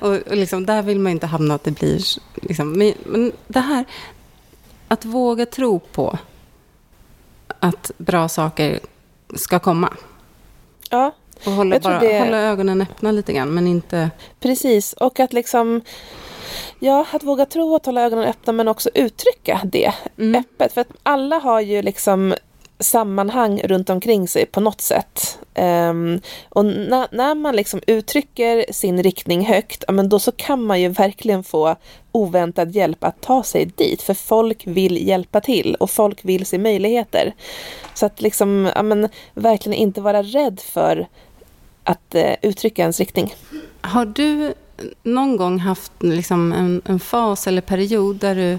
Och, 0.00 0.14
och 0.14 0.36
liksom, 0.36 0.66
där 0.66 0.82
vill 0.82 0.98
man 0.98 1.12
inte 1.12 1.26
hamna 1.26 1.54
att 1.54 1.64
det 1.64 1.70
blir... 1.70 2.00
Liksom, 2.34 2.72
men, 2.72 2.94
men 3.04 3.32
det 3.46 3.60
här, 3.60 3.84
att 4.88 5.04
våga 5.04 5.46
tro 5.46 5.78
på 5.78 6.18
att 7.60 7.90
bra 7.98 8.28
saker 8.28 8.80
ska 9.34 9.58
komma. 9.58 9.94
Ja. 10.90 11.12
Och 11.46 11.52
hålla, 11.52 11.80
bara, 11.80 12.00
det... 12.00 12.18
hålla 12.18 12.38
ögonen 12.38 12.80
öppna 12.80 13.12
lite 13.12 13.32
grann, 13.32 13.54
men 13.54 13.66
inte... 13.66 14.10
Precis, 14.40 14.92
och 14.92 15.20
att 15.20 15.32
liksom... 15.32 15.80
Ja, 16.78 17.06
att 17.12 17.22
våga 17.22 17.46
tro 17.46 17.74
att 17.74 17.86
hålla 17.86 18.02
ögonen 18.02 18.24
öppna 18.24 18.52
men 18.52 18.68
också 18.68 18.90
uttrycka 18.94 19.60
det 19.64 19.92
mm. 20.18 20.40
öppet. 20.40 20.72
För 20.72 20.80
att 20.80 20.88
alla 21.02 21.38
har 21.38 21.60
ju 21.60 21.82
liksom 21.82 22.34
sammanhang 22.78 23.60
runt 23.64 23.90
omkring 23.90 24.28
sig 24.28 24.46
på 24.46 24.60
något 24.60 24.80
sätt. 24.80 25.38
Um, 25.54 26.20
och 26.48 26.64
na 26.64 27.08
när 27.12 27.34
man 27.34 27.56
liksom 27.56 27.80
uttrycker 27.86 28.72
sin 28.72 29.02
riktning 29.02 29.46
högt, 29.46 29.84
ja, 29.86 29.92
men 29.92 30.08
då 30.08 30.18
så 30.18 30.32
kan 30.32 30.62
man 30.62 30.80
ju 30.80 30.88
verkligen 30.88 31.44
få 31.44 31.76
oväntad 32.12 32.74
hjälp 32.74 33.04
att 33.04 33.20
ta 33.20 33.42
sig 33.42 33.66
dit. 33.76 34.02
För 34.02 34.14
folk 34.14 34.66
vill 34.66 35.08
hjälpa 35.08 35.40
till 35.40 35.74
och 35.74 35.90
folk 35.90 36.24
vill 36.24 36.46
se 36.46 36.58
möjligheter. 36.58 37.34
Så 37.94 38.06
att 38.06 38.20
liksom, 38.20 38.70
ja, 38.74 38.82
men, 38.82 39.08
verkligen 39.34 39.78
inte 39.78 40.00
vara 40.00 40.22
rädd 40.22 40.60
för 40.60 41.06
att 41.84 42.14
uh, 42.14 42.22
uttrycka 42.42 42.82
ens 42.82 42.98
riktning. 42.98 43.34
Har 43.80 44.04
du 44.04 44.54
någon 45.02 45.36
gång 45.36 45.58
haft 45.58 45.92
liksom 45.98 46.52
en, 46.52 46.82
en 46.84 47.00
fas 47.00 47.46
eller 47.46 47.62
period 47.62 48.16
där 48.16 48.34
du 48.34 48.58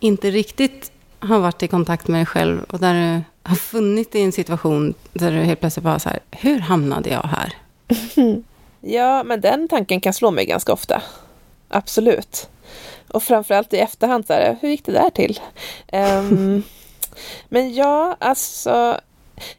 inte 0.00 0.30
riktigt 0.30 0.92
har 1.18 1.38
varit 1.38 1.62
i 1.62 1.68
kontakt 1.68 2.08
med 2.08 2.18
dig 2.18 2.26
själv 2.26 2.62
och 2.68 2.78
där 2.78 2.94
du 2.94 3.22
har 3.48 3.56
funnit 3.56 4.12
dig 4.12 4.20
i 4.20 4.24
en 4.24 4.32
situation 4.32 4.94
där 5.12 5.30
du 5.30 5.38
helt 5.38 5.60
plötsligt 5.60 5.84
bara 5.84 5.98
så 5.98 6.08
här, 6.08 6.18
hur 6.30 6.58
hamnade 6.58 7.10
jag 7.10 7.22
här? 7.22 7.52
ja, 8.80 9.22
men 9.22 9.40
den 9.40 9.68
tanken 9.68 10.00
kan 10.00 10.12
slå 10.12 10.30
mig 10.30 10.46
ganska 10.46 10.72
ofta. 10.72 11.02
Absolut. 11.68 12.48
Och 13.08 13.22
framförallt 13.22 13.72
i 13.72 13.78
efterhand, 13.78 14.26
så 14.26 14.32
här, 14.32 14.56
hur 14.60 14.68
gick 14.68 14.84
det 14.84 14.92
där 14.92 15.10
till? 15.10 15.40
Um, 15.92 16.62
men 17.48 17.74
ja, 17.74 18.16
alltså, 18.20 19.00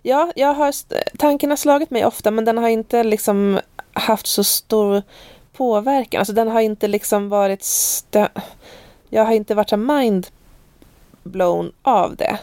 Ja, 0.02 0.32
jag 0.36 0.54
har, 0.54 0.74
tanken 1.18 1.50
har 1.50 1.58
slagit 1.58 1.90
mig 1.90 2.06
ofta 2.06 2.32
men 2.32 2.46
den 2.46 2.58
har 2.58 2.70
inte 2.70 3.04
liksom 3.04 3.60
haft 3.94 4.28
så 4.28 4.44
stor 4.44 5.02
påverkan. 5.54 6.20
Alltså 6.20 6.34
den 6.34 6.48
har 6.48 6.62
inte 6.62 6.88
liksom 6.88 7.30
varit... 7.30 7.66
Jag 9.10 9.26
har 9.26 9.34
inte 9.34 9.56
varit 9.56 9.70
så 9.70 9.78
mind 9.78 10.28
blown 11.24 11.72
av 11.82 12.16
det. 12.16 12.40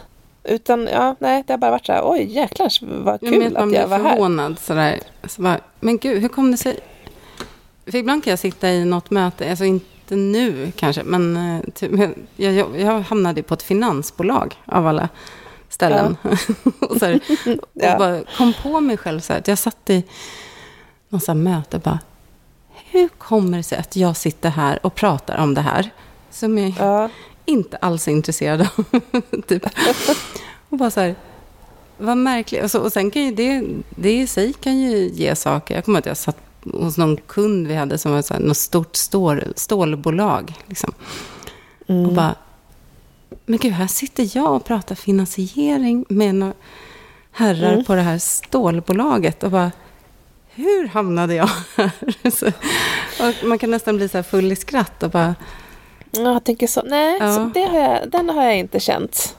Utan 0.47 0.87
ja, 0.91 1.15
nej, 1.19 1.43
det 1.47 1.53
har 1.53 1.57
bara 1.57 1.71
varit 1.71 1.85
så 1.85 1.91
här, 1.91 2.01
oj 2.03 2.23
jäklar 2.23 3.03
vad 3.03 3.19
kul 3.19 3.43
jag 3.43 3.57
att 3.57 3.73
jag 3.73 3.87
var 3.87 3.99
här. 3.99 4.11
förvånad 4.11 4.59
sådär. 4.59 4.99
Så 5.23 5.41
bara, 5.41 5.59
men 5.79 5.97
gud, 5.97 6.21
hur 6.21 6.29
kom 6.29 6.51
det 6.51 6.57
sig? 6.57 6.79
För 7.85 7.97
ibland 7.97 8.23
kan 8.23 8.31
jag 8.31 8.39
sitta 8.39 8.69
i 8.69 8.85
något 8.85 9.11
möte, 9.11 9.49
alltså 9.49 9.65
inte 9.65 10.15
nu 10.15 10.71
kanske, 10.75 11.03
men 11.03 11.37
eh, 11.37 11.63
typ, 11.73 11.91
jag, 12.35 12.53
jag, 12.53 12.79
jag 12.79 13.01
hamnade 13.01 13.43
på 13.43 13.53
ett 13.53 13.63
finansbolag 13.63 14.55
av 14.65 14.87
alla 14.87 15.09
ställen. 15.69 16.17
Ja. 16.21 16.29
och 16.87 16.97
så 16.97 17.05
här, 17.05 17.15
och 17.45 17.67
ja. 17.73 17.97
bara 17.97 18.23
kom 18.37 18.53
på 18.63 18.79
mig 18.79 18.97
själv 18.97 19.19
så 19.19 19.33
här, 19.33 19.39
att 19.39 19.47
jag 19.47 19.57
satt 19.57 19.89
i 19.89 20.03
någon 21.09 21.21
sån 21.21 21.43
möte 21.43 21.77
och 21.77 21.83
bara, 21.83 21.99
hur 22.91 23.07
kommer 23.07 23.57
det 23.57 23.63
sig 23.63 23.77
att 23.77 23.95
jag 23.95 24.17
sitter 24.17 24.49
här 24.49 24.85
och 24.85 24.95
pratar 24.95 25.37
om 25.37 25.53
det 25.53 25.61
här? 25.61 25.89
Som 26.31 26.57
jag 26.57 26.73
ja. 26.79 27.09
Inte 27.47 27.77
alls 27.77 28.07
är 28.07 28.11
intresserad 28.11 28.61
av. 28.61 29.01
typ. 29.47 29.65
Och 30.69 30.77
bara 30.77 30.91
så 30.91 30.99
här, 30.99 31.15
vad 31.97 32.17
märkligt. 32.17 32.63
Och, 32.63 32.71
så, 32.71 32.79
och 32.79 32.93
sen 32.93 33.11
kan 33.11 33.21
ju 33.21 33.31
det, 33.31 33.63
det 33.89 34.19
i 34.19 34.27
sig 34.27 34.53
kan 34.53 34.77
ju 34.77 35.09
ge 35.09 35.35
saker. 35.35 35.75
Jag 35.75 35.85
kommer 35.85 35.99
att 35.99 36.05
jag 36.05 36.17
satt 36.17 36.37
hos 36.73 36.97
någon 36.97 37.17
kund 37.17 37.67
vi 37.67 37.75
hade 37.75 37.97
som 37.97 38.11
var 38.11 38.21
så 38.21 38.33
här, 38.33 38.41
något 38.41 38.57
stort 38.57 38.95
stål, 38.95 39.43
stålbolag. 39.55 40.53
Liksom. 40.65 40.93
Mm. 41.87 42.05
Och 42.05 42.13
bara, 42.13 42.35
men 43.45 43.59
gud, 43.59 43.73
här 43.73 43.87
sitter 43.87 44.37
jag 44.37 44.55
och 44.55 44.65
pratar 44.65 44.95
finansiering 44.95 46.05
med 46.09 46.35
några 46.35 46.53
herrar 47.31 47.73
mm. 47.73 47.85
på 47.85 47.95
det 47.95 48.01
här 48.01 48.17
stålbolaget. 48.17 49.43
Och 49.43 49.51
bara, 49.51 49.71
hur 50.49 50.87
hamnade 50.87 51.35
jag 51.35 51.49
här? 51.75 52.29
så, 52.31 52.51
man 53.47 53.59
kan 53.59 53.71
nästan 53.71 53.97
bli 53.97 54.09
så 54.09 54.23
full 54.23 54.51
i 54.51 54.55
skratt 54.55 55.03
och 55.03 55.09
bara... 55.11 55.35
Ja, 56.25 56.33
jag 56.33 56.43
tänker 56.43 56.67
så. 56.67 56.81
Nej, 56.85 57.17
ja. 57.19 57.35
så 57.35 57.51
det 57.53 57.63
har 57.63 57.79
jag, 57.79 58.09
den 58.09 58.29
har 58.29 58.43
jag 58.43 58.57
inte 58.57 58.79
känt. 58.79 59.35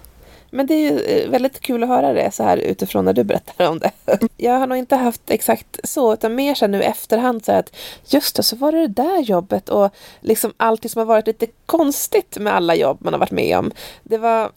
Men 0.51 0.67
det 0.67 0.75
är 0.75 0.91
ju 0.91 1.01
eh, 1.01 1.31
väldigt 1.31 1.61
kul 1.61 1.83
att 1.83 1.89
höra 1.89 2.13
det 2.13 2.31
så 2.35 2.43
här 2.43 2.57
utifrån 2.57 3.05
när 3.05 3.13
du 3.13 3.25
berättar 3.25 3.69
om 3.69 3.79
det. 3.79 3.91
Jag 4.37 4.59
har 4.59 4.67
nog 4.67 4.79
inte 4.79 4.97
haft 4.97 5.31
exakt 5.31 5.81
så, 5.85 6.13
utan 6.13 6.35
mer 6.35 6.55
så 6.55 6.67
nu 6.67 6.81
i 6.81 6.85
efterhand 6.85 7.45
så 7.45 7.53
att 7.53 7.77
just 8.07 8.37
det, 8.37 8.43
så 8.43 8.57
var 8.57 8.73
det 8.73 8.87
det 8.87 9.03
där 9.03 9.21
jobbet 9.21 9.69
och 9.69 9.91
liksom 10.21 10.53
allt 10.57 10.91
som 10.91 10.99
har 10.99 11.07
varit 11.07 11.27
lite 11.27 11.47
konstigt 11.67 12.39
med 12.39 12.55
alla 12.55 12.75
jobb 12.75 12.99
man 13.01 13.13
har 13.13 13.21
varit 13.21 13.31
med 13.31 13.59
om. 13.59 13.73
Det 14.03 14.19
var 14.19 14.51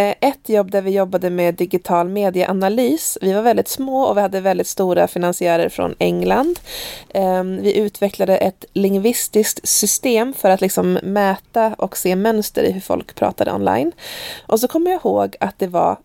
Eh, 0.00 0.14
ett 0.20 0.48
jobb 0.48 0.70
där 0.70 0.82
vi 0.82 0.90
jobbade 0.90 1.30
med 1.30 1.54
digital 1.54 2.08
medieanalys. 2.08 3.18
Vi 3.20 3.32
var 3.32 3.42
väldigt 3.42 3.68
små 3.68 4.02
och 4.02 4.16
vi 4.16 4.20
hade 4.20 4.40
väldigt 4.40 4.66
stora 4.66 5.08
finansiärer 5.08 5.68
från 5.68 5.94
England. 5.98 6.60
Ehm, 7.14 7.62
vi 7.62 7.78
utvecklade 7.78 8.36
ett 8.36 8.64
lingvistiskt 8.72 9.68
system 9.68 10.32
för 10.32 10.50
att 10.50 10.60
liksom 10.60 10.92
mäta 11.02 11.74
och 11.78 11.96
se 11.96 12.16
mönster 12.16 12.62
i 12.62 12.72
hur 12.72 12.80
folk 12.80 13.14
pratade 13.14 13.52
online. 13.52 13.92
Och 14.46 14.60
så 14.60 14.68
kommer 14.68 14.90
jag 14.90 15.00
ihåg 15.00 15.36
att 15.40 15.58
det 15.58 15.66
var 15.66 15.96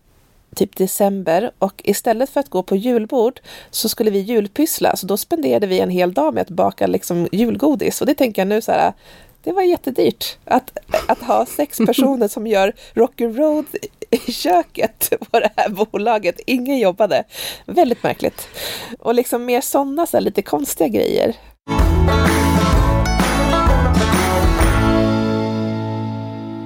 typ 0.54 0.76
december 0.76 1.50
och 1.58 1.82
istället 1.84 2.30
för 2.30 2.40
att 2.40 2.50
gå 2.50 2.62
på 2.62 2.76
julbord 2.76 3.40
så 3.70 3.88
skulle 3.88 4.10
vi 4.10 4.18
julpyssla. 4.18 4.96
Så 4.96 5.06
då 5.06 5.16
spenderade 5.16 5.66
vi 5.66 5.80
en 5.80 5.90
hel 5.90 6.12
dag 6.12 6.34
med 6.34 6.40
att 6.40 6.50
baka 6.50 6.86
liksom 6.86 7.28
julgodis 7.32 8.00
och 8.00 8.06
det 8.06 8.14
tänker 8.14 8.42
jag 8.42 8.48
nu 8.48 8.60
så 8.60 8.72
här 8.72 8.92
det 9.46 9.52
var 9.52 9.62
jättedyrt 9.62 10.36
att, 10.44 10.78
att 11.08 11.18
ha 11.18 11.46
sex 11.46 11.78
personer 11.86 12.28
som 12.28 12.46
gör 12.46 12.72
rock'n'roll 12.94 13.64
i 14.10 14.32
köket 14.32 15.12
på 15.30 15.40
det 15.40 15.50
här 15.56 15.68
bolaget. 15.68 16.40
Ingen 16.46 16.78
jobbade. 16.78 17.24
Väldigt 17.66 18.02
märkligt. 18.02 18.48
Och 18.98 19.14
liksom 19.14 19.44
mer 19.44 19.60
sådana 19.60 20.06
så 20.06 20.20
lite 20.20 20.42
konstiga 20.42 20.88
grejer. 20.88 21.36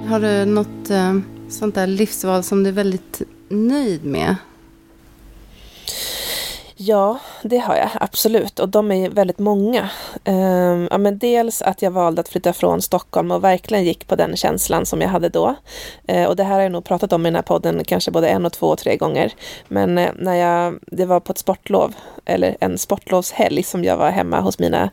Har 0.09 0.19
du 0.19 0.45
något 0.45 0.89
eh, 0.89 1.17
sånt 1.49 1.75
där 1.75 1.87
livsval 1.87 2.43
som 2.43 2.63
du 2.63 2.69
är 2.69 2.73
väldigt 2.73 3.21
nöjd 3.49 4.05
med? 4.05 4.35
Ja, 6.83 7.19
det 7.41 7.57
har 7.57 7.75
jag 7.75 7.89
absolut 7.93 8.59
och 8.59 8.69
de 8.69 8.91
är 8.91 9.09
väldigt 9.09 9.39
många. 9.39 9.89
Um, 10.25 10.87
ja, 10.91 10.97
men 10.97 11.17
dels 11.17 11.61
att 11.61 11.81
jag 11.81 11.91
valde 11.91 12.21
att 12.21 12.29
flytta 12.29 12.53
från 12.53 12.81
Stockholm 12.81 13.31
och 13.31 13.43
verkligen 13.43 13.83
gick 13.83 14.07
på 14.07 14.15
den 14.15 14.35
känslan 14.35 14.85
som 14.85 15.01
jag 15.01 15.09
hade 15.09 15.29
då. 15.29 15.55
Uh, 16.11 16.25
och 16.25 16.35
det 16.35 16.43
här 16.43 16.53
har 16.53 16.61
jag 16.61 16.71
nog 16.71 16.83
pratat 16.83 17.13
om 17.13 17.25
i 17.25 17.29
den 17.29 17.35
här 17.35 17.41
podden 17.41 17.83
kanske 17.83 18.11
både 18.11 18.29
en 18.29 18.45
och 18.45 18.53
två 18.53 18.67
och 18.67 18.77
tre 18.77 18.97
gånger. 18.97 19.33
Men 19.67 19.97
uh, 19.97 20.09
när 20.15 20.35
jag, 20.35 20.79
det 20.87 21.05
var 21.05 21.19
på 21.19 21.31
ett 21.31 21.37
sportlov, 21.37 21.93
eller 22.25 22.57
en 22.59 22.77
sportlovshelg 22.77 23.63
som 23.63 23.83
jag 23.83 23.97
var 23.97 24.11
hemma 24.11 24.39
hos 24.39 24.59
mina 24.59 24.89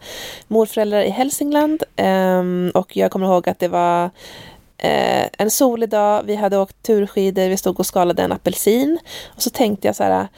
morföräldrar 0.49 1.03
i 1.03 1.11
Hälsingland. 1.11 1.82
Um, 1.97 2.70
och 2.70 2.97
jag 2.97 3.11
kommer 3.11 3.26
ihåg 3.26 3.49
att 3.49 3.59
det 3.59 3.68
var 3.68 4.11
Eh, 4.80 5.26
en 5.39 5.51
solig 5.51 5.89
dag, 5.89 6.22
vi 6.24 6.34
hade 6.34 6.59
åkt 6.59 6.82
turskidor, 6.82 7.49
vi 7.49 7.57
stod 7.57 7.80
och 7.80 7.86
skalade 7.86 8.22
en 8.22 8.32
apelsin. 8.32 8.99
Och 9.36 9.43
så 9.43 9.51
tänkte 9.51 9.89
jag 9.89 9.97
så 9.97 10.03
här, 10.03 10.28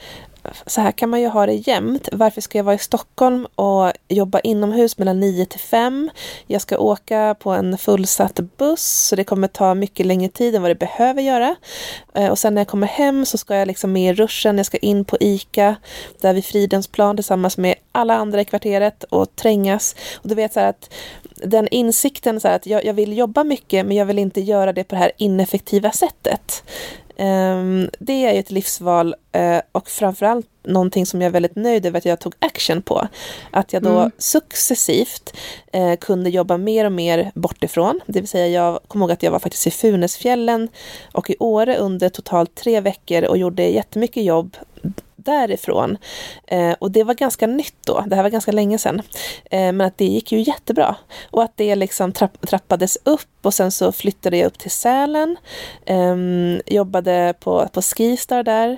så 0.65 0.81
här 0.81 0.91
kan 0.91 1.09
man 1.09 1.21
ju 1.21 1.27
ha 1.27 1.45
det 1.45 1.53
jämt. 1.53 2.09
Varför 2.11 2.41
ska 2.41 2.57
jag 2.57 2.63
vara 2.63 2.75
i 2.75 2.79
Stockholm 2.79 3.45
och 3.55 3.91
jobba 4.07 4.39
inomhus 4.39 4.97
mellan 4.97 5.19
9 5.19 5.45
till 5.45 5.59
5? 5.59 6.09
Jag 6.47 6.61
ska 6.61 6.77
åka 6.77 7.35
på 7.39 7.51
en 7.51 7.77
fullsatt 7.77 8.39
buss 8.57 9.07
så 9.07 9.15
det 9.15 9.23
kommer 9.23 9.47
ta 9.47 9.73
mycket 9.73 10.05
längre 10.05 10.29
tid 10.29 10.55
än 10.55 10.61
vad 10.61 10.71
det 10.71 10.75
behöver 10.75 11.21
göra. 11.21 11.55
Eh, 12.13 12.29
och 12.29 12.39
sen 12.39 12.53
när 12.55 12.61
jag 12.61 12.67
kommer 12.67 12.87
hem 12.87 13.25
så 13.25 13.37
ska 13.37 13.55
jag 13.55 13.67
liksom 13.67 13.93
med 13.93 14.11
i 14.11 14.13
ruschen, 14.13 14.57
jag 14.57 14.65
ska 14.65 14.77
in 14.77 15.05
på 15.05 15.17
ICA 15.19 15.75
där 16.21 16.33
vid 16.33 16.45
Fridhemsplan 16.45 17.15
tillsammans 17.15 17.57
med 17.57 17.75
alla 17.91 18.15
andra 18.15 18.41
i 18.41 18.45
kvarteret 18.45 19.03
och 19.03 19.35
trängas. 19.35 19.95
Och 20.15 20.29
du 20.29 20.35
vet 20.35 20.53
så 20.53 20.59
här 20.59 20.69
att 20.69 20.93
den 21.43 21.67
insikten 21.67 22.39
så 22.39 22.47
att 22.47 22.65
jag, 22.65 22.85
jag, 22.85 22.93
vill 22.93 23.17
jobba 23.17 23.43
mycket 23.43 23.85
men 23.85 23.97
jag 23.97 24.05
vill 24.05 24.19
inte 24.19 24.41
göra 24.41 24.73
det 24.73 24.83
på 24.83 24.95
det 24.95 25.01
här 25.01 25.11
ineffektiva 25.17 25.91
sättet. 25.91 26.63
Um, 27.17 27.89
det 27.99 28.25
är 28.25 28.33
ju 28.33 28.39
ett 28.39 28.51
livsval 28.51 29.15
uh, 29.37 29.61
och 29.71 29.89
framförallt 29.89 30.47
någonting 30.63 31.05
som 31.05 31.21
jag 31.21 31.27
är 31.27 31.33
väldigt 31.33 31.55
nöjd 31.55 31.85
över 31.85 31.97
att 31.97 32.05
jag 32.05 32.19
tog 32.19 32.33
action 32.39 32.81
på. 32.81 33.07
Att 33.51 33.73
jag 33.73 33.83
då 33.83 33.99
mm. 33.99 34.11
successivt 34.17 35.37
uh, 35.75 35.95
kunde 35.95 36.29
jobba 36.29 36.57
mer 36.57 36.85
och 36.85 36.91
mer 36.91 37.31
bortifrån. 37.35 37.99
Det 38.05 38.19
vill 38.19 38.29
säga 38.29 38.47
jag 38.47 38.79
kommer 38.87 39.05
ihåg 39.05 39.11
att 39.11 39.23
jag 39.23 39.31
var 39.31 39.39
faktiskt 39.39 39.67
i 39.67 39.71
Funäsfjällen 39.71 40.69
och 41.13 41.29
i 41.29 41.35
Åre 41.39 41.77
under 41.77 42.09
totalt 42.09 42.55
tre 42.55 42.81
veckor 42.81 43.23
och 43.23 43.37
gjorde 43.37 43.63
jättemycket 43.63 44.23
jobb 44.23 44.57
därifrån. 45.25 45.97
Eh, 46.47 46.71
och 46.79 46.91
det 46.91 47.03
var 47.03 47.13
ganska 47.13 47.47
nytt 47.47 47.75
då, 47.85 48.03
det 48.07 48.15
här 48.15 48.23
var 48.23 48.29
ganska 48.29 48.51
länge 48.51 48.77
sedan. 48.77 49.01
Eh, 49.51 49.71
men 49.71 49.81
att 49.81 49.97
det 49.97 50.05
gick 50.05 50.31
ju 50.31 50.39
jättebra. 50.39 50.95
Och 51.31 51.43
att 51.43 51.57
det 51.57 51.75
liksom 51.75 52.11
trapp, 52.11 52.47
trappades 52.47 52.97
upp 53.03 53.29
och 53.41 53.53
sen 53.53 53.71
så 53.71 53.91
flyttade 53.91 54.37
jag 54.37 54.47
upp 54.47 54.59
till 54.59 54.71
Sälen. 54.71 55.37
Eh, 55.85 56.15
jobbade 56.65 57.33
på, 57.39 57.67
på 57.67 57.81
Skistar 57.81 58.43
där 58.43 58.77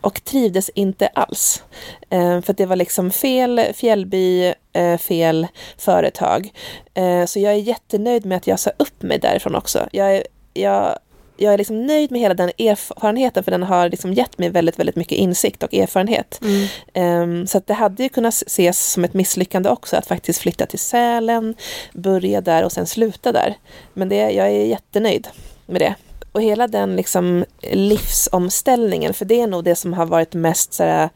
och 0.00 0.24
trivdes 0.24 0.68
inte 0.68 1.06
alls. 1.06 1.62
Eh, 2.10 2.40
för 2.40 2.52
det 2.52 2.66
var 2.66 2.76
liksom 2.76 3.10
fel 3.10 3.60
fjällby, 3.74 4.54
eh, 4.72 4.98
fel 4.98 5.46
företag. 5.78 6.52
Eh, 6.94 7.24
så 7.24 7.40
jag 7.40 7.52
är 7.52 7.56
jättenöjd 7.56 8.26
med 8.26 8.36
att 8.36 8.46
jag 8.46 8.60
sa 8.60 8.70
upp 8.76 9.02
mig 9.02 9.18
därifrån 9.18 9.54
också. 9.54 9.88
Jag, 9.92 10.22
jag 10.54 10.98
jag 11.40 11.54
är 11.54 11.58
liksom 11.58 11.86
nöjd 11.86 12.10
med 12.10 12.20
hela 12.20 12.34
den 12.34 12.48
erfarenheten 12.58 13.44
för 13.44 13.50
den 13.50 13.62
har 13.62 13.88
liksom 13.88 14.12
gett 14.12 14.38
mig 14.38 14.50
väldigt, 14.50 14.78
väldigt 14.78 14.96
mycket 14.96 15.18
insikt 15.18 15.62
och 15.62 15.74
erfarenhet. 15.74 16.40
Mm. 16.42 17.22
Um, 17.22 17.46
så 17.46 17.58
att 17.58 17.66
det 17.66 17.74
hade 17.74 18.02
ju 18.02 18.08
kunnat 18.08 18.34
ses 18.34 18.92
som 18.92 19.04
ett 19.04 19.14
misslyckande 19.14 19.68
också 19.68 19.96
att 19.96 20.06
faktiskt 20.06 20.40
flytta 20.40 20.66
till 20.66 20.78
Sälen, 20.78 21.54
börja 21.92 22.40
där 22.40 22.64
och 22.64 22.72
sen 22.72 22.86
sluta 22.86 23.32
där. 23.32 23.54
Men 23.94 24.08
det, 24.08 24.16
jag 24.16 24.46
är 24.46 24.66
jättenöjd 24.66 25.28
med 25.66 25.80
det. 25.80 25.94
Och 26.32 26.42
hela 26.42 26.68
den 26.68 26.96
liksom 26.96 27.44
livsomställningen, 27.62 29.14
för 29.14 29.24
det 29.24 29.40
är 29.40 29.46
nog 29.46 29.64
det 29.64 29.76
som 29.76 29.92
har 29.92 30.06
varit 30.06 30.34
mest 30.34 30.72
så 30.72 30.82
här, 30.82 31.08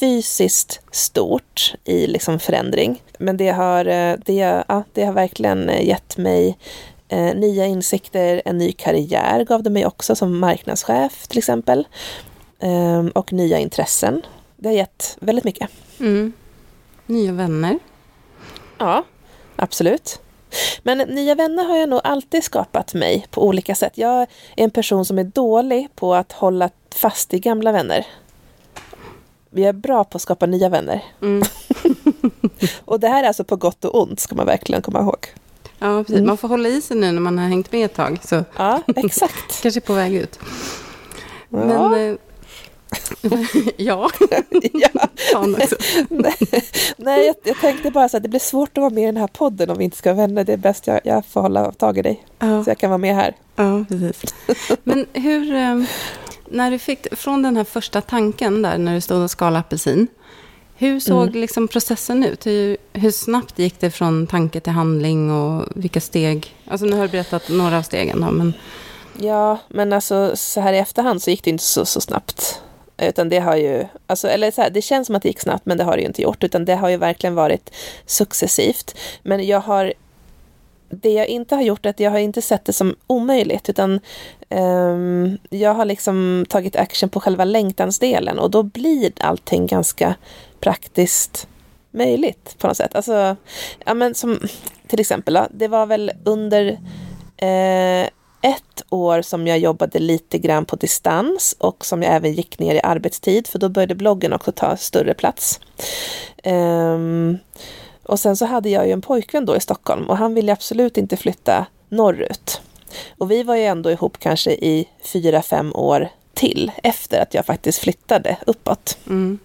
fysiskt 0.00 0.80
stort 0.90 1.74
i 1.84 2.06
liksom 2.06 2.38
förändring. 2.38 3.02
Men 3.18 3.36
det 3.36 3.50
har, 3.50 3.84
eh, 3.84 4.14
det, 4.24 4.64
ja, 4.68 4.84
det 4.92 5.04
har 5.04 5.12
verkligen 5.12 5.70
gett 5.80 6.16
mig 6.16 6.58
Eh, 7.08 7.34
nya 7.34 7.66
insikter, 7.66 8.42
en 8.44 8.58
ny 8.58 8.72
karriär 8.72 9.44
gav 9.44 9.62
det 9.62 9.70
mig 9.70 9.86
också 9.86 10.16
som 10.16 10.38
marknadschef 10.38 11.26
till 11.26 11.38
exempel. 11.38 11.88
Eh, 12.58 13.06
och 13.14 13.32
nya 13.32 13.58
intressen. 13.58 14.22
Det 14.56 14.68
har 14.68 14.74
gett 14.74 15.16
väldigt 15.20 15.44
mycket. 15.44 15.70
Mm. 16.00 16.32
Nya 17.06 17.32
vänner. 17.32 17.78
Ja, 18.78 19.04
absolut. 19.56 20.20
Men 20.82 20.98
nya 20.98 21.34
vänner 21.34 21.64
har 21.64 21.76
jag 21.76 21.88
nog 21.88 22.00
alltid 22.04 22.44
skapat 22.44 22.94
mig 22.94 23.26
på 23.30 23.46
olika 23.46 23.74
sätt. 23.74 23.92
Jag 23.94 24.22
är 24.22 24.26
en 24.56 24.70
person 24.70 25.04
som 25.04 25.18
är 25.18 25.24
dålig 25.24 25.88
på 25.94 26.14
att 26.14 26.32
hålla 26.32 26.70
fast 26.94 27.34
i 27.34 27.38
gamla 27.38 27.72
vänner. 27.72 28.06
Vi 29.50 29.64
är 29.64 29.72
bra 29.72 30.04
på 30.04 30.16
att 30.16 30.22
skapa 30.22 30.46
nya 30.46 30.68
vänner. 30.68 31.04
Mm. 31.22 31.42
och 32.84 33.00
det 33.00 33.08
här 33.08 33.24
är 33.24 33.28
alltså 33.28 33.44
på 33.44 33.56
gott 33.56 33.84
och 33.84 34.02
ont, 34.02 34.20
ska 34.20 34.34
man 34.34 34.46
verkligen 34.46 34.82
komma 34.82 35.00
ihåg. 35.00 35.26
Ja, 35.78 36.02
precis. 36.02 36.14
Mm. 36.14 36.26
Man 36.26 36.36
får 36.36 36.48
hålla 36.48 36.68
i 36.68 36.80
sig 36.80 36.96
nu 36.96 37.12
när 37.12 37.20
man 37.20 37.38
har 37.38 37.48
hängt 37.48 37.72
med 37.72 37.84
ett 37.84 37.94
tag. 37.94 38.18
Så. 38.24 38.44
Ja, 38.56 38.82
exakt. 38.96 39.62
Kanske 39.62 39.80
på 39.80 39.92
väg 39.92 40.14
ut. 40.14 40.38
Ja. 41.48 41.58
Men, 41.58 41.94
eh, 42.10 42.16
ja. 43.76 44.10
ja. 44.72 45.46
Nej, 46.08 46.36
Nej 46.96 47.26
jag, 47.26 47.36
jag 47.44 47.60
tänkte 47.60 47.90
bara 47.90 48.08
så 48.08 48.16
att 48.16 48.22
det 48.22 48.28
blir 48.28 48.40
svårt 48.40 48.78
att 48.78 48.82
vara 48.82 48.90
med 48.90 49.02
i 49.02 49.06
den 49.06 49.16
här 49.16 49.26
podden 49.26 49.70
om 49.70 49.78
vi 49.78 49.84
inte 49.84 49.96
ska 49.96 50.14
vara 50.14 50.26
vänner. 50.26 50.44
Det 50.44 50.52
är 50.52 50.56
bäst 50.56 50.86
jag, 50.86 51.00
jag 51.04 51.26
får 51.26 51.40
hålla 51.40 51.72
tag 51.72 51.98
i 51.98 52.02
dig. 52.02 52.26
Ja. 52.38 52.64
Så 52.64 52.70
jag 52.70 52.78
kan 52.78 52.90
vara 52.90 52.98
med 52.98 53.14
här. 53.14 53.34
Ja, 53.56 53.84
precis. 53.88 54.34
Men 54.84 55.06
hur, 55.12 55.54
eh, 55.54 55.82
när 56.50 56.70
du 56.70 56.78
fick, 56.78 57.16
från 57.16 57.42
den 57.42 57.56
här 57.56 57.64
första 57.64 58.00
tanken 58.00 58.62
där, 58.62 58.78
när 58.78 58.94
du 58.94 59.00
stod 59.00 59.22
och 59.22 59.30
skalade 59.30 59.58
apelsin, 59.58 60.08
hur 60.78 61.00
såg 61.00 61.22
Mm. 61.28 61.40
liksom 61.40 61.68
processen 61.68 62.24
ut? 62.24 62.46
Hur, 62.46 62.76
hur 62.92 63.10
snabbt 63.10 63.58
gick 63.58 63.80
det 63.80 63.90
från 63.90 64.26
tanke 64.26 64.60
till 64.60 64.72
handling 64.72 65.30
och 65.30 65.64
vilka 65.74 66.00
steg? 66.00 66.54
Alltså 66.68 66.86
nu 66.86 66.96
har 66.96 67.02
du 67.02 67.08
berättat 67.08 67.48
några 67.48 67.78
av 67.78 67.82
stegen 67.82 68.20
då, 68.20 68.30
men 68.30 68.52
Ja, 69.20 69.58
men 69.68 69.92
alltså 69.92 70.32
så 70.36 70.60
här 70.60 70.72
i 70.72 70.78
efterhand 70.78 71.22
så 71.22 71.30
gick 71.30 71.44
det 71.44 71.50
inte 71.50 71.64
så, 71.64 71.84
så 71.84 72.00
snabbt. 72.00 72.62
Utan 72.98 73.28
det 73.28 73.38
har 73.38 73.56
ju, 73.56 73.86
alltså, 74.06 74.28
eller 74.28 74.50
så 74.50 74.62
här, 74.62 74.70
det 74.70 74.82
känns 74.82 75.06
som 75.06 75.16
att 75.16 75.22
det 75.22 75.28
gick 75.28 75.40
snabbt 75.40 75.66
men 75.66 75.78
det 75.78 75.84
har 75.84 75.96
det 75.96 76.00
ju 76.00 76.06
inte 76.06 76.22
gjort. 76.22 76.44
Utan 76.44 76.64
det 76.64 76.74
har 76.74 76.88
ju 76.88 76.96
verkligen 76.96 77.34
varit 77.34 77.70
successivt. 78.06 78.94
Men 79.22 79.46
jag 79.46 79.60
har, 79.60 79.92
det 80.88 81.12
jag 81.12 81.26
inte 81.26 81.54
har 81.54 81.62
gjort 81.62 81.86
är 81.86 81.90
att 81.90 82.00
jag 82.00 82.10
har 82.10 82.18
inte 82.18 82.42
sett 82.42 82.64
det 82.64 82.72
som 82.72 82.94
omöjligt. 83.06 83.68
Utan 83.68 84.00
ehm, 84.48 85.38
jag 85.50 85.74
har 85.74 85.84
liksom 85.84 86.46
tagit 86.48 86.76
action 86.76 87.08
på 87.08 87.20
själva 87.20 87.44
längtansdelen. 87.44 88.38
Och 88.38 88.50
då 88.50 88.62
blir 88.62 89.12
allting 89.20 89.66
ganska 89.66 90.14
praktiskt 90.60 91.48
möjligt 91.90 92.56
på 92.58 92.66
något 92.66 92.76
sätt. 92.76 92.94
Alltså, 92.94 93.36
ja 93.84 93.94
men 93.94 94.14
som 94.14 94.40
till 94.86 95.00
exempel, 95.00 95.34
då, 95.34 95.46
det 95.50 95.68
var 95.68 95.86
väl 95.86 96.12
under 96.24 96.78
eh, 97.36 98.08
ett 98.40 98.82
år 98.90 99.22
som 99.22 99.46
jag 99.46 99.58
jobbade 99.58 99.98
lite 99.98 100.38
grann 100.38 100.64
på 100.64 100.76
distans 100.76 101.56
och 101.58 101.84
som 101.84 102.02
jag 102.02 102.14
även 102.14 102.32
gick 102.32 102.58
ner 102.58 102.74
i 102.74 102.80
arbetstid 102.82 103.46
för 103.46 103.58
då 103.58 103.68
började 103.68 103.94
bloggen 103.94 104.32
också 104.32 104.52
ta 104.52 104.76
större 104.76 105.14
plats. 105.14 105.60
Ehm, 106.42 107.38
och 108.02 108.20
sen 108.20 108.36
så 108.36 108.44
hade 108.44 108.68
jag 108.68 108.86
ju 108.86 108.92
en 108.92 109.02
pojkvän 109.02 109.46
då 109.46 109.56
i 109.56 109.60
Stockholm 109.60 110.10
och 110.10 110.16
han 110.16 110.34
ville 110.34 110.52
absolut 110.52 110.98
inte 110.98 111.16
flytta 111.16 111.66
norrut. 111.88 112.60
Och 113.18 113.30
vi 113.30 113.42
var 113.42 113.56
ju 113.56 113.64
ändå 113.64 113.90
ihop 113.90 114.18
kanske 114.18 114.50
i 114.50 114.88
fyra, 115.04 115.42
fem 115.42 115.72
år 115.74 116.08
till 116.34 116.72
efter 116.82 117.22
att 117.22 117.34
jag 117.34 117.46
faktiskt 117.46 117.78
flyttade 117.78 118.36
uppåt. 118.46 118.98
mm, 119.06 119.38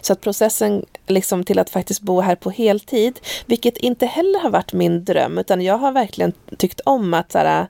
så 0.00 0.12
att 0.12 0.20
processen 0.20 0.84
liksom 1.06 1.44
till 1.44 1.58
att 1.58 1.70
faktiskt 1.70 2.00
bo 2.00 2.20
här 2.20 2.34
på 2.34 2.50
heltid, 2.50 3.20
vilket 3.46 3.76
inte 3.76 4.06
heller 4.06 4.40
har 4.40 4.50
varit 4.50 4.72
min 4.72 5.04
dröm, 5.04 5.38
utan 5.38 5.60
jag 5.60 5.78
har 5.78 5.92
verkligen 5.92 6.32
tyckt 6.56 6.80
om 6.84 7.14
att 7.14 7.34
här, 7.34 7.66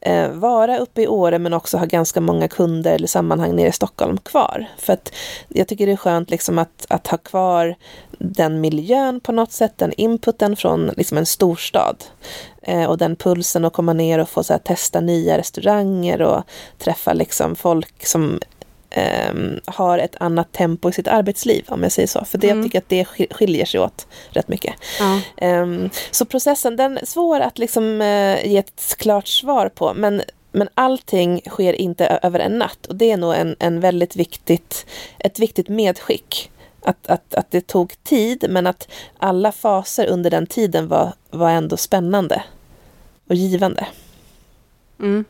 eh, 0.00 0.30
vara 0.30 0.78
uppe 0.78 1.02
i 1.02 1.08
Åre 1.08 1.38
men 1.38 1.52
också 1.52 1.76
ha 1.76 1.86
ganska 1.86 2.20
många 2.20 2.48
kunder 2.48 2.94
eller 2.94 3.06
sammanhang 3.06 3.56
nere 3.56 3.68
i 3.68 3.72
Stockholm 3.72 4.18
kvar. 4.18 4.66
För 4.78 4.92
att 4.92 5.12
jag 5.48 5.68
tycker 5.68 5.86
det 5.86 5.92
är 5.92 5.96
skönt 5.96 6.30
liksom 6.30 6.58
att, 6.58 6.86
att 6.88 7.06
ha 7.06 7.18
kvar 7.18 7.76
den 8.18 8.60
miljön 8.60 9.20
på 9.20 9.32
något 9.32 9.52
sätt, 9.52 9.72
den 9.76 9.92
inputen 9.92 10.56
från 10.56 10.86
liksom 10.86 11.18
en 11.18 11.26
storstad. 11.26 12.04
Eh, 12.62 12.84
och 12.84 12.98
den 12.98 13.16
pulsen 13.16 13.64
att 13.64 13.72
komma 13.72 13.92
ner 13.92 14.18
och 14.18 14.28
få 14.28 14.44
så 14.44 14.52
här, 14.52 14.60
testa 14.60 15.00
nya 15.00 15.38
restauranger 15.38 16.22
och 16.22 16.42
träffa 16.78 17.12
liksom 17.12 17.56
folk 17.56 18.06
som 18.06 18.40
ehm, 18.94 19.60
har 19.64 19.98
ett 19.98 20.16
annat 20.20 20.52
tempo 20.52 20.88
i 20.88 20.92
sitt 20.92 21.08
arbetsliv, 21.08 21.64
om 21.68 21.82
jag 21.82 21.92
säger 21.92 22.08
så. 22.08 22.24
För 22.24 22.38
det, 22.38 22.46
Mm. 22.50 22.58
jag 22.58 22.64
tycker 22.66 22.78
att 22.78 22.88
det 22.88 23.04
sk- 23.04 23.34
skiljer 23.34 23.64
sig 23.64 23.80
åt 23.80 24.06
rätt 24.30 24.48
mycket. 24.48 24.74
ja, 25.00 25.20
Ehm, 25.36 25.90
så 26.10 26.24
processen, 26.24 26.76
den 26.76 26.98
är 26.98 27.06
svår 27.06 27.40
att 27.40 27.58
liksom 27.58 28.00
eh, 28.00 28.46
ge 28.46 28.56
ett 28.58 28.94
klart 28.98 29.28
svar 29.28 29.68
på, 29.68 29.94
men 29.94 30.22
men 30.56 30.68
allting 30.74 31.40
sker 31.48 31.72
inte 31.72 32.06
över 32.22 32.40
en 32.40 32.58
natt 32.58 32.86
och 32.86 32.96
det 32.96 33.10
är 33.10 33.16
nog 33.16 33.34
en, 33.34 33.56
en 33.58 33.80
väldigt 33.80 34.16
viktigt, 34.16 34.86
ett 35.18 35.38
viktigt 35.38 35.68
medskick. 35.68 36.50
Att, 36.82 37.06
att, 37.06 37.34
att 37.34 37.50
det 37.50 37.66
tog 37.66 37.94
tid 38.04 38.44
men 38.48 38.66
att 38.66 38.88
alla 39.18 39.52
faser 39.52 40.06
under 40.06 40.30
den 40.30 40.46
tiden 40.46 40.88
var, 40.88 41.12
var 41.30 41.50
ändå 41.50 41.76
spännande 41.76 42.42
och 43.28 43.34
givande. 43.34 43.86
mm. 45.00 45.24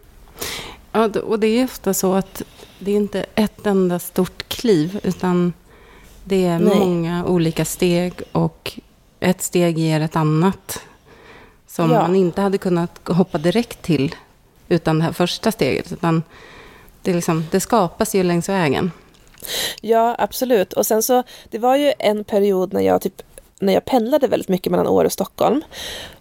Ja, 0.95 1.21
och 1.21 1.39
det 1.41 1.47
är 1.47 1.65
ofta 1.65 1.95
så 1.95 2.15
att 2.15 2.43
det 2.79 2.91
är 2.91 2.97
inte 2.97 3.27
ett 3.35 3.67
enda 3.67 3.99
stort 3.99 4.49
kliv, 4.49 5.01
utan 5.03 5.53
det 6.25 6.47
är 6.47 6.59
Nej. 6.59 6.79
många 6.79 7.25
olika 7.27 7.65
steg 7.65 8.13
och 8.33 8.79
ett 9.21 9.43
steg 9.43 9.79
ger 9.79 10.01
ett 10.01 10.17
annat. 10.17 10.81
Som 11.67 11.91
Ja. 11.91 12.01
man 12.03 12.17
inte 12.17 12.41
hade 12.41 12.59
kunnat 12.59 13.09
hoppa 13.09 13.39
direkt 13.39 13.83
till 13.83 14.15
utan 14.69 14.99
det 14.99 15.05
här 15.05 15.13
första 15.13 15.53
steget. 15.53 15.93
Utan 15.93 16.23
det, 17.03 17.11
är 17.11 17.15
liksom, 17.15 17.47
det 17.51 17.61
skapas 17.61 18.15
ju 18.15 18.23
längs 18.23 18.49
vägen. 18.49 18.91
Ja, 19.81 20.17
absolut. 20.19 20.73
Och 20.73 20.87
sen 20.87 21.03
så, 21.03 21.23
det 21.51 21.59
var 21.59 21.77
ju 21.77 21.93
en 21.99 22.25
period 22.25 22.73
när 22.73 22.81
jag 22.81 23.03
typ 23.03 23.23
när 23.65 23.73
jag 23.73 23.85
pendlade 23.85 24.29
väldigt 24.29 24.49
mycket 24.49 24.71
mellan 24.71 24.87
Åre 24.87 25.07
och 25.07 25.13
Stockholm. 25.13 25.63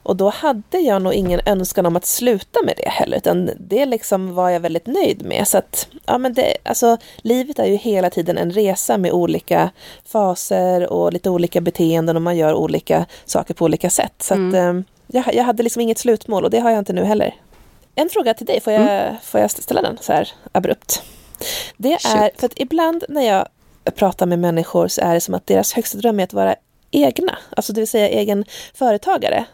Och 0.03 0.15
då 0.15 0.29
hade 0.29 0.79
jag 0.79 1.01
nog 1.01 1.13
ingen 1.13 1.41
önskan 1.45 1.85
om 1.85 1.95
att 1.95 2.05
sluta 2.05 2.59
med 2.65 2.73
det 2.77 2.89
heller, 2.89 3.17
utan 3.17 3.49
det 3.59 3.85
liksom 3.85 4.35
var 4.35 4.49
jag 4.49 4.59
väldigt 4.59 4.87
nöjd 4.87 5.25
med. 5.25 5.47
Så 5.47 5.57
att, 5.57 5.87
ja 6.05 6.17
men 6.17 6.33
det, 6.33 6.57
alltså, 6.63 6.97
livet 7.17 7.59
är 7.59 7.65
ju 7.65 7.75
hela 7.75 8.09
tiden 8.09 8.37
en 8.37 8.51
resa 8.51 8.97
med 8.97 9.11
olika 9.11 9.69
faser 10.05 10.93
och 10.93 11.13
lite 11.13 11.29
olika 11.29 11.61
beteenden 11.61 12.15
och 12.15 12.21
man 12.21 12.37
gör 12.37 12.53
olika 12.53 13.05
saker 13.25 13.53
på 13.53 13.65
olika 13.65 13.89
sätt. 13.89 14.13
Så 14.19 14.33
att, 14.33 14.53
eh, 14.53 14.73
jag, 15.07 15.35
jag 15.35 15.43
hade 15.43 15.63
liksom 15.63 15.81
inget 15.81 15.97
slutmål 15.97 16.43
och 16.43 16.49
det 16.49 16.59
har 16.59 16.69
jag 16.69 16.79
inte 16.79 16.93
nu 16.93 17.03
heller. 17.03 17.35
En 17.95 18.09
fråga 18.09 18.33
till 18.33 18.45
dig, 18.45 18.61
får 18.61 18.73
jag, 18.73 19.15
får 19.23 19.39
jag 19.39 19.51
ställa 19.51 19.81
den 19.81 19.97
så 20.01 20.13
här 20.13 20.31
abrupt? 20.51 21.03
Det 21.77 21.93
är, 21.93 21.97
Shoot. 21.97 22.39
för 22.39 22.45
att 22.45 22.53
ibland 22.55 23.03
när 23.09 23.21
jag 23.21 23.47
pratar 23.95 24.25
med 24.25 24.39
människor 24.39 24.87
så 24.87 25.01
är 25.01 25.13
det 25.13 25.21
som 25.21 25.33
att 25.33 25.47
deras 25.47 25.73
högsta 25.73 25.97
dröm 25.97 26.19
är 26.19 26.23
att 26.23 26.33
vara 26.33 26.55
egna, 26.93 27.37
alltså 27.49 27.73
det 27.73 27.81
vill 27.81 27.87
säga 27.87 28.09
egen 28.09 28.45
företagare. 28.73 29.45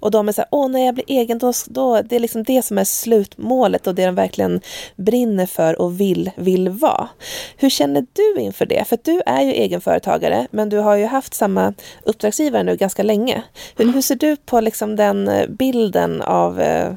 Och 0.00 0.10
de 0.10 0.28
är 0.28 0.32
så 0.32 0.40
här, 0.40 0.48
åh 0.50 0.68
när 0.68 0.86
jag 0.86 0.94
blir 0.94 1.04
egen, 1.08 1.38
då, 1.38 1.52
då, 1.66 2.02
det 2.02 2.16
är 2.16 2.20
liksom 2.20 2.42
det 2.42 2.62
som 2.62 2.78
är 2.78 2.84
slutmålet 2.84 3.86
och 3.86 3.94
det 3.94 4.06
de 4.06 4.14
verkligen 4.14 4.60
brinner 4.96 5.46
för 5.46 5.80
och 5.80 6.00
vill, 6.00 6.30
vill 6.36 6.68
vara. 6.68 7.08
Hur 7.56 7.70
känner 7.70 8.06
du 8.12 8.40
inför 8.40 8.66
det? 8.66 8.88
För 8.88 8.94
att 8.94 9.04
du 9.04 9.22
är 9.26 9.42
ju 9.42 9.52
egenföretagare, 9.52 10.46
men 10.50 10.68
du 10.68 10.78
har 10.78 10.96
ju 10.96 11.06
haft 11.06 11.34
samma 11.34 11.74
uppdragsgivare 12.02 12.62
nu 12.62 12.76
ganska 12.76 13.02
länge. 13.02 13.42
Hur, 13.76 13.92
hur 13.92 14.02
ser 14.02 14.16
du 14.16 14.36
på 14.36 14.60
liksom 14.60 14.96
den 14.96 15.28
eh, 15.28 15.48
bilden 15.48 16.22
av, 16.22 16.60
eh, 16.60 16.94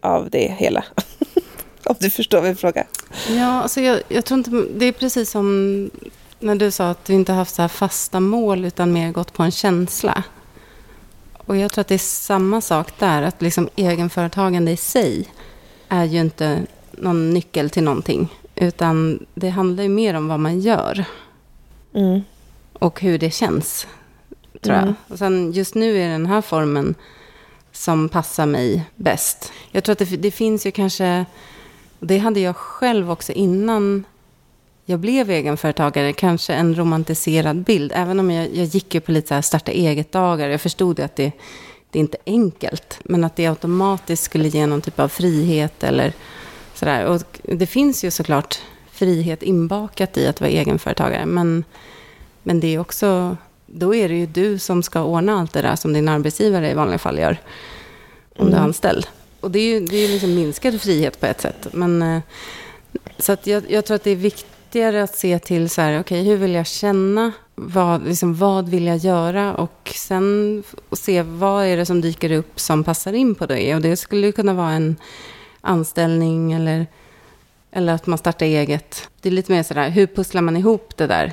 av 0.00 0.30
det 0.30 0.54
hela? 0.58 0.84
Om 1.86 1.96
du 1.98 2.10
förstår 2.10 2.42
min 2.42 2.56
fråga. 2.56 2.86
Ja, 3.28 3.62
alltså 3.62 3.80
jag, 3.80 4.00
jag 4.08 4.24
tror 4.24 4.38
inte... 4.38 4.50
Det 4.50 4.86
är 4.86 4.92
precis 4.92 5.30
som 5.30 5.90
när 6.40 6.54
du 6.54 6.70
sa 6.70 6.90
att 6.90 7.04
du 7.04 7.12
inte 7.12 7.32
haft 7.32 7.54
så 7.54 7.62
här 7.62 7.68
fasta 7.68 8.20
mål 8.20 8.64
utan 8.64 8.92
mer 8.92 9.12
gått 9.12 9.32
på 9.32 9.42
en 9.42 9.50
känsla. 9.50 10.22
Och 11.46 11.56
jag 11.56 11.72
tror 11.72 11.80
att 11.80 11.88
det 11.88 11.94
är 11.94 11.98
samma 11.98 12.60
sak 12.60 12.98
där. 12.98 13.22
Att 13.22 13.42
liksom 13.42 13.68
egenföretagande 13.76 14.70
i 14.72 14.76
sig 14.76 15.28
är 15.88 16.04
ju 16.04 16.20
inte 16.20 16.66
någon 16.92 17.30
nyckel 17.30 17.70
till 17.70 17.82
någonting. 17.84 18.28
Utan 18.54 19.26
det 19.34 19.48
handlar 19.48 19.82
ju 19.82 19.88
mer 19.88 20.14
om 20.14 20.28
vad 20.28 20.40
man 20.40 20.60
gör 20.60 21.04
Mm. 21.94 22.20
och 22.72 23.00
hur 23.00 23.18
det 23.18 23.30
känns. 23.30 23.86
Tror 24.62 24.74
Mm. 24.74 24.86
jag. 24.86 24.94
Och 25.12 25.18
sen 25.18 25.52
just 25.52 25.74
nu 25.74 25.98
är 25.98 26.08
den 26.08 26.26
här 26.26 26.40
formen 26.40 26.94
som 27.72 28.08
passar 28.08 28.46
mig 28.46 28.84
bäst. 28.96 29.52
Jag 29.70 29.84
tror 29.84 29.92
att 29.92 29.98
det, 29.98 30.04
det 30.16 30.30
finns 30.30 30.66
ju 30.66 30.70
kanske, 30.70 31.24
det 32.00 32.18
hade 32.18 32.40
jag 32.40 32.56
själv 32.56 33.10
också 33.10 33.32
innan 33.32 34.04
jag 34.84 35.00
blev 35.00 35.30
egenföretagare, 35.30 36.12
kanske 36.12 36.54
en 36.54 36.74
romantiserad 36.74 37.56
bild. 37.56 37.92
Även 37.94 38.20
om 38.20 38.30
jag, 38.30 38.54
jag 38.54 38.64
gick 38.66 38.94
ju 38.94 39.00
på 39.00 39.12
lite 39.12 39.28
så 39.28 39.34
här 39.34 39.42
starta 39.42 39.72
eget-dagar. 39.72 40.48
Jag 40.48 40.60
förstod 40.60 41.00
att 41.00 41.16
det, 41.16 41.32
det 41.90 41.98
är 41.98 42.00
inte 42.00 42.18
enkelt. 42.26 42.98
Men 43.04 43.24
att 43.24 43.36
det 43.36 43.46
automatiskt 43.46 44.22
skulle 44.24 44.48
ge 44.48 44.66
någon 44.66 44.80
typ 44.80 45.00
av 45.00 45.08
frihet 45.08 45.84
eller 45.84 46.12
sådär. 46.74 47.04
Och 47.06 47.22
det 47.42 47.66
finns 47.66 48.04
ju 48.04 48.10
såklart 48.10 48.58
frihet 48.90 49.42
inbakat 49.42 50.16
i 50.16 50.26
att 50.26 50.40
vara 50.40 50.50
egenföretagare. 50.50 51.26
Men, 51.26 51.64
men 52.42 52.60
det 52.60 52.74
är 52.74 52.78
också, 52.78 53.36
då 53.66 53.94
är 53.94 54.08
det 54.08 54.14
ju 54.14 54.26
du 54.26 54.58
som 54.58 54.82
ska 54.82 55.02
ordna 55.02 55.40
allt 55.40 55.52
det 55.52 55.62
där 55.62 55.76
som 55.76 55.92
din 55.92 56.08
arbetsgivare 56.08 56.70
i 56.70 56.74
vanliga 56.74 56.98
fall 56.98 57.18
gör. 57.18 57.36
Om 58.36 58.46
du 58.46 58.52
är 58.52 58.56
Mm. 58.56 58.64
anställd. 58.64 59.06
Och 59.40 59.50
det 59.50 59.58
är 59.58 59.80
ju 59.80 59.86
det 59.86 59.96
är 59.96 60.08
liksom 60.08 60.34
minskad 60.34 60.80
frihet 60.80 61.20
på 61.20 61.26
ett 61.26 61.40
sätt. 61.40 61.66
Men, 61.72 62.02
eh, 62.02 62.20
så 63.18 63.32
att 63.32 63.46
jag, 63.46 63.62
jag 63.68 63.84
tror 63.84 63.94
att 63.94 64.04
det 64.04 64.10
är 64.10 64.16
viktigare 64.74 65.02
att 65.02 65.16
se 65.16 65.38
till 65.38 65.70
så 65.70 65.80
här, 65.80 66.00
okej, 66.00 66.24
hur 66.24 66.36
vill 66.36 66.54
jag 66.54 66.66
känna? 66.66 67.32
Vad, 67.54 68.06
liksom, 68.06 68.34
vad 68.34 68.68
vill 68.68 68.86
jag 68.86 68.96
göra? 68.96 69.54
Och 69.54 69.92
sen 69.94 70.62
se 70.92 71.22
vad 71.22 71.64
är 71.64 71.76
det 71.76 71.86
som 71.86 72.00
dyker 72.00 72.32
upp 72.32 72.60
som 72.60 72.84
passar 72.84 73.12
in 73.12 73.34
på 73.34 73.46
det. 73.46 73.74
Och 73.74 73.80
det 73.80 73.96
skulle 73.96 74.26
ju 74.26 74.32
kunna 74.32 74.54
vara 74.54 74.70
en 74.70 74.96
anställning 75.60 76.52
eller, 76.52 76.86
eller 77.72 77.92
att 77.94 78.06
man 78.06 78.18
startar 78.18 78.46
eget. 78.46 79.08
Det 79.22 79.28
är 79.28 79.32
lite 79.32 79.52
mer 79.52 79.62
sådär, 79.62 79.90
hur 79.90 80.06
pusslar 80.06 80.42
man 80.42 80.56
ihop 80.56 80.96
det 80.96 81.06
där? 81.06 81.32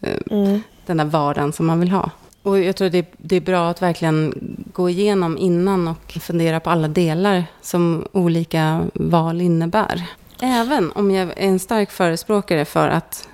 eh, 0.00 0.16
Mm. 0.30 0.62
den 0.86 0.96
där 0.96 1.04
vardagen 1.04 1.52
som 1.52 1.66
man 1.66 1.80
vill 1.80 1.90
ha. 1.90 2.10
Och 2.42 2.58
jag 2.58 2.76
tror 2.76 2.88
det, 2.90 3.06
det 3.18 3.36
är 3.36 3.40
bra 3.40 3.70
att 3.70 3.82
verkligen 3.82 4.34
gå 4.72 4.90
igenom 4.90 5.38
innan 5.38 5.88
och 5.88 6.12
fundera 6.20 6.60
på 6.60 6.70
alla 6.70 6.88
delar 6.88 7.44
som 7.62 8.04
olika 8.12 8.86
val 8.94 9.40
innebär. 9.40 10.06
Även 10.42 10.92
om 10.92 11.10
jag 11.10 11.28
är 11.28 11.34
en 11.36 11.58
stark 11.58 11.90
förespråkare 11.90 12.64
för 12.64 12.88
att 12.88 13.28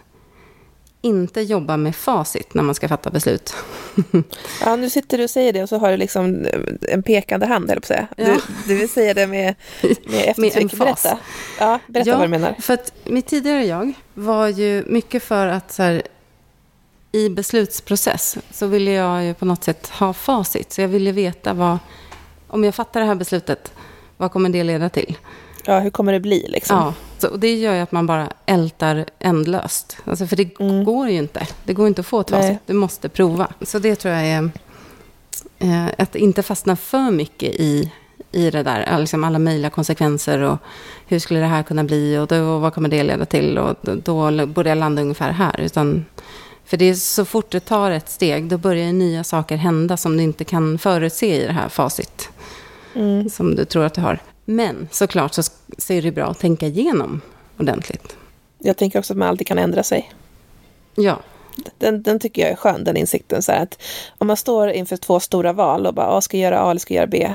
inte 1.06 1.40
jobba 1.40 1.76
med 1.76 1.96
facit 1.96 2.54
när 2.54 2.62
man 2.62 2.74
ska 2.74 2.88
fatta 2.88 3.10
beslut. 3.10 3.54
Ja, 4.64 4.76
nu 4.76 4.90
sitter 4.90 5.18
du 5.18 5.24
och 5.24 5.30
säger 5.30 5.52
det 5.52 5.62
och 5.62 5.68
så 5.68 5.78
har 5.78 5.90
du 5.90 5.96
liksom 5.96 6.46
en 6.82 7.02
pekande 7.02 7.46
hand, 7.46 7.70
eller 7.70 7.80
på 7.80 7.84
att 7.84 7.88
säga. 7.88 8.06
Ja. 8.16 8.24
Du, 8.24 8.40
du 8.66 8.74
vill 8.74 8.88
säga 8.88 9.14
det 9.14 9.26
med, 9.26 9.54
med 9.82 10.24
eftertryck. 10.24 10.72
Berätta. 10.72 11.18
Ja, 11.58 11.78
berätta 11.86 12.10
ja, 12.10 12.16
vad 12.16 12.24
du 12.24 12.30
menar. 12.30 12.54
För 12.60 12.74
att 12.74 12.92
mitt 13.04 13.26
tidigare 13.26 13.64
jag 13.64 13.92
var 14.14 14.48
ju 14.48 14.84
mycket 14.86 15.22
för 15.22 15.46
att 15.46 15.72
så 15.72 15.82
här, 15.82 16.02
i 17.12 17.28
beslutsprocess 17.28 18.38
så 18.50 18.66
ville 18.66 18.90
jag 18.90 19.24
ju 19.24 19.34
på 19.34 19.44
något 19.44 19.64
sätt 19.64 19.88
ha 19.88 20.12
facit. 20.12 20.72
Så 20.72 20.80
jag 20.80 20.88
ville 20.88 21.12
veta 21.12 21.52
vad, 21.54 21.78
om 22.48 22.64
jag 22.64 22.74
fattar 22.74 23.00
det 23.00 23.06
här 23.06 23.14
beslutet, 23.14 23.72
vad 24.16 24.32
kommer 24.32 24.48
det 24.48 24.64
leda 24.64 24.88
till? 24.88 25.16
Ja, 25.66 25.78
hur 25.78 25.90
kommer 25.90 26.12
det 26.12 26.20
bli 26.20 26.46
liksom? 26.48 26.76
Ja, 26.76 26.94
så, 27.18 27.28
och 27.28 27.40
det 27.40 27.54
gör 27.54 27.74
ju 27.74 27.80
att 27.80 27.92
man 27.92 28.06
bara 28.06 28.28
ältar 28.46 29.04
ändlöst. 29.18 29.96
Alltså, 30.04 30.26
för 30.26 30.36
det 30.36 30.60
mm. 30.60 30.84
går 30.84 31.08
ju 31.08 31.16
inte. 31.16 31.46
Det 31.64 31.72
går 31.72 31.86
inte 31.86 32.00
att 32.00 32.06
få 32.06 32.20
ett 32.20 32.30
facit. 32.30 32.58
Du 32.66 32.72
måste 32.72 33.08
prova. 33.08 33.48
Så 33.60 33.78
det 33.78 33.96
tror 33.96 34.14
jag 34.14 34.26
är 34.26 34.50
eh, 35.58 35.86
att 35.98 36.16
inte 36.16 36.42
fastna 36.42 36.76
för 36.76 37.10
mycket 37.10 37.54
i, 37.54 37.92
i 38.32 38.50
det 38.50 38.62
där. 38.62 38.98
Liksom 38.98 39.24
alla 39.24 39.38
möjliga 39.38 39.70
konsekvenser 39.70 40.40
och 40.40 40.58
hur 41.06 41.18
skulle 41.18 41.40
det 41.40 41.46
här 41.46 41.62
kunna 41.62 41.84
bli 41.84 42.18
och, 42.18 42.26
då, 42.26 42.42
och 42.42 42.60
vad 42.60 42.74
kommer 42.74 42.88
det 42.88 43.02
leda 43.02 43.26
till 43.26 43.58
och 43.58 43.76
då, 43.82 43.94
då 43.94 44.46
borde 44.46 44.68
jag 44.68 44.78
landa 44.78 45.02
ungefär 45.02 45.30
här. 45.30 45.60
Utan, 45.60 46.04
för 46.64 46.76
det 46.76 46.84
är 46.84 46.94
så 46.94 47.24
fort 47.24 47.50
det 47.50 47.60
tar 47.60 47.90
ett 47.90 48.08
steg, 48.08 48.48
då 48.48 48.58
börjar 48.58 48.92
nya 48.92 49.24
saker 49.24 49.56
hända 49.56 49.96
som 49.96 50.16
du 50.16 50.22
inte 50.22 50.44
kan 50.44 50.78
förutse 50.78 51.42
i 51.42 51.46
det 51.46 51.52
här 51.52 51.68
facit. 51.68 52.28
Mm. 52.94 53.30
Som 53.30 53.54
du 53.54 53.64
tror 53.64 53.84
att 53.84 53.94
du 53.94 54.00
har. 54.00 54.20
Men 54.48 54.88
såklart 54.92 55.34
så, 55.34 55.42
så 55.78 55.92
är 55.92 56.02
det 56.02 56.12
bra 56.12 56.26
att 56.26 56.38
tänka 56.38 56.66
igenom 56.66 57.20
ordentligt. 57.58 58.16
Jag 58.58 58.76
tänker 58.76 58.98
också 58.98 59.12
att 59.12 59.18
man 59.18 59.28
alltid 59.28 59.46
kan 59.46 59.58
ändra 59.58 59.82
sig. 59.82 60.12
Ja. 60.94 61.20
Den, 61.78 62.02
den 62.02 62.18
tycker 62.18 62.42
jag 62.42 62.50
är 62.50 62.56
skön, 62.56 62.84
den 62.84 62.96
insikten. 62.96 63.42
Så 63.42 63.52
att 63.52 63.82
om 64.18 64.26
man 64.26 64.36
står 64.36 64.70
inför 64.70 64.96
två 64.96 65.20
stora 65.20 65.52
val 65.52 65.86
och 65.86 65.94
bara, 65.94 66.20
ska 66.20 66.36
jag 66.36 66.52
göra 66.52 66.60
A 66.60 66.70
eller 66.70 66.80
ska 66.80 66.94
jag 66.94 67.00
göra 67.00 67.10
B? 67.10 67.34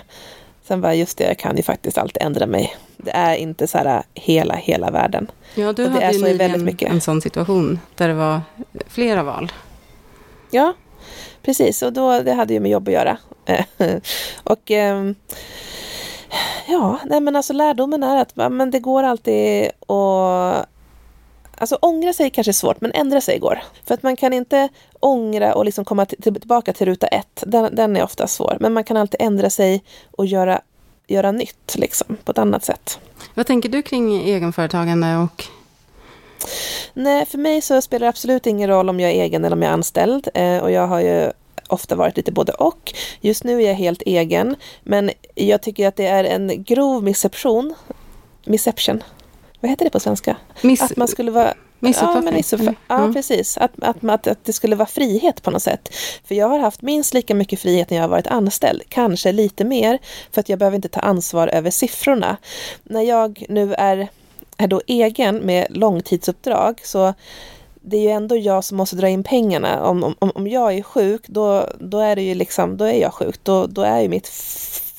Sen 0.64 0.82
bara, 0.82 0.96
just 0.96 1.18
det, 1.18 1.24
jag 1.24 1.38
kan 1.38 1.58
ju 1.58 1.64
faktiskt 1.64 1.98
alltid 1.98 2.24
ändra 2.24 2.46
mig. 2.46 2.76
Det 2.98 3.12
är 3.12 3.36
inte 3.36 3.68
så 3.68 3.78
här 3.78 4.04
hela, 4.14 4.56
hela 4.56 4.92
världen. 4.92 5.32
Ja, 5.56 5.74
du 5.74 5.86
och 5.86 5.92
hade 5.92 6.12
ju 6.12 6.24
nyligen 6.24 6.66
mycket. 6.66 6.92
en 6.92 7.02
sån 7.02 7.22
situation 7.22 7.80
där 7.96 8.08
det 8.08 8.14
var 8.14 8.42
flera 8.88 9.24
val. 9.24 9.52
Ja, 10.52 10.74
precis. 11.42 11.82
Och 11.82 11.94
då, 11.94 12.22
det 12.22 12.34
hade 12.34 12.54
ju 12.54 12.60
med 12.60 12.72
jobb 12.72 12.88
att 12.88 12.94
göra. 12.94 13.18
och 14.44 14.72
ehm, 14.72 15.16
Ja, 16.72 17.00
nej 17.06 17.22
men 17.22 17.36
alltså 17.36 17.54
lärdomen 17.54 18.04
är 18.04 18.22
att 18.22 18.36
men 18.36 18.72
det 18.72 18.80
går 18.80 19.04
alltid 19.04 19.66
att 19.88 20.68
Alltså 21.62 21.78
ångra 21.82 22.14
sig 22.14 22.30
kanske 22.30 22.52
är 22.52 22.54
svårt, 22.54 22.82
men 22.82 22.92
ändra 22.92 23.22
sig 23.22 23.40
går. 23.40 23.60
För 23.86 23.94
att 23.94 24.04
man 24.04 24.16
kan 24.16 24.34
inte 24.34 24.70
ångra 25.00 25.54
och 25.54 25.66
liksom 25.66 25.86
komma 25.86 26.06
tillbaka 26.06 26.74
till 26.74 26.86
ruta 26.86 27.08
ett. 27.08 27.44
Den, 27.48 27.76
den 27.76 27.98
är 27.98 28.04
ofta 28.04 28.28
svår. 28.28 28.58
Men 28.60 28.74
man 28.74 28.84
kan 28.84 28.98
alltid 28.98 29.22
ändra 29.22 29.50
sig 29.50 29.84
och 30.12 30.26
göra, 30.26 30.62
göra 31.08 31.32
nytt 31.32 31.76
liksom, 31.76 32.18
på 32.24 32.32
ett 32.32 32.38
annat 32.38 32.64
sätt. 32.64 33.00
Vad 33.34 33.48
tänker 33.48 33.70
du 33.70 33.82
kring 33.82 34.22
egenföretagande 34.22 35.18
och 35.18 35.46
Nej, 36.94 37.26
för 37.26 37.38
mig 37.38 37.62
så 37.62 37.82
spelar 37.82 38.06
det 38.06 38.10
absolut 38.10 38.48
ingen 38.48 38.70
roll 38.70 38.90
om 38.90 39.00
jag 39.00 39.12
är 39.12 39.24
egen 39.24 39.46
eller 39.46 39.56
om 39.56 39.62
jag 39.62 39.70
är 39.70 39.74
anställd. 39.74 40.28
Eh, 40.34 40.58
och 40.58 40.72
jag 40.72 40.88
har 40.88 41.00
ju 41.00 41.32
ofta 41.74 41.96
varit 41.96 42.18
lite 42.18 42.32
både 42.32 42.52
och. 42.52 42.94
Just 43.22 43.44
nu 43.44 43.64
är 43.64 43.68
jag 43.68 43.76
helt 43.76 44.02
egen, 44.02 44.56
men 44.84 45.12
jag 45.36 45.62
tycker 45.62 45.88
att 45.88 45.96
det 45.96 46.08
är 46.08 46.24
en 46.24 46.64
grov 46.64 47.04
misception. 47.04 47.74
Misception. 48.46 49.04
Vad 49.60 49.70
heter 49.70 49.86
det 49.86 49.92
på 49.92 50.00
svenska? 50.00 50.38
Miss 50.62 50.82
att 50.82 50.98
man 50.98 51.08
skulle 51.08 51.32
vara 51.32 51.54
Missuppfattning. 51.82 52.44
Ja, 52.88 52.96
mm. 52.96 53.08
ja, 53.08 53.14
precis. 53.14 53.58
Att, 53.58 53.72
att, 53.82 54.04
att, 54.04 54.28
att 54.28 54.46
det 54.46 54.54
skulle 54.54 54.76
vara 54.76 54.88
frihet 54.88 55.44
på 55.44 55.52
något 55.52 55.64
sätt. 55.64 55.90
För 56.24 56.36
jag 56.36 56.48
har 56.50 56.60
haft 56.60 56.82
minst 56.82 57.14
lika 57.14 57.36
mycket 57.36 57.60
frihet 57.60 57.90
när 57.90 57.98
jag 57.98 58.04
har 58.04 58.10
varit 58.10 58.28
anställd. 58.28 58.82
Kanske 58.90 59.32
lite 59.32 59.66
mer, 59.66 60.00
för 60.32 60.42
att 60.42 60.50
jag 60.50 60.60
behöver 60.60 60.76
inte 60.76 60.90
ta 60.90 61.00
ansvar 61.00 61.48
över 61.48 61.72
siffrorna. 61.72 62.38
När 62.84 63.02
jag 63.02 63.46
nu 63.50 63.74
är, 63.74 64.08
är 64.58 64.68
då 64.68 64.82
egen 64.88 65.38
med 65.38 65.68
långtidsuppdrag 65.70 66.82
så 66.84 67.14
det 67.82 67.98
är 67.98 68.02
ju 68.02 68.10
ändå 68.10 68.36
jag 68.36 68.64
som 68.64 68.78
måste 68.78 68.96
dra 68.96 69.10
in 69.10 69.24
pengarna. 69.24 69.86
Om, 69.86 70.04
om, 70.04 70.32
om 70.36 70.48
jag 70.48 70.74
är 70.74 70.84
sjuk, 70.84 71.28
då, 71.28 71.68
då 71.80 72.00
är 72.00 72.16
det 72.16 72.22
ju 72.22 72.36
liksom, 72.36 72.78
då 72.78 72.86
är 72.86 73.02
jag 73.02 73.14
sjuk. 73.14 73.36
Då, 73.44 73.66
då 73.66 73.82
är 73.82 74.02
ju 74.02 74.10
mitt 74.10 74.28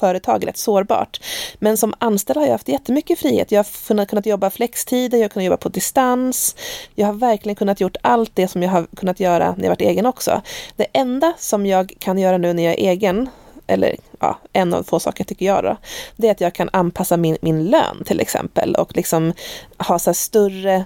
företag 0.02 0.46
rätt 0.46 0.56
sårbart. 0.56 1.20
Men 1.58 1.76
som 1.76 1.94
anställd 1.98 2.36
har 2.36 2.44
jag 2.44 2.52
haft 2.52 2.68
jättemycket 2.68 3.18
frihet. 3.18 3.52
Jag 3.52 3.64
har 3.88 4.04
kunnat 4.04 4.26
jobba 4.26 4.50
flextider, 4.50 5.18
jag 5.18 5.24
har 5.24 5.28
kunnat 5.28 5.46
jobba 5.46 5.56
på 5.56 5.68
distans. 5.68 6.56
Jag 6.94 7.06
har 7.06 7.14
verkligen 7.14 7.56
kunnat 7.56 7.80
gjort 7.80 7.96
allt 8.02 8.30
det 8.34 8.48
som 8.48 8.62
jag 8.62 8.70
har 8.70 8.86
kunnat 8.96 9.20
göra 9.20 9.54
när 9.56 9.64
jag 9.64 9.70
varit 9.70 9.80
egen 9.80 10.06
också. 10.06 10.42
Det 10.76 10.86
enda 10.92 11.32
som 11.38 11.66
jag 11.66 11.92
kan 11.98 12.18
göra 12.18 12.38
nu 12.38 12.52
när 12.52 12.62
jag 12.62 12.72
är 12.72 12.90
egen, 12.90 13.28
eller 13.66 13.96
ja, 14.20 14.38
en 14.52 14.74
av 14.74 14.82
få 14.82 15.00
saker 15.00 15.24
tycker 15.24 15.46
jag 15.46 15.64
då, 15.64 15.76
det 16.16 16.26
är 16.28 16.32
att 16.32 16.40
jag 16.40 16.54
kan 16.54 16.70
anpassa 16.72 17.16
min, 17.16 17.36
min 17.42 17.64
lön 17.64 18.04
till 18.04 18.20
exempel 18.20 18.74
och 18.74 18.96
liksom 18.96 19.32
ha 19.78 19.98
så 19.98 20.14
större 20.14 20.84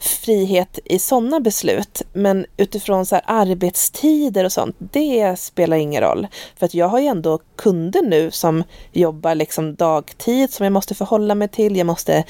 frihet 0.00 0.78
i 0.84 0.98
sådana 0.98 1.40
beslut. 1.40 2.02
Men 2.12 2.46
utifrån 2.56 3.06
så 3.06 3.16
arbetstider 3.24 4.44
och 4.44 4.52
sånt, 4.52 4.76
det 4.78 5.38
spelar 5.38 5.76
ingen 5.76 6.02
roll. 6.02 6.26
För 6.58 6.66
att 6.66 6.74
jag 6.74 6.88
har 6.88 6.98
ju 6.98 7.06
ändå 7.06 7.38
kunder 7.56 8.02
nu 8.02 8.30
som 8.30 8.64
jobbar 8.92 9.34
liksom 9.34 9.74
dagtid 9.74 10.52
som 10.52 10.64
jag 10.64 10.72
måste 10.72 10.94
förhålla 10.94 11.34
mig 11.34 11.48
till. 11.48 11.76
Jag 11.76 11.86
måste 11.86 12.24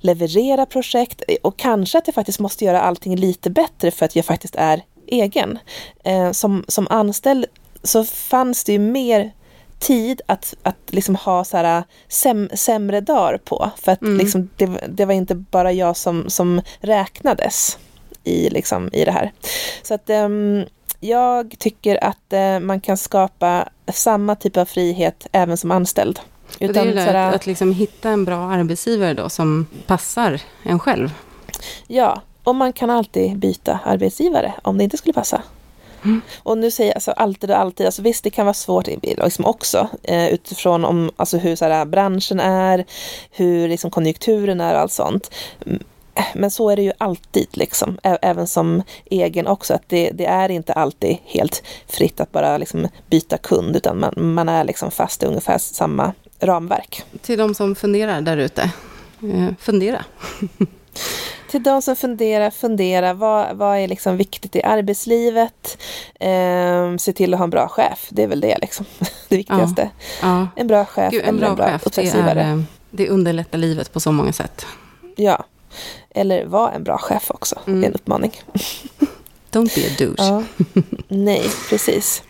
leverera 0.00 0.66
projekt 0.66 1.22
och 1.42 1.56
kanske 1.56 1.98
att 1.98 2.08
jag 2.08 2.14
faktiskt 2.14 2.40
måste 2.40 2.64
göra 2.64 2.80
allting 2.80 3.16
lite 3.16 3.50
bättre 3.50 3.90
för 3.90 4.04
att 4.04 4.16
jag 4.16 4.24
faktiskt 4.24 4.54
är 4.54 4.82
egen. 5.06 5.58
Eh, 6.04 6.32
som, 6.32 6.64
som 6.68 6.86
anställd 6.90 7.46
så 7.82 8.04
fanns 8.04 8.64
det 8.64 8.72
ju 8.72 8.78
mer 8.78 9.32
tid 9.78 10.20
att, 10.26 10.54
att 10.62 10.76
liksom 10.86 11.14
ha 11.14 11.44
så 11.44 11.56
här, 11.56 11.84
säm, 12.08 12.48
sämre 12.54 13.00
dagar 13.00 13.38
på. 13.44 13.70
För 13.76 13.92
att 13.92 14.02
mm. 14.02 14.18
liksom, 14.18 14.50
det, 14.56 14.66
det, 14.88 15.04
var 15.04 15.14
inte 15.14 15.34
bara 15.34 15.72
jag 15.72 15.96
som, 15.96 16.30
som 16.30 16.62
räknades 16.80 17.78
i, 18.24 18.50
liksom, 18.50 18.90
i 18.92 19.04
det 19.04 19.12
här. 19.12 19.32
Så 19.82 19.94
att 19.94 20.10
um, 20.10 20.64
jag 21.00 21.54
tycker 21.58 22.04
att 22.04 22.32
uh, 22.32 22.60
man 22.60 22.80
kan 22.80 22.96
skapa 22.96 23.68
samma 23.92 24.34
typ 24.34 24.56
av 24.56 24.64
frihet 24.64 25.26
även 25.32 25.56
som 25.56 25.70
anställd. 25.70 26.20
Utan, 26.58 26.86
det 26.86 26.90
är 26.90 26.94
det 26.94 27.12
där, 27.12 27.28
att, 27.28 27.34
att 27.34 27.46
liksom 27.46 27.72
hitta 27.72 28.10
en 28.10 28.24
bra 28.24 28.50
arbetsgivare 28.50 29.14
då 29.14 29.28
som 29.28 29.66
passar 29.86 30.40
en 30.62 30.78
själv. 30.78 31.12
Ja, 31.86 32.22
och 32.44 32.54
man 32.54 32.72
kan 32.72 32.90
alltid 32.90 33.38
byta 33.38 33.80
arbetsgivare 33.84 34.54
om 34.62 34.78
det 34.78 34.84
inte 34.84 34.96
skulle 34.96 35.12
passa. 35.12 35.42
Mm. 36.04 36.20
Och 36.42 36.58
nu 36.58 36.70
säger 36.70 36.90
jag 36.90 36.96
alltså 36.96 37.10
alltid 37.10 37.50
och 37.50 37.58
alltid, 37.58 37.86
alltså 37.86 38.02
visst 38.02 38.24
det 38.24 38.30
kan 38.30 38.46
vara 38.46 38.54
svårt 38.54 38.86
liksom 39.02 39.44
också 39.44 39.88
eh, 40.02 40.28
utifrån 40.28 40.84
om, 40.84 41.10
alltså 41.16 41.38
hur 41.38 41.56
så 41.56 41.64
här, 41.64 41.84
branschen 41.84 42.40
är, 42.40 42.84
hur 43.30 43.68
liksom, 43.68 43.90
konjunkturen 43.90 44.60
är 44.60 44.74
och 44.74 44.80
allt 44.80 44.92
sånt. 44.92 45.34
Mm, 45.66 45.82
men 46.34 46.50
så 46.50 46.70
är 46.70 46.76
det 46.76 46.82
ju 46.82 46.92
alltid, 46.98 47.46
liksom. 47.52 47.98
även 48.02 48.46
som 48.46 48.82
egen 49.04 49.46
också, 49.46 49.74
att 49.74 49.88
det, 49.88 50.10
det, 50.10 50.26
är 50.26 50.48
inte 50.48 50.72
alltid 50.72 51.16
helt 51.24 51.62
fritt 51.86 52.20
att 52.20 52.32
bara 52.32 52.58
liksom 52.58 52.88
byta 53.10 53.38
kund, 53.38 53.76
utan 53.76 54.00
man, 54.00 54.14
man 54.16 54.48
är 54.48 54.64
liksom 54.64 54.90
fast 54.90 55.22
i 55.22 55.26
ungefär 55.26 55.58
samma 55.58 56.12
ramverk. 56.40 57.02
Till 57.22 57.38
de 57.38 57.54
som 57.54 57.74
funderar 57.74 58.20
där 58.20 58.36
ute, 58.36 58.62
eh, 59.22 59.48
fundera. 59.60 60.04
till 61.48 61.62
de 61.62 61.82
som 61.82 61.96
funderar, 61.96 62.50
fundera. 62.50 63.14
Vad, 63.14 63.56
vad 63.56 63.78
är 63.78 63.88
liksom 63.88 64.16
viktigt 64.16 64.56
i 64.56 64.62
arbetslivet? 64.62 65.78
Eh, 66.20 66.96
se 66.98 67.12
till 67.12 67.34
att 67.34 67.38
ha 67.40 67.44
en 67.44 67.50
bra 67.50 67.68
chef. 67.68 68.06
Det 68.10 68.22
är 68.22 68.26
väl 68.26 68.40
det 68.40 68.58
liksom. 68.58 68.86
Det 69.28 69.36
viktigaste. 69.36 69.90
Ja, 70.22 70.28
ja. 70.28 70.48
En 70.56 70.66
bra 70.66 70.84
chef 70.84 71.12
Gud, 71.12 71.22
en 71.22 71.28
eller 71.28 71.40
bra 71.40 71.48
en 71.48 71.56
bra 71.56 71.66
chef, 71.66 71.86
uppdragsgivare. 71.86 72.34
Det, 72.34 72.40
är, 72.40 72.64
det 72.90 73.08
underlättar 73.08 73.58
livet 73.58 73.92
på 73.92 74.00
så 74.00 74.12
många 74.12 74.32
sätt. 74.32 74.66
Ja. 75.16 75.44
Eller 76.10 76.46
var 76.46 76.70
en 76.70 76.84
bra 76.84 76.98
chef 76.98 77.30
också. 77.30 77.58
Mm. 77.66 77.80
Det 77.80 77.86
är 77.86 77.88
en 77.88 77.94
uppmaning. 77.94 78.32
Don't 79.50 79.74
be 79.74 79.86
a 79.86 79.90
douche. 79.98 80.14
Ja. 80.18 80.42
Nej, 81.08 81.50
precis. 81.68 82.22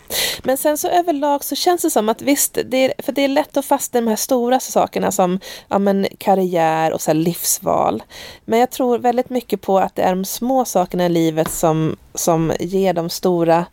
Men 0.43 0.57
sen 0.57 0.77
så 0.77 0.87
överlag 0.87 1.43
så 1.43 1.55
känns 1.55 1.81
det 1.81 1.89
som 1.89 2.09
att 2.09 2.21
visst, 2.21 2.57
det 2.65 2.77
är, 2.77 2.93
för 3.03 3.11
det 3.11 3.23
är 3.23 3.27
lätt 3.27 3.57
att 3.57 3.65
fastna 3.65 3.97
i 3.97 4.01
de 4.01 4.09
här 4.09 4.15
stora 4.15 4.59
sakerna 4.59 5.11
som 5.11 5.39
ja, 5.67 5.79
men, 5.79 6.07
karriär 6.17 6.93
och 6.93 7.01
så 7.01 7.13
livsval. 7.13 8.03
Men 8.45 8.59
jag 8.59 8.71
tror 8.71 8.99
väldigt 8.99 9.29
mycket 9.29 9.61
på 9.61 9.79
att 9.79 9.95
det 9.95 10.01
är 10.01 10.15
de 10.15 10.25
små 10.25 10.65
sakerna 10.65 11.05
i 11.05 11.09
livet 11.09 11.51
som, 11.51 11.95
som 12.13 12.53
ger 12.59 12.93
de 12.93 13.09
stora 13.09 13.65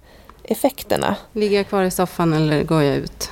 effekterna. 0.44 1.16
Ligger 1.32 1.56
jag 1.56 1.68
kvar 1.68 1.82
i 1.82 1.90
soffan 1.90 2.32
eller 2.32 2.62
går 2.62 2.82
jag 2.82 2.96
ut? 2.96 3.30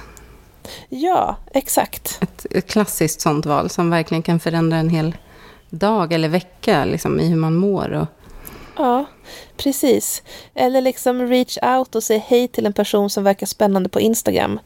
Ja, 0.88 1.36
exakt. 1.52 2.18
Ett, 2.22 2.46
ett 2.50 2.66
klassiskt 2.66 3.20
sånt 3.20 3.46
val 3.46 3.70
som 3.70 3.90
verkligen 3.90 4.22
kan 4.22 4.40
förändra 4.40 4.76
en 4.76 4.88
hel 4.88 5.16
dag 5.70 6.12
eller 6.12 6.28
vecka 6.28 6.84
liksom, 6.84 7.20
i 7.20 7.26
hur 7.28 7.36
man 7.36 7.54
mår. 7.54 7.92
Och 7.92 8.06
Ja, 8.76 9.06
precis. 9.56 10.22
Eller 10.54 10.80
liksom 10.80 11.28
reach 11.28 11.58
out 11.62 11.94
och 11.94 12.02
säg 12.02 12.18
hej 12.18 12.48
till 12.48 12.66
en 12.66 12.72
person 12.72 13.10
som 13.10 13.24
verkar 13.24 13.46
spännande 13.46 13.88
på 13.88 14.00
Instagram. 14.00 14.60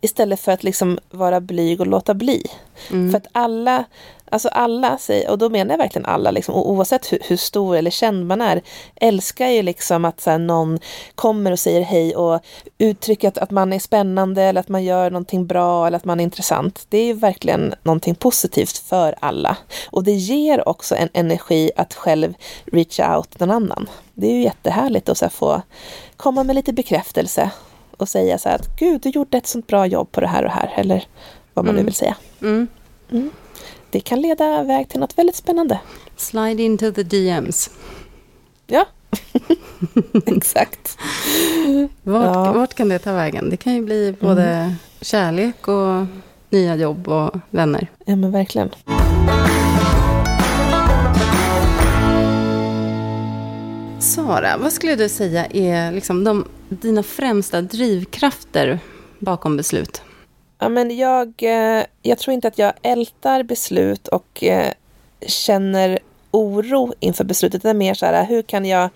Istället 0.00 0.40
för 0.40 0.52
att 0.52 0.64
liksom 0.64 0.98
vara 1.10 1.40
blyg 1.40 1.80
och 1.80 1.86
låta 1.86 2.14
bli. 2.14 2.46
Mm. 2.90 3.10
För 3.10 3.16
att 3.16 3.26
alla, 3.32 3.84
alltså 4.30 4.48
alla, 4.48 4.98
och 5.28 5.38
då 5.38 5.48
menar 5.48 5.70
jag 5.70 5.78
verkligen 5.78 6.06
alla, 6.06 6.30
liksom, 6.30 6.54
oavsett 6.54 7.12
hur, 7.12 7.18
hur, 7.22 7.36
stor 7.36 7.76
eller 7.76 7.90
känd 7.90 8.26
man 8.26 8.40
är, 8.40 8.62
älskar 8.94 9.48
ju 9.48 9.62
liksom 9.62 10.04
att 10.04 10.20
så 10.20 10.30
här, 10.30 10.38
någon 10.38 10.78
kommer 11.14 11.52
och 11.52 11.58
säger 11.58 11.82
hej 11.82 12.16
och 12.16 12.40
uttrycker 12.78 13.28
att, 13.28 13.38
att 13.38 13.50
man 13.50 13.72
är 13.72 13.78
spännande 13.78 14.42
eller 14.42 14.60
att 14.60 14.68
man 14.68 14.84
gör 14.84 15.10
någonting 15.10 15.46
bra 15.46 15.86
eller 15.86 15.96
att 15.96 16.04
man 16.04 16.20
är 16.20 16.24
intressant. 16.24 16.86
Det 16.88 16.98
är 16.98 17.04
ju 17.04 17.12
verkligen 17.12 17.74
någonting 17.82 18.14
positivt 18.14 18.78
för 18.78 19.14
alla. 19.20 19.56
Och 19.90 20.04
det 20.04 20.12
ger 20.12 20.68
också 20.68 20.94
en 20.94 21.08
energi 21.12 21.70
att 21.76 21.94
själv 21.94 22.34
reach 22.72 23.00
out 23.00 23.40
någon 23.40 23.50
annan. 23.50 23.88
Det 24.14 24.26
är 24.26 24.32
ju 24.32 24.42
jättehärligt 24.42 25.08
att 25.08 25.18
så 25.18 25.24
här, 25.24 25.30
få 25.30 25.62
komma 26.16 26.44
med 26.44 26.56
lite 26.56 26.72
bekräftelse 26.72 27.50
och 27.96 28.08
säga 28.08 28.38
så 28.38 28.48
här 28.48 28.56
att 28.56 28.76
gud, 28.78 29.00
du 29.00 29.08
gjorde 29.08 29.38
ett 29.38 29.46
sånt 29.46 29.66
bra 29.66 29.86
jobb 29.86 30.12
på 30.12 30.20
det 30.20 30.26
här 30.26 30.44
och 30.44 30.50
här, 30.50 30.72
eller 30.76 31.04
vad 31.54 31.64
man 31.64 31.74
mm. 31.74 31.80
nu 31.80 31.84
vill 31.84 31.94
säga. 31.94 32.16
Mm. 32.40 32.68
Mm. 33.10 33.30
Det 33.90 34.00
kan 34.00 34.20
leda 34.20 34.62
väg 34.62 34.88
till 34.88 35.00
något 35.00 35.18
väldigt 35.18 35.36
spännande. 35.36 35.80
Slide 36.16 36.62
into 36.62 36.92
the 36.92 37.02
DMs. 37.02 37.70
Ja, 38.66 38.84
exakt. 40.26 40.98
Vart, 42.02 42.24
ja. 42.24 42.52
vart, 42.52 42.74
kan 42.74 42.88
det 42.88 42.98
ta 42.98 43.12
vägen? 43.12 43.50
Det 43.50 43.56
kan 43.56 43.74
ju 43.74 43.82
bli 43.82 44.14
både 44.20 44.44
mm. 44.44 44.72
kärlek 45.00 45.68
och 45.68 46.06
nya 46.50 46.76
jobb 46.76 47.08
och 47.08 47.36
vänner. 47.50 47.86
Ja, 48.04 48.16
men 48.16 48.32
verkligen. 48.32 48.70
Sara, 53.98 54.56
vad 54.58 54.72
skulle 54.72 54.96
du 54.96 55.08
säga 55.08 55.46
är 55.46 55.92
liksom 55.92 56.24
de, 56.24 56.44
dina 56.68 57.02
främsta 57.02 57.62
drivkrafter 57.62 58.78
bakom 59.18 59.56
beslut? 59.56 60.02
Ja, 60.58 60.68
men 60.68 60.96
jag, 60.96 61.42
eh, 61.42 61.84
jag 62.02 62.18
tror 62.18 62.34
inte 62.34 62.48
att 62.48 62.58
jag 62.58 62.72
ältar 62.82 63.42
beslut 63.42 64.08
och 64.08 64.44
eh, 64.44 64.72
känner 65.26 65.98
oro 66.30 66.94
inför 67.00 67.24
beslutet. 67.24 67.62
Det 67.62 67.70
är 67.70 67.74
mer 67.74 67.94
så 67.94 68.06
här, 68.06 68.26
hur 68.26 68.42
kan 68.42 68.64
jag 68.64 68.90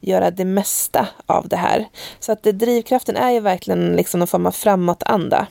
göra 0.00 0.30
det 0.30 0.44
mesta 0.44 1.08
av 1.26 1.48
det 1.48 1.56
här? 1.56 1.88
Så 2.20 2.32
att 2.32 2.42
det, 2.42 2.52
drivkraften 2.52 3.16
är 3.16 3.30
ju 3.30 3.40
verkligen 3.40 3.96
liksom 3.96 4.20
någon 4.20 4.26
form 4.26 4.46
av 4.46 4.50
framåtanda. 4.50 5.46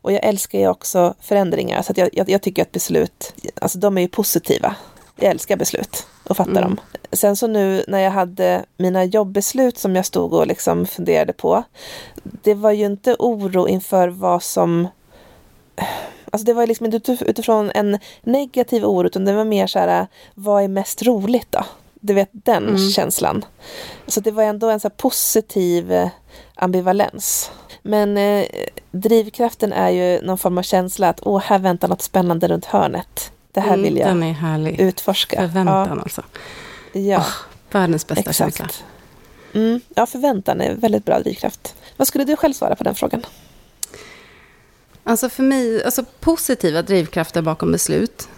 Och 0.00 0.12
jag 0.12 0.24
älskar 0.24 0.58
ju 0.58 0.68
också 0.68 1.14
förändringar, 1.20 1.82
så 1.82 1.92
att 1.92 1.98
jag, 1.98 2.08
jag, 2.12 2.30
jag 2.30 2.42
tycker 2.42 2.62
att 2.62 2.72
beslut, 2.72 3.34
alltså 3.60 3.78
de 3.78 3.98
är 3.98 4.02
ju 4.02 4.08
positiva. 4.08 4.76
Jag 5.16 5.30
älskar 5.30 5.56
beslut 5.56 6.06
och 6.24 6.36
fattar 6.36 6.50
mm. 6.50 6.62
dem. 6.62 6.80
Sen 7.12 7.36
så 7.36 7.46
nu 7.46 7.84
när 7.88 7.98
jag 7.98 8.10
hade 8.10 8.64
mina 8.76 9.04
jobbbeslut 9.04 9.78
som 9.78 9.96
jag 9.96 10.06
stod 10.06 10.32
och 10.32 10.46
liksom 10.46 10.86
funderade 10.86 11.32
på. 11.32 11.62
Det 12.22 12.54
var 12.54 12.72
ju 12.72 12.84
inte 12.84 13.16
oro 13.18 13.68
inför 13.68 14.08
vad 14.08 14.42
som 14.42 14.88
Alltså 16.30 16.46
det 16.46 16.52
var 16.52 16.66
liksom 16.66 16.86
inte 16.86 17.16
utifrån 17.20 17.70
en 17.74 17.98
negativ 18.22 18.84
oro 18.84 19.06
utan 19.06 19.24
det 19.24 19.32
var 19.32 19.44
mer 19.44 19.66
så 19.66 19.78
här, 19.78 20.06
vad 20.34 20.64
är 20.64 20.68
mest 20.68 21.02
roligt 21.02 21.52
då? 21.52 21.64
Du 22.00 22.14
vet 22.14 22.30
den 22.32 22.68
mm. 22.68 22.90
känslan. 22.90 23.44
Så 24.06 24.20
det 24.20 24.30
var 24.30 24.42
ändå 24.42 24.70
en 24.70 24.80
så 24.80 24.90
positiv 24.90 25.92
eh, 25.92 26.08
ambivalens. 26.54 27.50
Men 27.82 28.16
eh, 28.16 28.46
drivkraften 28.90 29.72
är 29.72 29.90
ju 29.90 30.22
någon 30.22 30.38
form 30.38 30.58
av 30.58 30.62
känsla 30.62 31.08
att 31.08 31.20
åh, 31.22 31.40
här 31.40 31.58
väntar 31.58 31.88
något 31.88 32.02
spännande 32.02 32.48
runt 32.48 32.64
hörnet. 32.64 33.32
Det 33.52 33.60
här 33.60 33.68
mm, 33.68 33.82
vill 33.82 33.96
jag 33.96 34.08
den 34.08 34.22
är 34.22 34.32
härlig. 34.32 34.80
utforska. 34.80 35.36
Förväntan 35.36 35.96
ja. 35.96 36.02
alltså. 36.02 36.22
Ja. 36.92 37.18
Oh, 37.18 37.28
världens 37.70 38.06
bästa 38.06 38.30
Exakt. 38.30 38.56
känsla. 38.56 38.68
Mm, 39.54 39.80
ja, 39.94 40.06
förväntan 40.06 40.60
är 40.60 40.74
väldigt 40.74 41.04
bra 41.04 41.20
drivkraft. 41.20 41.74
Vad 41.96 42.08
skulle 42.08 42.24
du 42.24 42.36
själv 42.36 42.52
svara 42.52 42.76
på 42.76 42.84
den 42.84 42.94
frågan? 42.94 43.26
Alltså 45.04 45.28
för 45.28 45.42
mig, 45.42 45.84
alltså 45.84 46.04
positiva 46.20 46.82
drivkrafter 46.82 47.42
bakom 47.42 47.72
beslut. 47.72 48.28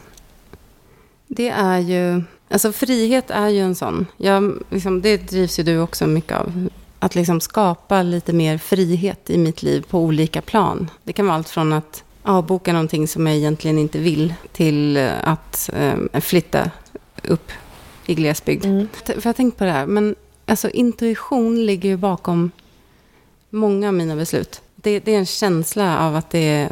Det 1.26 1.48
är 1.48 1.78
ju, 1.78 2.22
alltså 2.48 2.72
frihet 2.72 3.30
är 3.30 3.48
ju 3.48 3.60
en 3.60 3.74
sån. 3.74 4.06
Jag, 4.16 4.62
liksom, 4.70 5.02
det 5.02 5.16
drivs 5.16 5.58
ju 5.58 5.62
du 5.62 5.80
också 5.80 6.06
mycket 6.06 6.38
av. 6.38 6.68
Att 6.98 7.14
liksom 7.14 7.40
skapa 7.40 8.02
lite 8.02 8.32
mer 8.32 8.58
frihet 8.58 9.30
i 9.30 9.38
mitt 9.38 9.62
liv 9.62 9.84
på 9.90 9.98
olika 9.98 10.42
plan. 10.42 10.90
Det 11.02 11.12
kan 11.12 11.26
vara 11.26 11.36
allt 11.36 11.48
från 11.48 11.72
att 11.72 12.03
avboka 12.24 12.72
någonting 12.72 13.08
som 13.08 13.26
jag 13.26 13.36
egentligen 13.36 13.78
inte 13.78 13.98
vill 13.98 14.34
till 14.52 14.96
att 15.22 15.70
eh, 15.72 16.20
flytta 16.20 16.70
upp 17.28 17.52
i 18.06 18.14
glesbygd. 18.14 18.64
Mm. 18.64 18.88
För 19.04 19.14
jag 19.14 19.24
har 19.24 19.32
tänkt 19.32 19.58
på 19.58 19.64
det 19.64 19.70
här, 19.70 19.86
men 19.86 20.14
alltså 20.46 20.70
intuition 20.70 21.66
ligger 21.66 21.88
ju 21.88 21.96
bakom 21.96 22.50
många 23.50 23.88
av 23.88 23.94
mina 23.94 24.16
beslut. 24.16 24.62
Det, 24.74 25.00
det, 25.00 25.14
är 25.14 25.18
en 25.18 25.26
känsla 25.26 25.98
av 25.98 26.16
att 26.16 26.30
det, 26.30 26.68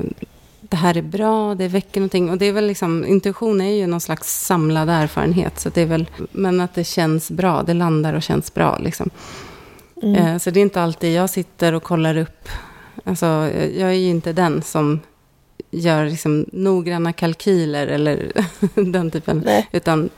det 0.60 0.76
här 0.76 0.96
är 0.96 1.02
bra, 1.02 1.54
det 1.54 1.68
väcker 1.68 2.00
någonting. 2.00 2.30
Och 2.30 2.38
det 2.38 2.46
är 2.46 2.52
väl 2.52 2.66
liksom, 2.66 3.04
intuition 3.06 3.60
är 3.60 3.70
ju 3.70 3.86
någon 3.86 4.00
slags 4.00 4.46
samlad 4.46 4.88
erfarenhet. 4.90 5.60
Så 5.60 5.68
det 5.68 5.80
är 5.80 5.86
väl, 5.86 6.06
men 6.32 6.60
att 6.60 6.74
det 6.74 6.84
känns 6.84 7.30
bra, 7.30 7.62
det 7.62 7.74
landar 7.74 8.14
och 8.14 8.22
känns 8.22 8.54
bra. 8.54 8.78
Liksom. 8.78 9.10
Mm. 10.02 10.14
Eh, 10.14 10.38
så 10.38 10.50
det 10.50 10.60
är 10.60 10.62
inte 10.62 10.82
alltid 10.82 11.14
jag 11.14 11.30
sitter 11.30 11.72
och 11.72 11.82
kollar 11.82 12.16
upp. 12.16 12.48
Alltså, 13.04 13.26
jag 13.76 13.88
är 13.88 13.92
ju 13.92 14.08
inte 14.08 14.32
den 14.32 14.62
som 14.62 15.00
gör 15.72 16.04
liksom 16.04 16.46
noggranna 16.52 17.12
kalkyler 17.12 17.86
eller 17.86 18.32
den 18.92 19.10
typen. 19.10 19.42
Nej. 19.44 19.68
Utan, 19.72 20.10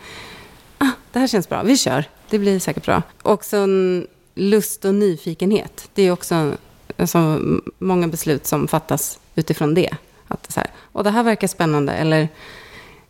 ah, 0.78 0.90
det 1.12 1.18
här 1.18 1.26
känns 1.26 1.48
bra, 1.48 1.62
vi 1.62 1.76
kör, 1.76 2.04
det 2.30 2.38
blir 2.38 2.58
säkert 2.58 2.84
bra. 2.84 3.02
Också 3.22 3.56
en 3.56 4.06
lust 4.34 4.84
och 4.84 4.94
nyfikenhet. 4.94 5.88
Det 5.94 6.02
är 6.02 6.10
också 6.10 6.52
alltså, 6.96 7.40
många 7.78 8.08
beslut 8.08 8.46
som 8.46 8.68
fattas 8.68 9.18
utifrån 9.34 9.74
det. 9.74 9.90
Att 10.28 10.52
så 10.52 10.60
här, 10.60 10.70
och 10.78 11.04
det 11.04 11.10
här 11.10 11.22
verkar 11.22 11.48
spännande, 11.48 11.92
eller 11.92 12.28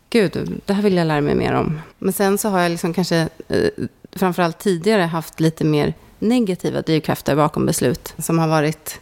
gud, 0.09 0.61
det 0.65 0.73
här 0.73 0.83
vill 0.83 0.97
jag 0.97 1.07
lära 1.07 1.21
mig 1.21 1.35
mer 1.35 1.53
om. 1.53 1.79
Men 1.97 2.13
sen 2.13 2.37
så 2.37 2.49
har 2.49 2.59
jag 2.59 2.69
liksom 2.69 2.93
kanske, 2.93 3.29
eh, 3.47 3.69
framförallt 4.11 4.59
tidigare, 4.59 5.01
haft 5.01 5.39
lite 5.39 5.63
mer 5.63 5.93
negativa 6.19 6.81
drivkrafter 6.81 7.35
bakom 7.35 7.65
beslut 7.65 8.13
som 8.17 8.39
har 8.39 8.47
varit 8.47 9.01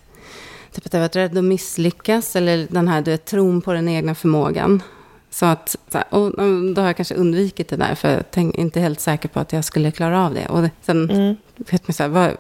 Typ 0.74 0.86
att 0.86 0.93
jag 0.93 1.01
varit 1.01 1.15
rädd 1.15 1.38
att 1.38 1.43
misslyckas 1.43 2.36
eller 2.36 2.67
den 2.69 2.88
här 2.88 3.01
du 3.01 3.11
vet, 3.11 3.26
tron 3.26 3.61
på 3.61 3.74
den 3.74 3.89
egna 3.89 4.15
förmågan. 4.15 4.82
Så 5.30 5.45
att, 5.45 5.76
och 6.09 6.32
då 6.76 6.82
har 6.82 6.88
jag 6.88 6.95
kanske 6.95 7.15
undvikit 7.15 7.67
det 7.67 7.76
där, 7.76 7.95
för 7.95 8.09
jag 8.09 8.43
är 8.43 8.59
inte 8.59 8.80
helt 8.80 8.99
säker 8.99 9.30
på 9.30 9.39
att 9.39 9.53
jag 9.53 9.65
skulle 9.65 9.91
klara 9.91 10.26
av 10.26 10.34
det. 10.34 10.45
Och 10.45 10.69
sen, 10.82 11.09
mm. 11.09 11.36
vet 11.55 11.88
man 11.88 11.93
så 11.93 12.03
här, 12.03 12.09
vad, 12.09 12.32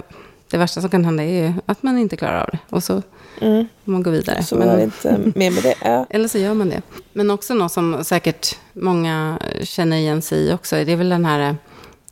det 0.53 0.57
värsta 0.57 0.81
som 0.81 0.89
kan 0.89 1.05
hända 1.05 1.23
är 1.23 1.47
ju 1.47 1.53
att 1.65 1.83
man 1.83 1.97
inte 1.97 2.17
klarar 2.17 2.41
av 2.41 2.49
det. 2.51 2.59
Och 2.69 2.83
så 2.83 3.01
mm. 3.41 3.67
man 3.83 4.03
går 4.03 4.11
vidare. 4.11 4.43
Så 4.43 4.55
Men, 4.55 4.67
var 4.67 4.77
det 4.77 4.83
inte 4.83 5.19
mer 5.35 5.51
med 5.51 5.63
det. 5.63 5.75
Ja. 5.81 6.05
Eller 6.09 6.27
så 6.27 6.37
gör 6.37 6.53
man 6.53 6.69
det. 6.69 6.81
Men 7.13 7.29
också 7.29 7.53
något 7.53 7.71
som 7.71 8.03
säkert 8.03 8.57
många 8.73 9.39
känner 9.61 9.97
igen 9.97 10.21
sig 10.21 10.39
i 10.39 10.53
också. 10.53 10.75
Det 10.75 10.91
är 10.91 10.95
väl 10.95 11.09
den 11.09 11.25
här 11.25 11.57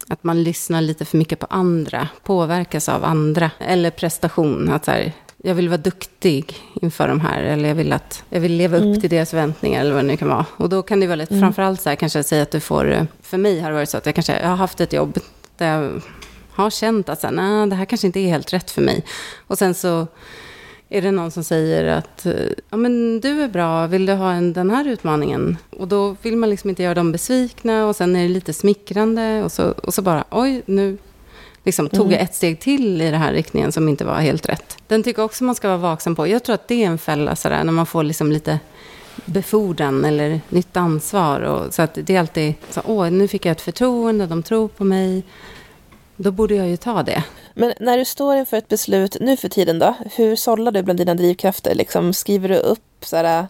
att 0.08 0.24
man 0.24 0.44
lyssnar 0.44 0.82
lite 0.82 1.06
för 1.06 1.18
mycket 1.18 1.40
på 1.40 1.48
andra. 1.50 2.08
Påverkas 2.24 2.90
av 2.90 3.04
andra. 3.04 3.52
Eller 3.60 3.90
prestation. 3.90 4.70
Att 4.70 4.86
så 4.86 4.92
här, 4.92 5.14
jag 5.44 5.56
vill 5.56 5.70
vara 5.70 5.78
duktig 5.78 6.56
inför 6.82 7.08
de 7.08 7.20
här. 7.20 7.44
Eller 7.44 7.70
jag 7.70 7.76
vill, 7.76 7.94
att, 7.94 8.24
jag 8.30 8.40
vill 8.40 8.54
leva 8.54 8.78
upp 8.78 8.84
mm. 8.84 9.02
till 9.02 9.10
deras 9.10 9.30
förväntningar. 9.30 9.82
Eller 9.82 9.94
vad 9.94 10.04
det 10.04 10.08
nu 10.08 10.18
kan 10.18 10.28
vara. 10.28 10.46
Och 10.58 10.70
då 10.70 10.82
kan 10.82 11.00
det 11.00 11.08
vara 11.08 11.16
lite, 11.16 11.34
mm. 11.34 11.42
framförallt 11.42 11.82
så 11.82 11.90
här, 11.90 11.96
kanske 11.96 12.24
säga 12.24 12.44
att 12.44 12.52
du 12.52 12.60
får... 12.60 13.08
För 13.22 13.38
mig 13.38 13.60
har 13.60 13.70
det 13.70 13.76
varit 13.76 13.90
så 13.90 13.98
att 13.98 14.06
jag 14.06 14.16
kanske 14.16 14.40
jag 14.40 14.50
har 14.50 14.56
haft 14.56 14.82
ett 14.82 14.94
jobb 14.94 15.20
där 15.58 15.82
jag 15.82 16.02
har 16.52 16.70
känt 16.70 17.10
att 17.10 17.22
så 17.22 17.28
här, 17.28 17.34
nej, 17.34 17.68
det 17.68 17.76
här 17.76 17.86
kanske 17.86 18.08
inte 18.08 18.20
är 18.20 18.28
helt 18.28 18.54
rätt 18.54 18.72
för 18.72 18.82
mig. 18.82 19.06
Och 19.48 19.58
sen 19.58 19.74
så 19.74 20.08
är 20.90 21.02
det 21.02 21.12
någon 21.12 21.32
som 21.32 21.44
säger 21.44 21.86
att 21.86 22.26
ja, 22.70 22.78
men 22.78 23.20
du 23.20 23.42
är 23.42 23.48
bra, 23.48 23.88
vill 23.88 24.06
du 24.06 24.14
ha 24.14 24.32
en, 24.32 24.54
den 24.54 24.70
här 24.70 24.88
utmaningen? 24.88 25.58
Och 25.70 25.88
då 25.88 26.16
vill 26.22 26.38
man 26.38 26.50
liksom 26.50 26.70
inte 26.70 26.84
göra 26.84 26.94
dem 26.94 27.12
besvikna 27.12 27.88
och 27.88 27.96
sen 27.96 28.16
är 28.16 28.24
det 28.24 28.30
lite 28.30 28.54
smickrande 28.54 29.44
och 29.44 29.52
så, 29.52 29.72
och 29.72 29.94
så 29.94 30.02
bara, 30.02 30.24
oj, 30.30 30.62
nu 30.66 30.98
liksom, 31.64 31.90
tog 31.90 32.02
mm. 32.02 32.12
jag 32.12 32.22
ett 32.22 32.36
steg 32.36 32.60
till 32.60 33.02
i 33.02 33.12
den 33.12 33.22
här 33.22 33.34
riktningen 33.34 33.72
som 33.72 33.90
inte 33.90 34.06
var 34.06 34.16
helt 34.16 34.50
rätt. 34.50 34.78
Den 34.88 35.04
tycker 35.04 35.20
jag 35.20 35.26
också 35.26 35.44
man 35.44 35.56
ska 35.56 35.68
vara 35.68 35.78
vaksam 35.78 36.16
på. 36.16 36.28
Jag 36.28 36.44
tror 36.44 36.54
att 36.54 36.68
det 36.68 36.84
är 36.84 36.88
en 36.88 36.98
fälla 36.98 37.36
sådär, 37.36 37.64
när 37.64 37.74
man 37.74 37.86
får 37.86 38.04
liksom 38.04 38.32
lite 38.32 38.60
befordran 39.26 40.06
eller 40.06 40.42
nytt 40.50 40.78
ansvar. 40.78 41.42
Och, 41.42 41.74
så 41.74 41.82
att 41.82 41.94
det 41.94 42.16
är 42.16 42.20
alltid 42.20 42.54
så, 42.70 42.82
åh, 42.86 43.10
nu 43.10 43.28
fick 43.28 43.46
jag 43.46 43.52
ett 43.52 43.62
förtroende, 43.62 44.26
de 44.26 44.44
tror 44.44 44.68
på 44.68 44.84
mig. 44.84 45.24
Då 46.16 46.32
borde 46.32 46.56
jag 46.56 46.70
ju 46.70 46.78
ta 46.78 47.04
det. 47.04 47.24
Men 47.54 47.74
när 47.80 47.98
du 47.98 48.06
står 48.06 48.36
inför 48.36 48.58
ett 48.58 48.68
beslut 48.68 49.18
nu 49.20 49.38
för 49.38 49.50
tiden 49.50 49.80
då, 49.80 49.96
hur 50.16 50.36
sållar 50.36 50.72
du 50.72 50.84
bland 50.84 51.00
dina 51.00 51.16
drivkrafter? 51.16 51.76
Liksom, 51.76 52.14
skriver 52.14 52.50
du 52.50 52.56
upp 52.56 52.80
sådär, 53.02 53.48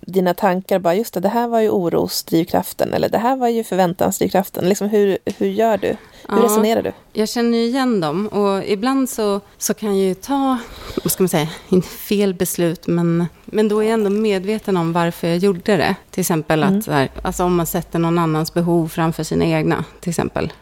dina 0.00 0.34
tankar, 0.34 0.78
bara 0.78 0.94
just 0.94 1.14
det, 1.14 1.20
det 1.20 1.28
här 1.28 1.48
var 1.48 1.60
ju 1.60 1.70
orosdrivkraften 1.70 2.94
eller 2.94 3.08
det 3.08 3.18
här 3.18 3.36
var 3.36 3.48
ju 3.48 3.64
förväntansdrivkraften. 3.64 4.68
Liksom, 4.68 4.88
hur, 4.88 5.18
hur 5.24 5.46
gör 5.46 5.76
du? 5.76 5.88
Hur 6.28 6.36
ja, 6.38 6.44
resonerar 6.44 6.82
du? 6.82 6.92
Jag 7.12 7.28
känner 7.28 7.58
ju 7.58 7.64
igen 7.64 8.00
dem 8.00 8.26
och 8.26 8.64
ibland 8.64 9.10
så, 9.10 9.40
så 9.58 9.74
kan 9.74 9.88
jag 9.98 10.08
ju 10.08 10.14
ta, 10.14 10.58
vad 11.04 11.12
ska 11.12 11.22
man 11.22 11.28
säga, 11.28 11.48
inte 11.68 11.88
fel 11.88 12.34
beslut, 12.34 12.86
men, 12.86 13.26
men 13.44 13.68
då 13.68 13.78
är 13.78 13.84
jag 13.84 13.94
ändå 13.94 14.10
medveten 14.10 14.76
om 14.76 14.92
varför 14.92 15.28
jag 15.28 15.36
gjorde 15.36 15.76
det. 15.76 15.94
Till 16.10 16.20
exempel 16.20 16.62
att, 16.62 16.70
mm. 16.70 16.82
här, 16.86 17.10
alltså 17.22 17.44
om 17.44 17.56
man 17.56 17.66
sätter 17.66 17.98
någon 17.98 18.18
annans 18.18 18.54
behov 18.54 18.88
framför 18.88 19.22
sina 19.22 19.44
egna, 19.44 19.84
till 20.00 20.10
exempel. 20.10 20.52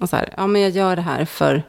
Och 0.00 0.08
så 0.08 0.16
här, 0.16 0.34
ja 0.36 0.46
men 0.46 0.62
jag 0.62 0.70
gör 0.70 0.96
det 0.96 1.02
här 1.02 1.24
för 1.24 1.62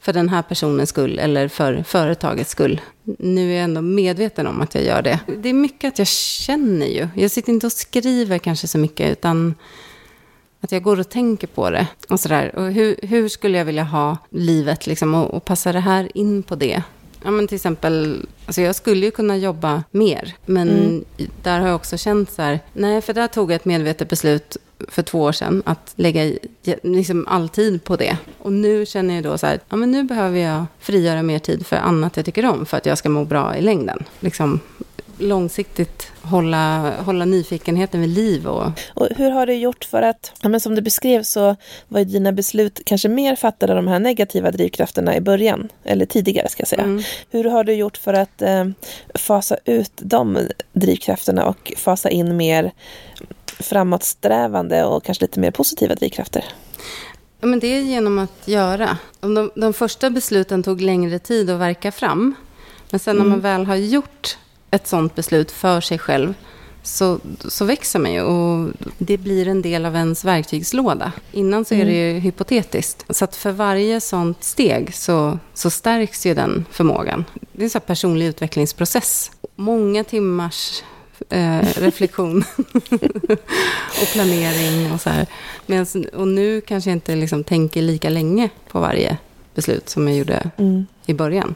för 0.00 0.12
den 0.12 0.28
här 0.28 0.42
personens 0.42 0.88
skull 0.88 1.18
eller 1.18 1.48
för 1.48 1.82
företagets 1.82 2.50
skull. 2.50 2.80
Nu 3.18 3.50
är 3.50 3.54
jag 3.54 3.64
ändå 3.64 3.80
medveten 3.80 4.46
om 4.46 4.60
att 4.60 4.74
jag 4.74 4.84
gör 4.84 5.02
det. 5.02 5.20
Det 5.38 5.48
är 5.48 5.54
mycket 5.54 5.88
att 5.92 5.98
jag 5.98 6.08
känner 6.08 6.86
ju. 6.86 7.08
Jag 7.14 7.30
sitter 7.30 7.52
inte 7.52 7.66
och 7.66 7.72
skriver 7.72 8.38
kanske 8.38 8.68
så 8.68 8.78
mycket, 8.78 9.12
utan 9.12 9.54
att 10.60 10.72
jag 10.72 10.82
går 10.82 11.00
och 11.00 11.08
tänker 11.08 11.46
på 11.46 11.70
det. 11.70 11.86
Och 12.08 12.20
sådär. 12.20 12.54
Och 12.56 12.72
hur, 12.72 12.96
hur 13.02 13.28
skulle 13.28 13.58
jag 13.58 13.64
vilja 13.64 13.84
ha 13.84 14.16
livet 14.30 14.86
liksom, 14.86 15.14
och, 15.14 15.34
och 15.34 15.44
passa 15.44 15.72
det 15.72 15.80
här 15.80 16.08
in 16.14 16.42
på 16.42 16.54
det? 16.54 16.82
Ja, 17.24 17.30
men 17.30 17.48
till 17.48 17.56
exempel, 17.56 18.26
alltså 18.46 18.60
jag 18.60 18.74
skulle 18.74 19.06
ju 19.06 19.10
kunna 19.10 19.36
jobba 19.36 19.82
mer, 19.90 20.34
men 20.46 20.68
mm. 20.68 21.04
där 21.42 21.60
har 21.60 21.66
jag 21.66 21.76
också 21.76 21.98
känt 21.98 22.30
så 22.30 22.42
här, 22.42 22.60
nej, 22.72 23.00
för 23.00 23.14
där 23.14 23.26
tog 23.26 23.50
jag 23.50 23.56
ett 23.56 23.64
medvetet 23.64 24.08
beslut 24.08 24.56
för 24.88 25.02
två 25.02 25.20
år 25.20 25.32
sedan 25.32 25.62
att 25.66 25.92
lägga 25.96 26.32
liksom 26.82 27.26
all 27.28 27.48
tid 27.48 27.84
på 27.84 27.96
det. 27.96 28.16
Och 28.38 28.52
nu 28.52 28.86
känner 28.86 29.14
jag 29.14 29.24
då 29.24 29.38
så 29.38 29.46
här, 29.46 29.60
ja 29.68 29.76
men 29.76 29.90
nu 29.90 30.02
behöver 30.02 30.38
jag 30.38 30.66
frigöra 30.78 31.22
mer 31.22 31.38
tid 31.38 31.66
för 31.66 31.76
annat 31.76 32.16
jag 32.16 32.26
tycker 32.26 32.46
om 32.46 32.66
för 32.66 32.76
att 32.76 32.86
jag 32.86 32.98
ska 32.98 33.08
må 33.08 33.24
bra 33.24 33.56
i 33.56 33.62
längden. 33.62 34.04
Liksom 34.20 34.60
långsiktigt 35.20 36.12
hålla, 36.22 36.92
hålla 37.04 37.24
nyfikenheten 37.24 38.00
vid 38.00 38.10
liv. 38.10 38.46
Och... 38.46 38.72
och 38.94 39.08
hur 39.16 39.30
har 39.30 39.46
du 39.46 39.54
gjort 39.54 39.84
för 39.84 40.02
att, 40.02 40.32
ja, 40.42 40.48
men 40.48 40.60
som 40.60 40.74
du 40.74 40.82
beskrev 40.82 41.22
så 41.22 41.56
var 41.88 41.98
ju 41.98 42.04
dina 42.04 42.32
beslut 42.32 42.80
kanske 42.84 43.08
mer 43.08 43.36
fattade 43.36 43.74
de 43.74 43.88
här 43.88 43.98
negativa 43.98 44.50
drivkrafterna 44.50 45.16
i 45.16 45.20
början, 45.20 45.68
eller 45.84 46.06
tidigare 46.06 46.48
ska 46.48 46.60
jag 46.60 46.68
säga. 46.68 46.82
Mm. 46.82 47.02
Hur 47.30 47.44
har 47.44 47.64
du 47.64 47.72
gjort 47.72 47.96
för 47.96 48.14
att 48.14 48.42
eh, 48.42 48.64
fasa 49.14 49.56
ut 49.64 49.92
de 49.96 50.38
drivkrafterna 50.72 51.46
och 51.46 51.72
fasa 51.76 52.10
in 52.10 52.36
mer 52.36 52.72
framåtsträvande 53.62 54.84
och 54.84 55.04
kanske 55.04 55.24
lite 55.24 55.40
mer 55.40 55.50
positiva 55.50 55.94
drivkrafter? 55.94 56.44
Ja, 57.40 57.46
men 57.46 57.60
det 57.60 57.66
är 57.66 57.80
genom 57.80 58.18
att 58.18 58.48
göra. 58.48 58.98
De, 59.20 59.50
de 59.54 59.72
första 59.72 60.10
besluten 60.10 60.62
tog 60.62 60.80
längre 60.80 61.18
tid 61.18 61.50
att 61.50 61.60
verka 61.60 61.92
fram. 61.92 62.34
Men 62.90 63.00
sen 63.00 63.16
mm. 63.16 63.28
när 63.28 63.36
man 63.36 63.40
väl 63.40 63.66
har 63.66 63.76
gjort 63.76 64.38
ett 64.70 64.86
sånt 64.86 65.14
beslut 65.14 65.50
för 65.50 65.80
sig 65.80 65.98
själv 65.98 66.34
så, 66.82 67.18
så 67.48 67.64
växer 67.64 67.98
man 67.98 68.12
ju 68.12 68.22
och 68.22 68.72
det 68.98 69.18
blir 69.18 69.48
en 69.48 69.62
del 69.62 69.86
av 69.86 69.96
ens 69.96 70.24
verktygslåda. 70.24 71.12
Innan 71.32 71.64
så 71.64 71.74
är 71.74 71.84
det 71.84 71.92
ju 71.92 72.10
mm. 72.10 72.22
hypotetiskt. 72.22 73.04
Så 73.08 73.24
att 73.24 73.36
för 73.36 73.52
varje 73.52 74.00
sånt 74.00 74.44
steg 74.44 74.94
så, 74.94 75.38
så 75.54 75.70
stärks 75.70 76.26
ju 76.26 76.34
den 76.34 76.64
förmågan. 76.70 77.24
Det 77.52 77.62
är 77.62 77.64
en 77.64 77.70
sån 77.70 77.80
personlig 77.80 78.26
utvecklingsprocess. 78.26 79.30
Många 79.56 80.04
timmars 80.04 80.82
eh, 81.28 81.60
reflektion 81.76 82.44
och 84.02 84.08
planering 84.12 84.92
och 84.92 85.00
så 85.00 85.10
här. 85.10 85.26
Men, 85.66 85.86
och 86.14 86.28
nu 86.28 86.60
kanske 86.60 86.90
jag 86.90 86.96
inte 86.96 87.16
liksom 87.16 87.44
tänker 87.44 87.82
lika 87.82 88.08
länge 88.08 88.48
på 88.68 88.80
varje 88.80 89.16
beslut 89.54 89.88
som 89.88 90.08
jag 90.08 90.16
gjorde 90.16 90.50
mm. 90.56 90.86
i 91.06 91.14
början. 91.14 91.54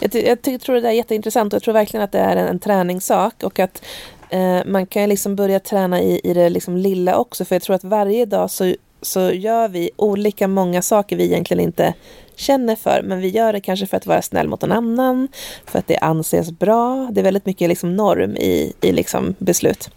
Jag, 0.00 0.14
jag, 0.44 0.60
tror 0.60 0.80
det 0.80 0.88
är 0.88 0.92
jätteintressant 0.92 1.52
och 1.52 1.56
jag 1.56 1.62
tror 1.62 1.74
verkligen 1.74 2.04
att 2.04 2.12
det 2.12 2.18
är 2.18 2.36
en, 2.36 2.48
en 2.48 2.58
träningssak 2.58 3.42
och 3.42 3.58
att 3.58 3.82
eh, 4.30 4.60
man 4.66 4.86
kan 4.86 5.08
liksom 5.08 5.36
börja 5.36 5.60
träna 5.60 6.00
i, 6.00 6.20
i 6.24 6.34
det 6.34 6.48
liksom 6.48 6.76
lilla 6.76 7.16
också 7.16 7.44
för 7.44 7.54
jag 7.54 7.62
tror 7.62 7.76
att 7.76 7.84
varje 7.84 8.26
dag 8.26 8.50
så, 8.50 8.74
så 9.02 9.20
gör 9.30 9.68
vi 9.68 9.90
olika 9.96 10.48
många 10.48 10.82
saker 10.82 11.16
vi 11.16 11.24
egentligen 11.24 11.64
inte 11.64 11.94
känner 12.40 12.76
för, 12.76 13.02
men 13.02 13.20
vi 13.20 13.28
gör 13.28 13.52
det 13.52 13.60
kanske 13.60 13.86
för 13.86 13.96
att 13.96 14.06
vara 14.06 14.22
snäll 14.22 14.48
mot 14.48 14.62
någon 14.62 14.72
annan, 14.72 15.28
för 15.66 15.78
att 15.78 15.86
det 15.86 15.98
anses 15.98 16.50
bra. 16.50 17.08
Det 17.12 17.20
är 17.20 17.24
väldigt 17.24 17.46
mycket 17.46 17.68
liksom 17.68 17.96
norm 17.96 18.36
i, 18.36 18.72
i 18.80 18.92
liksom 18.92 19.34
beslut. 19.38 19.90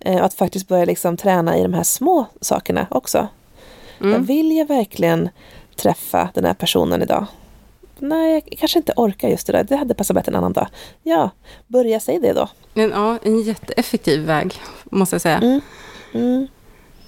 Eh, 0.00 0.24
att 0.24 0.34
faktiskt 0.34 0.68
börja 0.68 0.84
liksom 0.84 1.16
träna 1.16 1.58
i 1.58 1.62
de 1.62 1.74
här 1.74 1.82
små 1.82 2.26
sakerna 2.40 2.86
också. 2.90 3.28
Mm. 4.00 4.24
Vill 4.24 4.56
jag 4.56 4.68
verkligen 4.68 5.28
träffa 5.76 6.28
den 6.34 6.44
här 6.44 6.54
personen 6.54 7.02
idag? 7.02 7.26
Nej, 7.98 8.32
jag 8.32 8.58
kanske 8.58 8.78
inte 8.78 8.92
orkar 8.96 9.28
just 9.28 9.46
där. 9.46 9.64
Det 9.64 9.76
hade 9.76 9.94
passat 9.94 10.14
bättre 10.14 10.32
en 10.32 10.36
annan 10.36 10.52
dag. 10.52 10.66
Ja, 11.02 11.30
börja 11.66 12.00
säga 12.00 12.20
det 12.20 12.32
då. 12.32 12.48
Men, 12.74 12.90
ja, 12.90 13.18
en 13.22 13.42
jätteeffektiv 13.42 14.20
väg, 14.20 14.54
måste 14.84 15.14
jag 15.14 15.20
säga. 15.20 15.38
Mm. 15.38 15.60
Mm. 16.14 16.46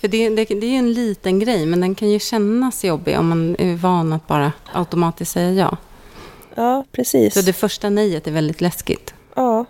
För 0.07 0.11
det, 0.11 0.29
det, 0.29 0.45
det 0.45 0.67
är 0.67 0.71
ju 0.71 0.77
en 0.77 0.93
liten 0.93 1.39
grej, 1.39 1.67
men 1.67 1.81
den 1.81 1.95
kan 1.95 2.11
ju 2.11 2.19
kännas 2.19 2.85
jobbig 2.85 3.19
om 3.19 3.29
man 3.29 3.57
är 3.59 3.77
van 3.77 4.13
att 4.13 4.27
bara 4.27 4.53
automatiskt 4.73 5.33
säga 5.33 5.53
ja. 5.53 5.77
Ja, 6.55 6.85
precis. 6.93 7.35
Så 7.35 7.41
det 7.41 7.53
första 7.53 7.91
nejet 7.91 8.27
är 8.27 8.31
väldigt 8.33 8.61
läskigt. 8.61 9.15
Ja. 9.35 9.65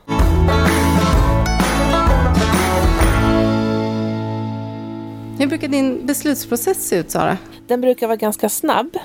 Hur 5.38 5.46
brukar 5.46 5.68
din 5.68 6.06
beslutsprocess 6.06 6.88
se 6.88 6.96
ut, 6.96 7.10
Sara? 7.10 7.38
Den 7.66 7.80
brukar 7.80 8.06
vara 8.06 8.16
ganska 8.16 8.48
snabb. 8.48 8.96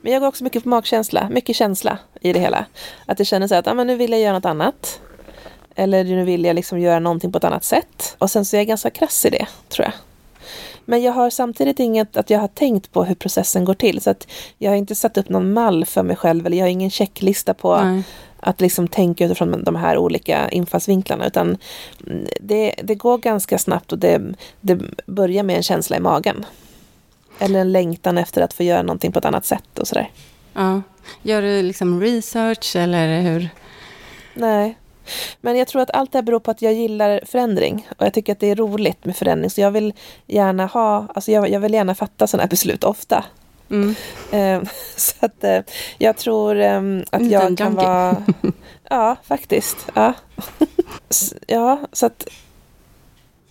Men 0.00 0.12
jag 0.12 0.20
går 0.20 0.28
också 0.28 0.44
mycket 0.44 0.62
på 0.62 0.68
magkänsla, 0.68 1.28
mycket 1.30 1.56
känsla 1.56 1.98
i 2.20 2.32
det 2.32 2.40
hela. 2.40 2.64
Att 3.06 3.18
jag 3.18 3.26
känner 3.26 3.48
så 3.48 3.54
att 3.54 3.66
ah, 3.66 3.74
men 3.74 3.86
nu 3.86 3.96
vill 3.96 4.12
jag 4.12 4.20
göra 4.20 4.32
något 4.32 4.44
annat. 4.44 5.00
Eller 5.74 6.04
nu 6.04 6.24
vill 6.24 6.44
jag 6.44 6.54
liksom 6.54 6.80
göra 6.80 6.98
någonting 6.98 7.32
på 7.32 7.38
ett 7.38 7.44
annat 7.44 7.64
sätt. 7.64 8.16
Och 8.18 8.30
sen 8.30 8.44
så 8.44 8.56
är 8.56 8.60
jag 8.60 8.66
ganska 8.66 8.90
krass 8.90 9.24
i 9.24 9.30
det, 9.30 9.46
tror 9.68 9.84
jag. 9.84 9.92
Men 10.84 11.02
jag 11.02 11.12
har 11.12 11.30
samtidigt 11.30 11.80
inget 11.80 12.16
att 12.16 12.30
jag 12.30 12.38
har 12.38 12.48
tänkt 12.48 12.92
på 12.92 13.04
hur 13.04 13.14
processen 13.14 13.64
går 13.64 13.74
till. 13.74 14.00
Så 14.00 14.10
att 14.10 14.26
jag 14.58 14.70
har 14.70 14.76
inte 14.76 14.94
satt 14.94 15.18
upp 15.18 15.28
någon 15.28 15.52
mall 15.52 15.84
för 15.84 16.02
mig 16.02 16.16
själv 16.16 16.46
eller 16.46 16.56
jag 16.56 16.64
har 16.64 16.70
ingen 16.70 16.90
checklista 16.90 17.54
på 17.54 17.82
Nej. 17.82 18.02
att 18.40 18.60
liksom 18.60 18.88
tänka 18.88 19.24
utifrån 19.24 19.64
de 19.64 19.76
här 19.76 19.98
olika 19.98 20.48
infallsvinklarna. 20.48 21.26
Utan 21.26 21.58
det, 22.40 22.74
det 22.82 22.94
går 22.94 23.18
ganska 23.18 23.58
snabbt 23.58 23.92
och 23.92 23.98
det, 23.98 24.22
det 24.60 24.78
börjar 25.06 25.42
med 25.42 25.56
en 25.56 25.62
känsla 25.62 25.96
i 25.96 26.00
magen. 26.00 26.46
Eller 27.38 27.60
en 27.60 27.72
längtan 27.72 28.18
efter 28.18 28.42
att 28.42 28.52
få 28.52 28.62
göra 28.62 28.82
någonting 28.82 29.12
på 29.12 29.18
ett 29.18 29.24
annat 29.24 29.44
sätt 29.44 29.78
och 29.78 29.88
sådär. 29.88 30.10
Ja. 30.52 30.82
Gör 31.22 31.42
du 31.42 31.62
liksom 31.62 32.00
research 32.00 32.76
eller 32.76 33.20
hur? 33.20 33.48
Nej, 34.34 34.76
men 35.40 35.56
jag 35.56 35.68
tror 35.68 35.82
att 35.82 35.90
allt 35.90 36.12
det 36.12 36.18
här 36.18 36.22
beror 36.22 36.40
på 36.40 36.50
att 36.50 36.62
jag 36.62 36.72
gillar 36.72 37.20
förändring 37.26 37.88
och 37.98 38.06
jag 38.06 38.14
tycker 38.14 38.32
att 38.32 38.40
det 38.40 38.50
är 38.50 38.56
roligt 38.56 39.04
med 39.04 39.16
förändring. 39.16 39.50
Så 39.50 39.60
jag 39.60 39.70
vill 39.70 39.92
gärna 40.26 40.66
ha, 40.66 41.06
alltså 41.14 41.32
jag, 41.32 41.50
jag 41.50 41.60
vill 41.60 41.74
gärna 41.74 41.94
fatta 41.94 42.26
sådana 42.26 42.42
här 42.42 42.50
beslut 42.50 42.84
ofta. 42.84 43.24
Mm. 43.70 43.94
Eh, 44.32 44.68
så 44.96 45.26
att 45.26 45.44
eh, 45.44 45.60
jag 45.98 46.16
tror 46.16 46.60
eh, 46.60 46.82
att 47.10 47.30
jag 47.30 47.58
kan 47.58 47.74
vara... 47.74 48.16
Ja, 48.92 49.16
faktiskt. 49.24 49.76
Ja, 49.94 50.12
ja 51.46 51.80
så 51.92 52.06
att... 52.06 52.28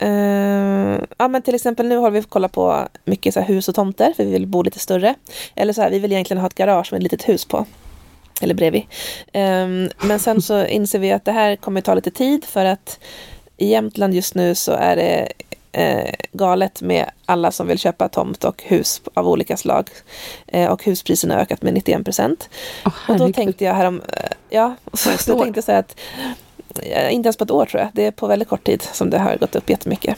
Uh, 0.04 1.02
ja 1.18 1.28
men 1.28 1.42
till 1.42 1.56
exempel 1.56 1.88
nu 1.88 1.98
har 1.98 2.12
vi 2.12 2.24
kollat 2.24 2.52
på 2.52 2.88
mycket 3.06 3.34
så 3.34 3.40
hus 3.40 3.70
och 3.70 3.76
tomter 3.76 4.14
för 4.14 4.26
vi 4.26 4.32
vill 4.32 4.48
bo 4.48 4.62
lite 4.62 4.80
större. 4.80 5.16
Eller 5.56 5.74
så 5.74 5.82
här, 5.82 5.92
vi 5.92 6.00
vill 6.00 6.12
egentligen 6.12 6.42
ha 6.42 6.48
ett 6.48 6.56
garage 6.56 6.92
med 6.92 7.00
ett 7.00 7.04
litet 7.04 7.30
hus 7.30 7.46
på. 7.46 7.66
Eller 8.42 8.54
bredvid. 8.54 8.82
Um, 9.34 9.90
men 10.08 10.20
sen 10.20 10.42
så 10.42 10.66
inser 10.66 11.00
vi 11.00 11.12
att 11.12 11.26
det 11.26 11.32
här 11.32 11.56
kommer 11.56 11.82
ta 11.82 11.94
lite 11.94 12.12
tid 12.12 12.46
för 12.46 12.66
att 12.66 13.00
i 13.58 13.68
Jämtland 13.68 14.14
just 14.14 14.36
nu 14.36 14.56
så 14.56 14.72
är 14.72 14.96
det 14.96 15.32
eh, 15.72 16.14
galet 16.32 16.82
med 16.82 17.10
alla 17.26 17.52
som 17.52 17.68
vill 17.68 17.80
köpa 17.80 18.10
tomt 18.10 18.44
och 18.44 18.64
hus 18.64 19.02
av 19.14 19.28
olika 19.28 19.58
slag. 19.58 19.90
Eh, 20.48 20.72
och 20.72 20.84
huspriserna 20.84 21.34
har 21.34 21.42
ökat 21.42 21.62
med 21.62 21.74
91 21.74 22.04
procent. 22.04 22.50
Oh, 22.86 22.94
och 23.08 23.18
då 23.18 23.34
tänkte 23.34 23.66
jag 23.66 23.74
härom, 23.74 24.02
eh, 24.14 24.32
ja, 24.50 24.76
så, 24.94 25.10
så 25.18 25.32
då 25.36 25.44
tänkte 25.44 25.58
jag 25.58 25.66
så 25.66 25.72
att 25.72 25.96
eh, 26.84 27.14
inte 27.14 27.28
ens 27.28 27.38
på 27.38 27.44
ett 27.44 27.52
år 27.52 27.66
tror 27.66 27.82
jag, 27.82 27.90
det 27.94 28.06
är 28.06 28.12
på 28.12 28.28
väldigt 28.28 28.48
kort 28.48 28.64
tid 28.64 28.82
som 28.82 29.10
det 29.10 29.20
har 29.20 29.38
gått 29.38 29.56
upp 29.56 29.70
jättemycket. 29.70 30.18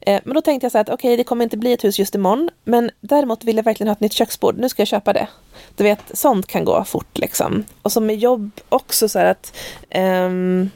Eh, 0.00 0.20
men 0.24 0.34
då 0.34 0.40
tänkte 0.40 0.64
jag 0.64 0.72
så 0.72 0.78
här 0.78 0.82
att 0.82 0.88
okej, 0.88 1.08
okay, 1.08 1.16
det 1.16 1.24
kommer 1.24 1.44
inte 1.44 1.56
bli 1.56 1.72
ett 1.72 1.84
hus 1.84 1.98
just 1.98 2.14
imorgon, 2.14 2.50
men 2.64 2.90
däremot 3.00 3.44
vill 3.44 3.56
jag 3.56 3.64
verkligen 3.64 3.88
ha 3.88 3.92
ett 3.92 4.00
nytt 4.00 4.12
köksbord. 4.12 4.58
Nu 4.58 4.68
ska 4.68 4.80
jag 4.80 4.88
köpa 4.88 5.12
det. 5.12 5.28
Du 5.76 5.84
vet, 5.84 6.00
sånt 6.12 6.46
kan 6.46 6.64
gå 6.64 6.84
fort 6.84 7.18
liksom. 7.18 7.64
Och 7.82 7.92
som 7.92 8.06
med 8.06 8.16
jobb 8.16 8.50
också 8.68 9.08
så 9.08 9.18
här 9.18 9.26
att 9.26 9.56
um, 9.94 10.70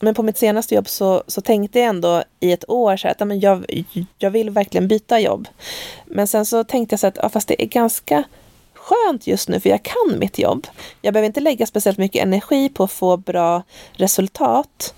men 0.00 0.14
på 0.14 0.22
mitt 0.22 0.38
senaste 0.38 0.74
jobb 0.74 0.88
så, 0.88 1.22
så 1.26 1.40
tänkte 1.40 1.78
jag 1.78 1.88
ändå 1.88 2.22
i 2.40 2.52
ett 2.52 2.70
år 2.70 2.96
så 2.96 3.08
här 3.08 3.14
att 3.18 3.28
men 3.28 3.40
jag, 3.40 3.84
jag 4.18 4.30
vill 4.30 4.50
verkligen 4.50 4.88
byta 4.88 5.20
jobb. 5.20 5.48
Men 6.06 6.26
sen 6.28 6.46
så 6.46 6.64
tänkte 6.64 6.92
jag 6.92 7.00
så 7.00 7.06
att 7.06 7.18
ja, 7.22 7.28
fast 7.28 7.48
det 7.48 7.62
är 7.62 7.66
ganska 7.66 8.24
skönt 8.74 9.26
just 9.26 9.48
nu 9.48 9.60
för 9.60 9.70
jag 9.70 9.82
kan 9.82 10.18
mitt 10.18 10.38
jobb. 10.38 10.66
Jag 11.02 11.14
behöver 11.14 11.26
inte 11.26 11.40
lägga 11.40 11.66
speciellt 11.66 11.98
mycket 11.98 12.22
energi 12.22 12.68
på 12.68 12.84
att 12.84 12.92
få 12.92 13.16
bra 13.16 13.62
resultat. 13.92 14.94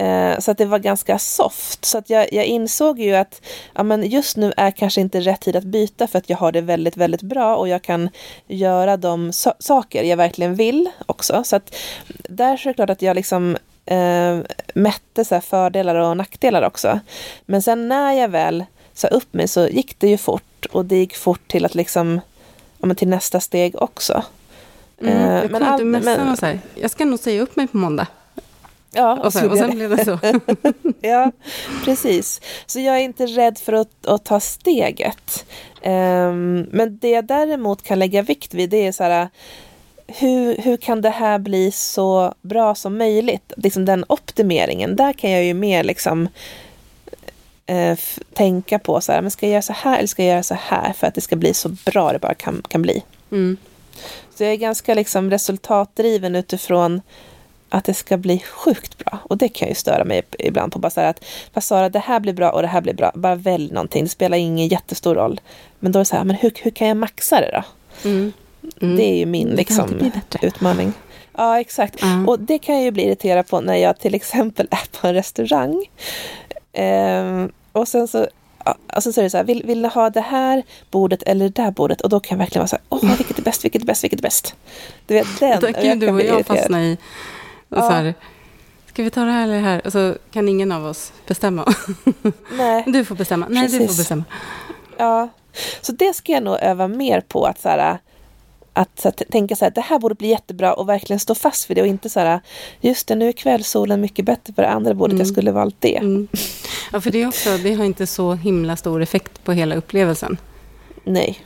Eh, 0.00 0.38
så 0.38 0.50
att 0.50 0.58
det 0.58 0.64
var 0.64 0.78
ganska 0.78 1.18
soft. 1.18 1.84
Så 1.84 1.98
att 1.98 2.10
jag, 2.10 2.32
jag 2.32 2.44
insåg 2.44 3.00
ju 3.00 3.14
att 3.14 3.42
ja, 3.74 3.82
men 3.82 4.10
just 4.10 4.36
nu 4.36 4.52
är 4.56 4.70
kanske 4.70 5.00
inte 5.00 5.20
rätt 5.20 5.40
tid 5.40 5.56
att 5.56 5.64
byta 5.64 6.06
för 6.06 6.18
att 6.18 6.30
jag 6.30 6.36
har 6.36 6.52
det 6.52 6.60
väldigt, 6.60 6.96
väldigt 6.96 7.22
bra 7.22 7.56
och 7.56 7.68
jag 7.68 7.82
kan 7.82 8.08
göra 8.46 8.96
de 8.96 9.32
so 9.32 9.52
saker 9.58 10.02
jag 10.02 10.16
verkligen 10.16 10.54
vill 10.54 10.90
också. 11.06 11.44
Så 11.44 11.56
att 11.56 11.76
där 12.28 12.56
så 12.56 12.68
är 12.68 12.70
det 12.70 12.74
klart 12.74 12.90
att 12.90 13.02
jag 13.02 13.14
liksom 13.14 13.56
eh, 13.86 14.38
mätte 14.74 15.24
så 15.24 15.40
fördelar 15.40 15.94
och 15.94 16.16
nackdelar 16.16 16.62
också. 16.62 17.00
Men 17.46 17.62
sen 17.62 17.88
när 17.88 18.12
jag 18.12 18.28
väl 18.28 18.64
sa 18.94 19.08
upp 19.08 19.34
mig 19.34 19.48
så 19.48 19.68
gick 19.68 19.98
det 19.98 20.08
ju 20.08 20.18
fort 20.18 20.66
och 20.72 20.84
det 20.84 20.96
gick 20.96 21.16
fort 21.16 21.48
till 21.48 21.64
att 21.64 21.74
liksom, 21.74 22.20
ja, 22.78 22.86
men 22.86 22.96
till 22.96 23.08
nästa 23.08 23.40
steg 23.40 23.82
också. 23.82 24.22
Mm, 25.00 25.16
eh, 25.16 25.50
men 25.50 25.62
all, 25.62 25.84
men, 25.84 26.36
så 26.36 26.46
här, 26.46 26.60
jag 26.74 26.90
ska 26.90 27.04
nog 27.04 27.18
säga 27.18 27.42
upp 27.42 27.56
mig 27.56 27.66
på 27.66 27.76
måndag. 27.76 28.06
Ja, 28.92 29.20
och, 29.24 29.32
sen, 29.32 29.50
och 29.50 29.58
sen 29.58 29.70
blev 29.70 29.96
det 29.96 30.04
så. 30.04 30.18
ja, 31.00 31.32
precis. 31.84 32.40
Så 32.66 32.80
jag 32.80 32.96
är 32.96 33.00
inte 33.00 33.26
rädd 33.26 33.58
för 33.58 33.72
att, 33.72 34.06
att 34.06 34.24
ta 34.24 34.40
steget. 34.40 35.44
Um, 35.84 36.60
men 36.60 36.98
det 37.00 37.10
jag 37.10 37.24
däremot 37.24 37.82
kan 37.82 37.98
lägga 37.98 38.22
vikt 38.22 38.54
vid 38.54 38.70
det 38.70 38.86
är 38.86 38.92
så 38.92 39.02
här 39.02 39.28
hur, 40.06 40.56
hur 40.56 40.76
kan 40.76 41.02
det 41.02 41.10
här 41.10 41.38
bli 41.38 41.72
så 41.72 42.34
bra 42.42 42.74
som 42.74 42.98
möjligt? 42.98 43.52
Liksom 43.56 43.84
den 43.84 44.04
optimeringen, 44.08 44.96
där 44.96 45.12
kan 45.12 45.30
jag 45.30 45.44
ju 45.44 45.54
mer 45.54 45.84
liksom 45.84 46.28
eh, 47.66 47.98
tänka 48.34 48.78
på 48.78 49.00
så 49.00 49.12
här, 49.12 49.22
men 49.22 49.30
ska 49.30 49.46
jag 49.46 49.52
göra 49.52 49.62
så 49.62 49.72
här 49.72 49.98
eller 49.98 50.08
ska 50.08 50.22
jag 50.22 50.32
göra 50.32 50.42
så 50.42 50.54
här 50.60 50.92
för 50.92 51.06
att 51.06 51.14
det 51.14 51.20
ska 51.20 51.36
bli 51.36 51.54
så 51.54 51.68
bra 51.68 52.12
det 52.12 52.18
bara 52.18 52.34
kan, 52.34 52.62
kan 52.68 52.82
bli. 52.82 53.02
Mm. 53.32 53.56
Så 54.34 54.44
jag 54.44 54.52
är 54.52 54.56
ganska 54.56 54.94
liksom 54.94 55.30
resultatdriven 55.30 56.36
utifrån 56.36 57.02
att 57.70 57.84
det 57.84 57.94
ska 57.94 58.16
bli 58.16 58.38
sjukt 58.38 58.98
bra. 58.98 59.18
Och 59.22 59.38
det 59.38 59.48
kan 59.48 59.68
ju 59.68 59.74
störa 59.74 60.04
mig 60.04 60.22
ibland 60.38 60.72
på 60.72 60.78
bara 60.78 60.90
så 60.90 61.00
här 61.00 61.14
att 61.54 61.64
Sara, 61.64 61.88
det 61.88 61.98
här 61.98 62.20
blir 62.20 62.32
bra 62.32 62.50
och 62.50 62.62
det 62.62 62.68
här 62.68 62.80
blir 62.80 62.94
bra. 62.94 63.12
Bara 63.14 63.34
välj 63.34 63.72
någonting, 63.72 64.04
det 64.04 64.10
spelar 64.10 64.36
ingen 64.36 64.68
jättestor 64.68 65.14
roll. 65.14 65.40
Men 65.78 65.92
då 65.92 65.98
är 65.98 66.00
det 66.00 66.04
så 66.04 66.16
här, 66.16 66.24
men 66.24 66.36
hur, 66.36 66.52
hur 66.62 66.70
kan 66.70 66.88
jag 66.88 66.96
maxa 66.96 67.40
det 67.40 67.50
då? 67.52 67.62
Mm. 68.08 68.32
Mm. 68.82 68.96
Det 68.96 69.04
är 69.04 69.16
ju 69.16 69.26
min 69.26 69.48
liksom, 69.48 70.12
utmaning. 70.42 70.92
Ja, 71.36 71.60
exakt. 71.60 72.02
Mm. 72.02 72.28
Och 72.28 72.40
det 72.40 72.58
kan 72.58 72.74
jag 72.74 72.84
ju 72.84 72.90
bli 72.90 73.02
irriterad 73.02 73.48
på 73.48 73.60
när 73.60 73.76
jag 73.76 73.98
till 73.98 74.14
exempel 74.14 74.68
är 74.70 75.00
på 75.00 75.06
en 75.06 75.14
restaurang. 75.14 75.84
Ehm, 76.72 77.52
och 77.72 77.88
sen 77.88 78.08
så 78.08 78.28
Alltså 78.86 79.12
så 79.12 79.20
är 79.20 79.22
det 79.22 79.30
så 79.30 79.36
här, 79.36 79.44
vill, 79.44 79.62
vill 79.66 79.82
du 79.82 79.88
ha 79.88 80.10
det 80.10 80.20
här 80.20 80.62
bordet 80.90 81.22
eller 81.22 81.44
det 81.44 81.62
där 81.62 81.70
bordet? 81.70 82.00
Och 82.00 82.08
då 82.08 82.20
kan 82.20 82.38
jag 82.38 82.44
verkligen 82.44 82.60
vara 82.60 82.68
så 82.68 82.76
här, 82.76 82.84
åh, 82.88 83.16
vilket 83.16 83.38
är 83.38 83.42
bäst, 83.42 83.64
vilket 83.64 83.82
är 83.82 83.86
bäst, 83.86 84.04
vilket 84.04 84.20
är 84.20 84.22
bäst? 84.22 84.54
Du 85.06 85.14
vet, 85.14 85.40
den. 85.40 85.60
Då 85.60 85.72
kan 85.72 85.98
du 85.98 86.10
och 86.10 86.22
jag 86.22 86.46
fastna 86.46 86.82
i, 86.82 86.98
och 87.70 87.84
så 87.84 87.90
här, 87.90 88.14
ska 88.86 89.02
vi 89.02 89.10
ta 89.10 89.24
det 89.24 89.30
här 89.30 89.44
eller 89.44 89.54
det 89.54 89.60
här? 89.60 89.86
Och 89.86 89.92
så 89.92 90.14
kan 90.30 90.48
ingen 90.48 90.72
av 90.72 90.86
oss 90.86 91.12
bestämma. 91.26 91.74
Nej. 92.52 92.84
Du 92.86 93.04
får 93.04 93.14
bestämma. 93.14 93.46
Nej, 93.50 93.62
Precis. 93.64 93.80
du 93.80 93.86
får 93.86 93.96
bestämma. 93.96 94.24
Ja, 94.96 95.28
så 95.80 95.92
det 95.92 96.14
ska 96.16 96.32
jag 96.32 96.42
nog 96.42 96.56
öva 96.60 96.88
mer 96.88 97.20
på. 97.20 97.44
Att, 97.44 97.60
så 97.60 97.68
här, 97.68 97.98
att, 98.72 99.00
så 99.00 99.08
att 99.08 99.22
tänka 99.30 99.56
så 99.56 99.64
här, 99.64 99.72
det 99.72 99.80
här 99.80 99.98
borde 99.98 100.14
bli 100.14 100.28
jättebra 100.28 100.74
och 100.74 100.88
verkligen 100.88 101.20
stå 101.20 101.34
fast 101.34 101.70
vid 101.70 101.76
det 101.76 101.80
och 101.80 101.86
inte 101.86 102.10
så 102.10 102.20
här, 102.20 102.40
just 102.80 103.08
det, 103.08 103.14
nu 103.14 103.28
är 103.28 103.32
kvällssolen 103.32 104.00
mycket 104.00 104.24
bättre 104.24 104.52
på 104.52 104.60
det 104.60 104.68
andra 104.68 104.94
bordet, 104.94 105.12
mm. 105.12 105.20
jag 105.20 105.28
skulle 105.28 105.52
valt 105.52 105.76
det. 105.78 105.96
Mm. 105.96 106.28
Ja, 106.92 107.00
för 107.00 107.10
det, 107.10 107.26
också, 107.26 107.56
det 107.56 107.74
har 107.74 107.84
inte 107.84 108.06
så 108.06 108.34
himla 108.34 108.76
stor 108.76 109.02
effekt 109.02 109.44
på 109.44 109.52
hela 109.52 109.74
upplevelsen. 109.74 110.36
Nej. 111.04 111.38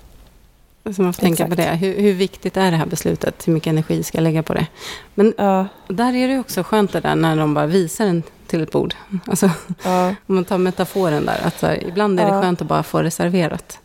Så 0.93 1.03
man 1.03 1.13
får 1.13 1.21
tänka 1.21 1.49
på 1.49 1.55
det. 1.55 1.75
Hur, 1.75 2.01
hur, 2.01 2.13
viktigt 2.13 2.57
är 2.57 2.71
det 2.71 2.77
här 2.77 2.87
beslutet? 2.87 3.49
Hur 3.49 3.53
mycket 3.53 3.71
energi 3.71 4.03
ska 4.03 4.19
jag 4.19 4.23
lägga 4.23 4.43
på 4.43 4.55
det? 4.55 4.67
Men 5.15 5.35
ja. 5.37 5.67
där 5.89 6.15
är 6.15 6.29
det 6.29 6.39
också 6.39 6.63
skönt 6.63 6.93
det 6.93 7.01
där 7.01 7.15
när 7.15 7.37
de 7.37 7.55
bara 7.55 7.67
visar 7.67 8.07
en 8.07 8.23
till 8.47 8.63
ett 8.63 8.71
bord. 8.71 8.95
Alltså, 9.27 9.51
ja. 9.85 10.09
Om 10.27 10.35
man 10.35 10.45
tar 10.45 10.59
metaforen 10.59 11.27
där. 11.27 11.41
Att 11.45 11.63
här, 11.63 11.85
ibland 11.89 12.21
är 12.21 12.25
det 12.25 12.35
ja. 12.35 12.43
skönt 12.43 12.63
att 12.63 12.69
bara 12.69 12.83
få 12.83 13.03
det 13.03 13.11
serverat. 13.11 13.79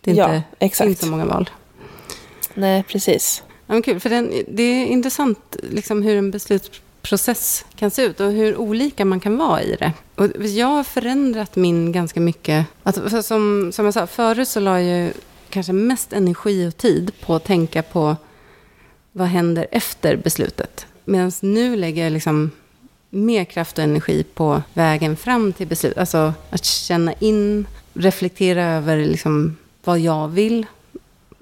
Det 0.00 0.10
är 0.10 0.14
inte, 0.14 0.42
exakt. 0.58 0.88
inte 0.88 1.00
så 1.00 1.10
många 1.10 1.24
val. 1.24 1.50
Nej, 2.54 2.82
precis. 2.82 3.42
Ja, 3.66 3.72
men 3.72 3.82
kul, 3.82 4.00
för 4.00 4.10
den, 4.10 4.32
det 4.48 4.62
är 4.62 4.86
intressant 4.86 5.56
liksom, 5.70 6.02
hur 6.02 6.16
en 6.16 6.30
beslutsprocess 6.30 7.64
kan 7.76 7.90
se 7.90 8.02
ut 8.02 8.20
och 8.20 8.32
hur 8.32 8.56
olika 8.56 9.04
man 9.04 9.20
kan 9.20 9.38
vara 9.38 9.62
i 9.62 9.76
det. 9.76 9.92
Och 10.14 10.46
jag 10.46 10.66
har 10.66 10.84
förändrat 10.84 11.56
min 11.56 11.92
ganska 11.92 12.20
mycket. 12.20 12.66
Att, 12.82 13.24
som, 13.24 13.72
som 13.72 13.84
jag 13.84 13.94
sa, 13.94 14.06
förut 14.06 14.48
så 14.48 14.60
la 14.60 14.80
jag 14.80 15.12
kanske 15.50 15.72
mest 15.72 16.12
energi 16.12 16.68
och 16.68 16.76
tid 16.76 17.12
på 17.20 17.34
att 17.34 17.44
tänka 17.44 17.82
på 17.82 18.16
vad 19.12 19.28
händer 19.28 19.66
efter 19.70 20.16
beslutet. 20.16 20.86
Medan 21.04 21.32
nu 21.40 21.76
lägger 21.76 22.04
jag 22.04 22.12
liksom 22.12 22.50
mer 23.10 23.44
kraft 23.44 23.78
och 23.78 23.84
energi 23.84 24.24
på 24.34 24.62
vägen 24.74 25.16
fram 25.16 25.52
till 25.52 25.66
beslut. 25.66 25.98
Alltså 25.98 26.34
att 26.50 26.64
känna 26.64 27.12
in, 27.12 27.66
reflektera 27.94 28.64
över 28.64 28.96
liksom 28.96 29.56
vad 29.84 29.98
jag 29.98 30.28
vill 30.28 30.66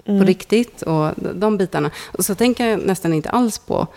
mm. 0.05 0.19
på 0.19 0.27
riktigt 0.27 0.81
och 0.81 1.11
de 1.15 1.57
bitarna. 1.57 1.91
Och 2.05 2.25
så 2.25 2.35
tänker 2.35 2.67
jag 2.67 2.85
nästan 2.85 3.13
inte 3.13 3.29
alls 3.29 3.59
på 3.59 3.87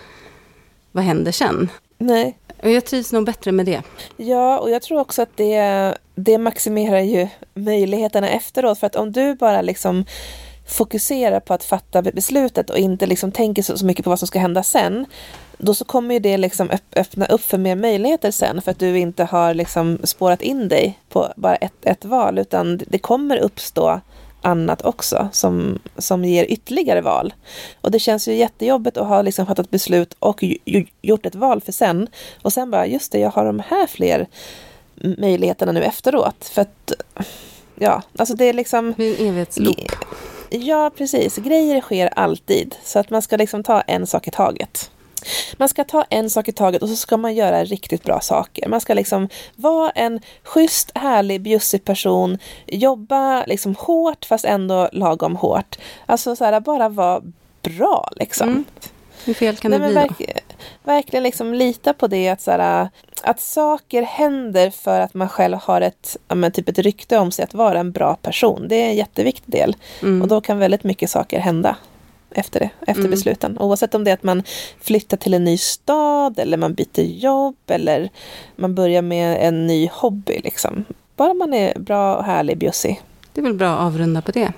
vad 0.93 1.05
händer 1.05 1.33
sen. 1.33 1.69
Nej. 1.99 2.39
Och 2.63 2.71
jag 2.71 2.85
trivs 2.85 3.13
nog 3.13 3.25
bättre 3.25 3.53
med 3.53 3.67
det. 3.67 3.83
Ja, 4.17 4.59
och 4.59 4.71
jag 4.71 4.83
tror 4.83 5.01
också 5.01 5.23
att 5.23 5.37
det, 5.37 5.95
det 6.15 6.39
maximerar 6.39 7.01
ju 7.01 7.29
möjligheterna 7.55 8.29
efteråt. 8.29 8.79
För 8.79 8.87
att 8.87 8.97
om 8.97 9.13
du 9.13 9.35
bara 9.35 9.63
liksom 9.63 10.05
fokuserar 10.69 11.41
på 11.41 11.55
att 11.55 11.65
fatta 11.65 12.03
beslutet 12.03 12.71
och 12.71 12.79
inte 12.79 13.07
liksom 13.07 13.33
tänker 13.33 13.63
så, 13.63 13.79
så 13.79 13.87
mycket 13.87 14.05
på 14.05 14.11
vad 14.11 14.19
som 14.19 14.29
ska 14.29 14.39
hända 14.39 14.63
sen, 14.63 15.07
då 15.59 15.75
så 15.75 15.85
kommer 15.85 16.15
ju 16.15 16.21
det 16.21 16.37
liksom 16.37 16.71
öppna 16.97 17.27
upp 17.27 17.41
för 17.41 17.59
mer 17.59 17.77
möjligheter 17.77 18.31
sen 18.31 18.63
för 18.63 18.71
att 18.71 18.79
du 18.79 18.99
inte 18.99 19.25
har 19.25 19.55
liksom 19.55 19.99
spårat 20.05 20.43
in 20.43 20.69
dig 20.69 20.99
på 21.09 21.33
bara 21.37 21.57
ett, 21.57 21.87
ett 21.87 22.05
val, 22.05 22.39
utan 22.39 22.81
det 22.87 22.99
kommer 22.99 23.37
uppstå 23.37 24.01
annat 24.43 24.83
också 24.85 25.29
som, 25.33 25.79
som 25.99 26.25
ger 26.25 26.45
ytterligare 26.45 27.01
val. 27.01 27.35
Och 27.81 27.91
det 27.91 27.99
känns 27.99 28.29
ju 28.29 28.35
jättejobbigt 28.35 28.97
att 28.97 29.09
ha 29.09 29.23
liksom 29.23 29.47
fattat 29.47 29.71
beslut 29.71 30.15
och 30.19 30.45
gjort 31.03 31.27
ett 31.27 31.35
val 31.35 31.61
för 31.61 31.73
sen. 31.73 32.09
Och 32.43 32.53
sen 32.53 32.71
bara, 32.71 32.87
just 32.87 33.13
det, 33.13 33.19
jag 33.19 33.31
har 33.31 33.45
de 33.45 33.63
här 33.69 33.87
fler 33.87 34.27
möjligheterna 34.95 35.73
nu 35.73 35.85
efteråt. 35.85 36.45
För 36.45 36.63
att, 36.63 36.93
ja, 37.75 38.03
alltså 38.19 38.35
det 38.35 38.45
är 38.45 38.53
liksom... 38.53 38.95
Det 38.97 39.05
är 39.05 39.21
en 39.21 39.27
evighetsloop. 39.27 39.93
Ja, 40.51 40.91
precis. 40.97 41.37
Grejer 41.37 41.81
sker 41.81 42.07
alltid. 42.07 42.75
Så 42.85 42.99
att 42.99 43.11
man 43.11 43.23
ska 43.23 43.37
liksom 43.37 43.63
ta 43.63 43.81
en 43.81 44.07
sak 44.07 44.29
i 44.29 44.31
taget. 44.31 44.91
Man 45.57 45.69
ska 45.69 45.85
ta 45.85 46.05
en 46.11 46.31
sak 46.31 46.49
i 46.49 46.53
taget 46.53 46.83
och 46.83 46.89
så 46.89 46.97
ska 46.97 47.17
man 47.17 47.35
göra 47.35 47.65
riktigt 47.65 48.05
bra 48.05 48.21
saker. 48.21 48.69
Man 48.69 48.81
ska 48.81 48.95
liksom 48.95 49.29
vara 49.57 49.91
en 49.91 50.21
schysst, 50.43 50.91
härlig, 50.95 51.43
bjussig 51.43 51.85
person, 51.85 52.39
jobba 52.67 53.45
liksom 53.45 53.75
hårt 53.79 54.25
fast 54.25 54.45
ändå 54.45 54.89
lagom 54.93 55.37
hårt. 55.37 55.79
Alltså 56.07 56.37
så 56.37 56.45
här, 56.45 56.61
bara 56.61 56.89
vara 56.89 57.23
bra 57.63 58.11
liksom. 58.17 58.49
Mm. 58.49 58.65
Hur 59.25 59.35
fel 59.35 59.57
kan 59.57 59.71
Nej, 59.71 59.81
det 59.81 59.87
bli 59.87 59.95
verk, 59.95 60.19
då? 60.19 60.25
Verkligen 60.83 61.23
liksom 61.23 61.55
lita 61.55 61.93
på 61.93 62.07
det 62.07 62.29
att, 62.29 62.41
så 62.41 62.51
här, 62.51 62.89
att 63.23 63.41
saker 63.41 64.03
händer 64.03 64.71
för 64.71 65.01
att 65.01 65.15
man 65.15 65.29
själv 65.29 65.57
har 65.63 65.81
ett, 65.81 66.17
men, 66.29 66.53
typ 66.53 66.69
ett 66.69 66.79
rykte 66.79 67.19
om 67.19 67.31
sig 67.31 67.43
att 67.43 67.55
vara 67.55 67.79
en 67.79 67.93
bra 67.93 68.15
person. 68.15 68.69
Det 68.69 68.77
är 68.77 68.89
en 68.89 68.97
jätteviktig 68.97 69.53
del. 69.53 69.77
Mm. 70.03 70.23
Och 70.23 70.29
då 70.29 70.41
kan 70.41 70.59
väldigt 70.59 70.85
mycket 70.85 71.11
saker 71.11 71.41
hända 71.41 71.77
efter 72.31 72.61
det, 72.61 72.71
efter 72.81 73.01
mm. 73.01 73.11
besluten. 73.11 73.59
Oavsett 73.59 73.95
om 73.95 74.05
det 74.05 74.11
är 74.11 74.15
att 74.15 74.23
man 74.23 74.43
flyttar 74.81 75.17
till 75.17 75.35
en 75.35 75.45
ny 75.45 75.59
stad 75.59 76.39
eller 76.39 76.57
man 76.57 76.75
byter 76.75 77.03
jobb 77.03 77.57
eller 77.67 78.11
man 78.57 78.75
börjar 78.75 79.03
med 79.03 79.49
en 79.49 79.67
ny 79.67 79.89
hobby. 79.93 80.41
Liksom. 80.45 80.85
Bara 81.17 81.35
man 81.35 81.55
är 81.55 81.79
bra 81.79 82.17
och 82.17 82.25
härlig, 82.25 82.59
bjussig. 82.59 83.03
Det 83.33 83.41
är 83.41 83.43
väl 83.43 83.55
bra 83.55 83.69
att 83.69 83.81
avrunda 83.81 84.23
på 84.23 84.33
det. 84.33 84.53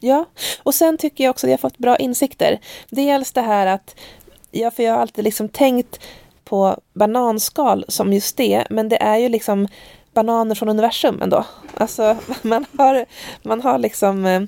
Ja, 0.00 0.24
och 0.62 0.74
sen 0.74 0.98
tycker 0.98 1.24
jag 1.24 1.30
också 1.30 1.46
att 1.46 1.50
jag 1.50 1.58
har 1.58 1.70
fått 1.70 1.78
bra 1.78 1.96
insikter. 1.96 2.60
Dels 2.90 3.32
det 3.32 3.40
här 3.40 3.66
att, 3.66 3.96
ja, 4.50 4.70
för 4.70 4.82
jag 4.82 4.92
har 4.92 5.00
alltid 5.00 5.24
liksom 5.24 5.48
tänkt 5.48 6.00
på 6.44 6.76
bananskal 6.92 7.84
som 7.88 8.12
just 8.12 8.36
det, 8.36 8.64
men 8.70 8.88
det 8.88 9.02
är 9.02 9.16
ju 9.16 9.28
liksom 9.28 9.68
bananer 10.14 10.54
från 10.54 10.68
universum 10.68 11.22
ändå. 11.22 11.44
Alltså, 11.74 12.16
man 12.42 12.66
har, 12.78 13.04
man 13.42 13.60
har 13.60 13.78
liksom 13.78 14.26
eh, 14.26 14.42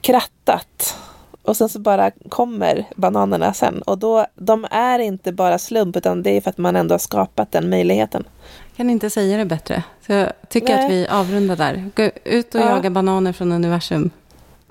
krattat 0.00 0.96
och 1.42 1.56
sen 1.56 1.68
så 1.68 1.78
bara 1.78 2.10
kommer 2.28 2.84
bananerna 2.96 3.54
sen. 3.54 3.82
Och 3.82 3.98
då, 3.98 4.26
de 4.34 4.66
är 4.70 4.98
inte 4.98 5.32
bara 5.32 5.58
slump, 5.58 5.96
utan 5.96 6.22
det 6.22 6.36
är 6.36 6.40
för 6.40 6.50
att 6.50 6.58
man 6.58 6.76
ändå 6.76 6.94
har 6.94 6.98
skapat 6.98 7.52
den 7.52 7.70
möjligheten. 7.70 8.24
Jag 8.70 8.76
kan 8.76 8.90
inte 8.90 9.10
säga 9.10 9.38
det 9.38 9.44
bättre. 9.44 9.82
Så 10.06 10.12
jag 10.12 10.32
tycker 10.48 10.76
Nej. 10.76 10.84
att 10.84 10.90
vi 10.90 11.08
avrundar 11.08 11.56
där. 11.56 11.90
Gå 11.96 12.10
ut 12.24 12.54
och 12.54 12.60
ja. 12.60 12.70
jaga 12.70 12.90
bananer 12.90 13.32
från 13.32 13.52
universum. 13.52 14.10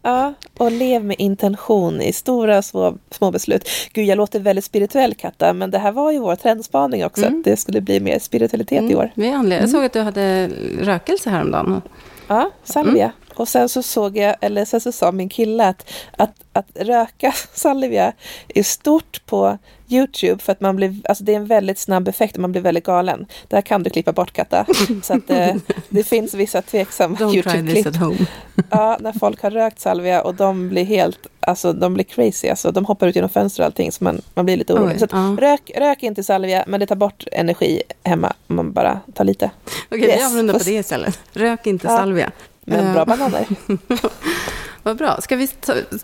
Ja, 0.01 0.34
och 0.57 0.72
lev 0.72 1.05
med 1.05 1.15
intention 1.20 2.01
i 2.01 2.13
stora 2.13 2.57
och 2.57 2.65
små, 2.65 2.97
små 3.11 3.32
beslut. 3.32 3.70
Gud, 3.93 4.05
jag 4.05 4.17
låter 4.17 4.39
väldigt 4.39 4.65
spirituell, 4.65 5.15
Katta, 5.15 5.53
men 5.53 5.72
det 5.72 5.78
här 5.78 5.91
var 5.91 6.11
ju 6.11 6.20
vår 6.20 6.36
trendspaning 6.36 7.05
också, 7.05 7.26
mm. 7.26 7.39
att 7.39 7.45
det 7.45 7.57
skulle 7.57 7.82
bli 7.82 7.99
mer 7.99 8.20
spiritualitet 8.20 8.80
mm. 8.80 8.91
i 8.91 8.95
år. 8.95 9.11
Vi 9.15 9.28
mm. 9.28 9.51
Jag 9.51 9.70
såg 9.70 9.86
att 9.86 9.93
du 9.93 10.01
hade 10.01 10.49
rökelse 10.82 11.30
häromdagen. 11.30 11.82
Ja, 12.28 12.51
salvia. 12.63 13.03
Mm. 13.03 13.15
Och 13.39 13.47
sen 13.47 13.69
så 13.69 13.83
såg 13.83 14.17
jag, 14.17 14.35
eller 14.41 14.65
sen 14.65 14.81
så 14.81 14.91
sa 14.91 15.11
min 15.11 15.29
kille 15.29 15.67
att, 15.67 15.89
att, 16.17 16.35
att 16.53 16.67
röka 16.75 17.33
salvia 17.53 18.13
är 18.47 18.63
stort 18.63 19.25
på 19.25 19.57
Youtube 19.89 20.43
för 20.43 20.51
att 20.51 20.61
man 20.61 20.75
blir, 20.75 20.95
alltså 21.09 21.23
det 21.23 21.31
är 21.31 21.35
en 21.35 21.45
väldigt 21.45 21.79
snabb 21.79 22.07
effekt 22.07 22.35
och 22.35 22.41
man 22.41 22.51
blir 22.51 22.61
väldigt 22.61 22.83
galen. 22.83 23.25
Det 23.47 23.55
här 23.55 23.61
kan 23.61 23.83
du 23.83 23.89
klippa 23.89 24.11
bort 24.11 24.33
Katta. 24.33 24.65
Så 25.03 25.13
att 25.13 25.29
eh, 25.29 25.55
det 25.89 26.03
finns 26.03 26.33
vissa 26.33 26.61
tveksamma 26.61 27.17
Youtube-klipp. 27.19 27.87
Ja, 28.69 28.97
när 28.99 29.13
folk 29.19 29.41
har 29.41 29.51
rökt 29.51 29.79
salvia 29.79 30.21
och 30.21 30.35
de 30.35 30.69
blir 30.69 30.85
helt, 30.85 31.27
alltså 31.39 31.73
de 31.73 31.93
blir 31.93 32.03
crazy, 32.03 32.49
alltså 32.49 32.71
de 32.71 32.85
hoppar 32.85 33.07
ut 33.07 33.15
genom 33.15 33.29
fönster 33.29 33.63
och 33.63 33.65
allting 33.65 33.91
så 33.91 34.03
man, 34.03 34.21
man 34.33 34.45
blir 34.45 34.57
lite 34.57 34.73
orolig. 34.73 34.93
Oj, 34.93 34.99
så 34.99 35.07
ja. 35.11 35.37
rök, 35.39 35.71
rök 35.75 36.03
inte 36.03 36.23
salvia, 36.23 36.63
men 36.67 36.79
det 36.79 36.85
tar 36.85 36.95
bort 36.95 37.23
energi 37.31 37.81
hemma 38.03 38.33
om 38.47 38.55
man 38.55 38.71
bara 38.71 38.99
tar 39.13 39.23
lite. 39.23 39.51
Okej, 39.65 39.99
okay, 39.99 40.09
yes. 40.09 40.19
vi 40.19 40.25
avrundar 40.25 40.53
på 40.53 40.63
det 40.63 40.71
istället. 40.71 41.19
Rök 41.33 41.67
inte 41.67 41.87
ja. 41.87 41.97
salvia. 41.97 42.31
Men 42.70 42.93
bra 42.93 43.05
bananer. 43.05 43.47
Vad 44.84 44.97
bra. 44.97 45.22
Ska 45.22 45.36
vi, 45.36 45.47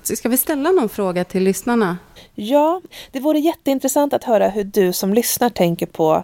ska 0.04 0.30
vi 0.30 0.38
ställa 0.38 0.72
någon 0.72 0.90
fråga 0.90 1.24
till 1.24 1.44
lyssnarna? 1.44 1.98
Ja, 2.36 2.82
det 3.12 3.20
vore 3.20 3.40
jätteintressant 3.40 4.14
att 4.14 4.24
höra 4.24 4.48
hur 4.48 4.64
du 4.64 4.94
som 4.94 5.14
lyssnar 5.14 5.50
tänker 5.50 5.86
på 5.86 6.24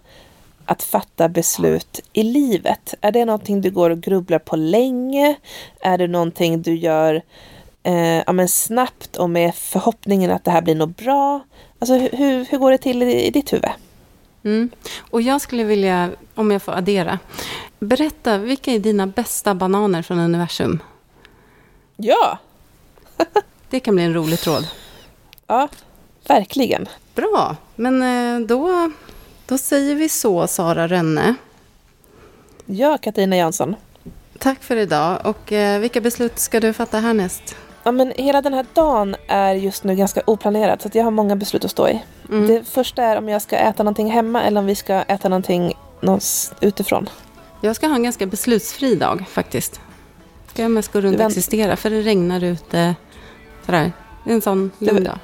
att 0.66 0.84
fatta 0.84 1.30
beslut 1.30 2.00
i 2.14 2.24
livet. 2.24 2.94
Är 3.02 3.12
det 3.12 3.26
någonting 3.26 3.62
du 3.62 3.72
går 3.72 3.90
och 3.90 4.02
grubblar 4.02 4.40
på 4.40 4.56
länge? 4.56 5.36
Är 5.82 5.98
det 5.98 6.08
någonting 6.08 6.62
du 6.62 6.76
gör 6.76 7.22
eh, 7.84 8.18
ja, 8.18 8.32
men 8.32 8.48
snabbt 8.48 9.18
och 9.18 9.30
med 9.30 9.56
förhoppningen 9.56 10.32
att 10.32 10.46
det 10.46 10.52
här 10.52 10.62
blir 10.62 10.76
något 10.76 10.98
bra? 10.98 11.40
Alltså 11.80 11.94
hur, 11.94 12.46
hur 12.46 12.58
går 12.58 12.72
det 12.72 12.78
till 12.78 13.04
i, 13.04 13.28
i 13.28 13.32
ditt 13.32 13.54
huvud? 13.54 13.72
Mm. 14.44 14.70
Och 15.00 15.22
jag 15.22 15.42
skulle 15.42 15.64
vilja, 15.64 16.10
om 16.36 16.52
jag 16.52 16.62
får 16.62 16.72
addera, 16.72 17.20
berätta 17.82 18.38
vilka 18.38 18.72
är 18.72 18.80
dina 18.80 19.08
bästa 19.08 19.56
bananer 19.56 20.02
från 20.02 20.20
universum? 20.20 20.80
Ja! 21.96 22.38
det 23.70 23.80
kan 23.80 23.96
bli 23.96 24.04
en 24.04 24.14
rolig 24.14 24.40
tråd. 24.40 24.68
Ja, 25.48 25.70
verkligen. 26.28 26.88
Bra, 27.16 27.56
men 27.76 28.02
eh, 28.02 28.48
då, 28.48 28.92
då 29.46 29.58
säger 29.58 29.96
vi 29.96 30.10
så, 30.10 30.48
Sara 30.48 30.88
Rönne. 30.88 31.36
Ja, 32.66 32.98
Katarina 32.98 33.38
Jansson. 33.38 33.76
Tack 34.38 34.64
för 34.64 34.76
idag. 34.76 35.20
Och 35.24 35.52
eh, 35.52 35.80
vilka 35.80 36.02
beslut 36.02 36.40
ska 36.40 36.60
du 36.60 36.74
fatta 36.74 37.00
härnäst? 37.00 37.56
Ja, 37.84 37.92
men 37.92 38.14
hela 38.16 38.42
den 38.42 38.54
här 38.54 38.66
dagen 38.74 39.16
är 39.28 39.54
just 39.54 39.84
nu 39.84 39.96
ganska 39.96 40.22
oplanerad 40.26 40.82
så 40.82 40.90
jag 40.94 41.04
har 41.04 41.12
många 41.12 41.36
beslut 41.36 41.66
att 41.66 41.72
stå 41.72 41.90
i. 41.90 42.04
Mm. 42.30 42.48
Det 42.48 42.64
första 42.64 43.04
är 43.04 43.18
om 43.18 43.30
jag 43.30 43.42
ska 43.42 43.58
äta 43.58 43.84
någonting 43.84 44.12
hemma 44.12 44.44
eller 44.44 44.60
om 44.60 44.66
vi 44.66 44.76
ska 44.76 44.94
äta 44.94 45.30
någonting 45.30 45.74
utifrån. 46.62 47.10
Jag 47.64 47.76
ska 47.76 47.88
ha 47.88 47.96
en 47.96 48.04
ganska 48.04 48.26
beslutsfri 48.26 48.96
dag 48.96 49.26
faktiskt. 49.30 49.82
Ska 50.48 50.62
jag 50.62 50.72
mest 50.72 50.94
gå 50.94 51.02
runt 51.02 51.20
och 51.20 51.26
existera 51.26 51.76
för 51.76 51.90
det 51.90 52.02
regnar 52.02 52.44
ute. 52.44 52.96
Sådär. 53.66 53.92
Det 54.24 54.30
är 54.30 54.36
en 54.36 54.42
sån 54.42 54.72
lugn 54.80 55.04
dag. 55.04 55.20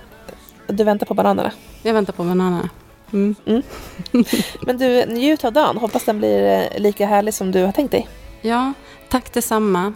Du 0.68 0.84
väntar 0.84 1.06
på 1.06 1.14
bananerna? 1.14 1.52
Jag 1.82 1.94
väntar 1.94 2.14
på 2.14 2.24
bananerna. 2.24 2.70
Mm. 3.14 3.36
Mm. 3.46 3.64
Men 4.62 4.78
du, 4.78 5.06
njut 5.06 5.46
av 5.46 5.54
dagen. 5.54 5.78
Hoppas 5.78 6.06
den 6.06 6.18
blir 6.18 6.44
eh, 6.44 6.80
lika 6.80 7.08
härlig 7.08 7.34
som 7.34 7.52
du 7.52 7.64
har 7.64 7.72
tänkt 7.72 7.92
dig. 7.92 8.08
Ja, 8.42 8.74
tack 9.10 9.34
detsamma. 9.34 9.94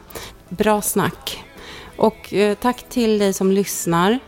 Bra 0.49 0.81
snack. 0.81 1.43
Och 1.97 2.33
eh, 2.33 2.55
tack 2.55 2.83
till 2.89 3.19
dig 3.19 3.33
som 3.33 3.51
lyssnar. 3.51 4.19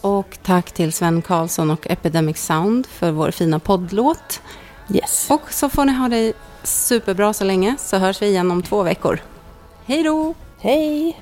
Och 0.00 0.38
tack 0.42 0.72
till 0.72 0.92
Sven 0.92 1.22
Karlsson 1.22 1.70
och 1.70 1.90
Epidemic 1.90 2.38
Sound 2.38 2.86
för 2.86 3.10
vår 3.10 3.30
fina 3.30 3.58
poddlåt. 3.58 4.42
Yes. 4.94 5.26
Och 5.30 5.52
så 5.52 5.68
får 5.68 5.84
ni 5.84 5.92
ha 5.92 6.08
det 6.08 6.32
superbra 6.66 7.32
så 7.32 7.44
länge 7.44 7.76
så 7.78 7.96
hörs 7.96 8.22
vi 8.22 8.26
igen 8.26 8.50
om 8.50 8.62
två 8.62 8.82
veckor. 8.82 9.20
Hej 9.86 10.02
då! 10.02 10.34
Hej! 10.58 11.20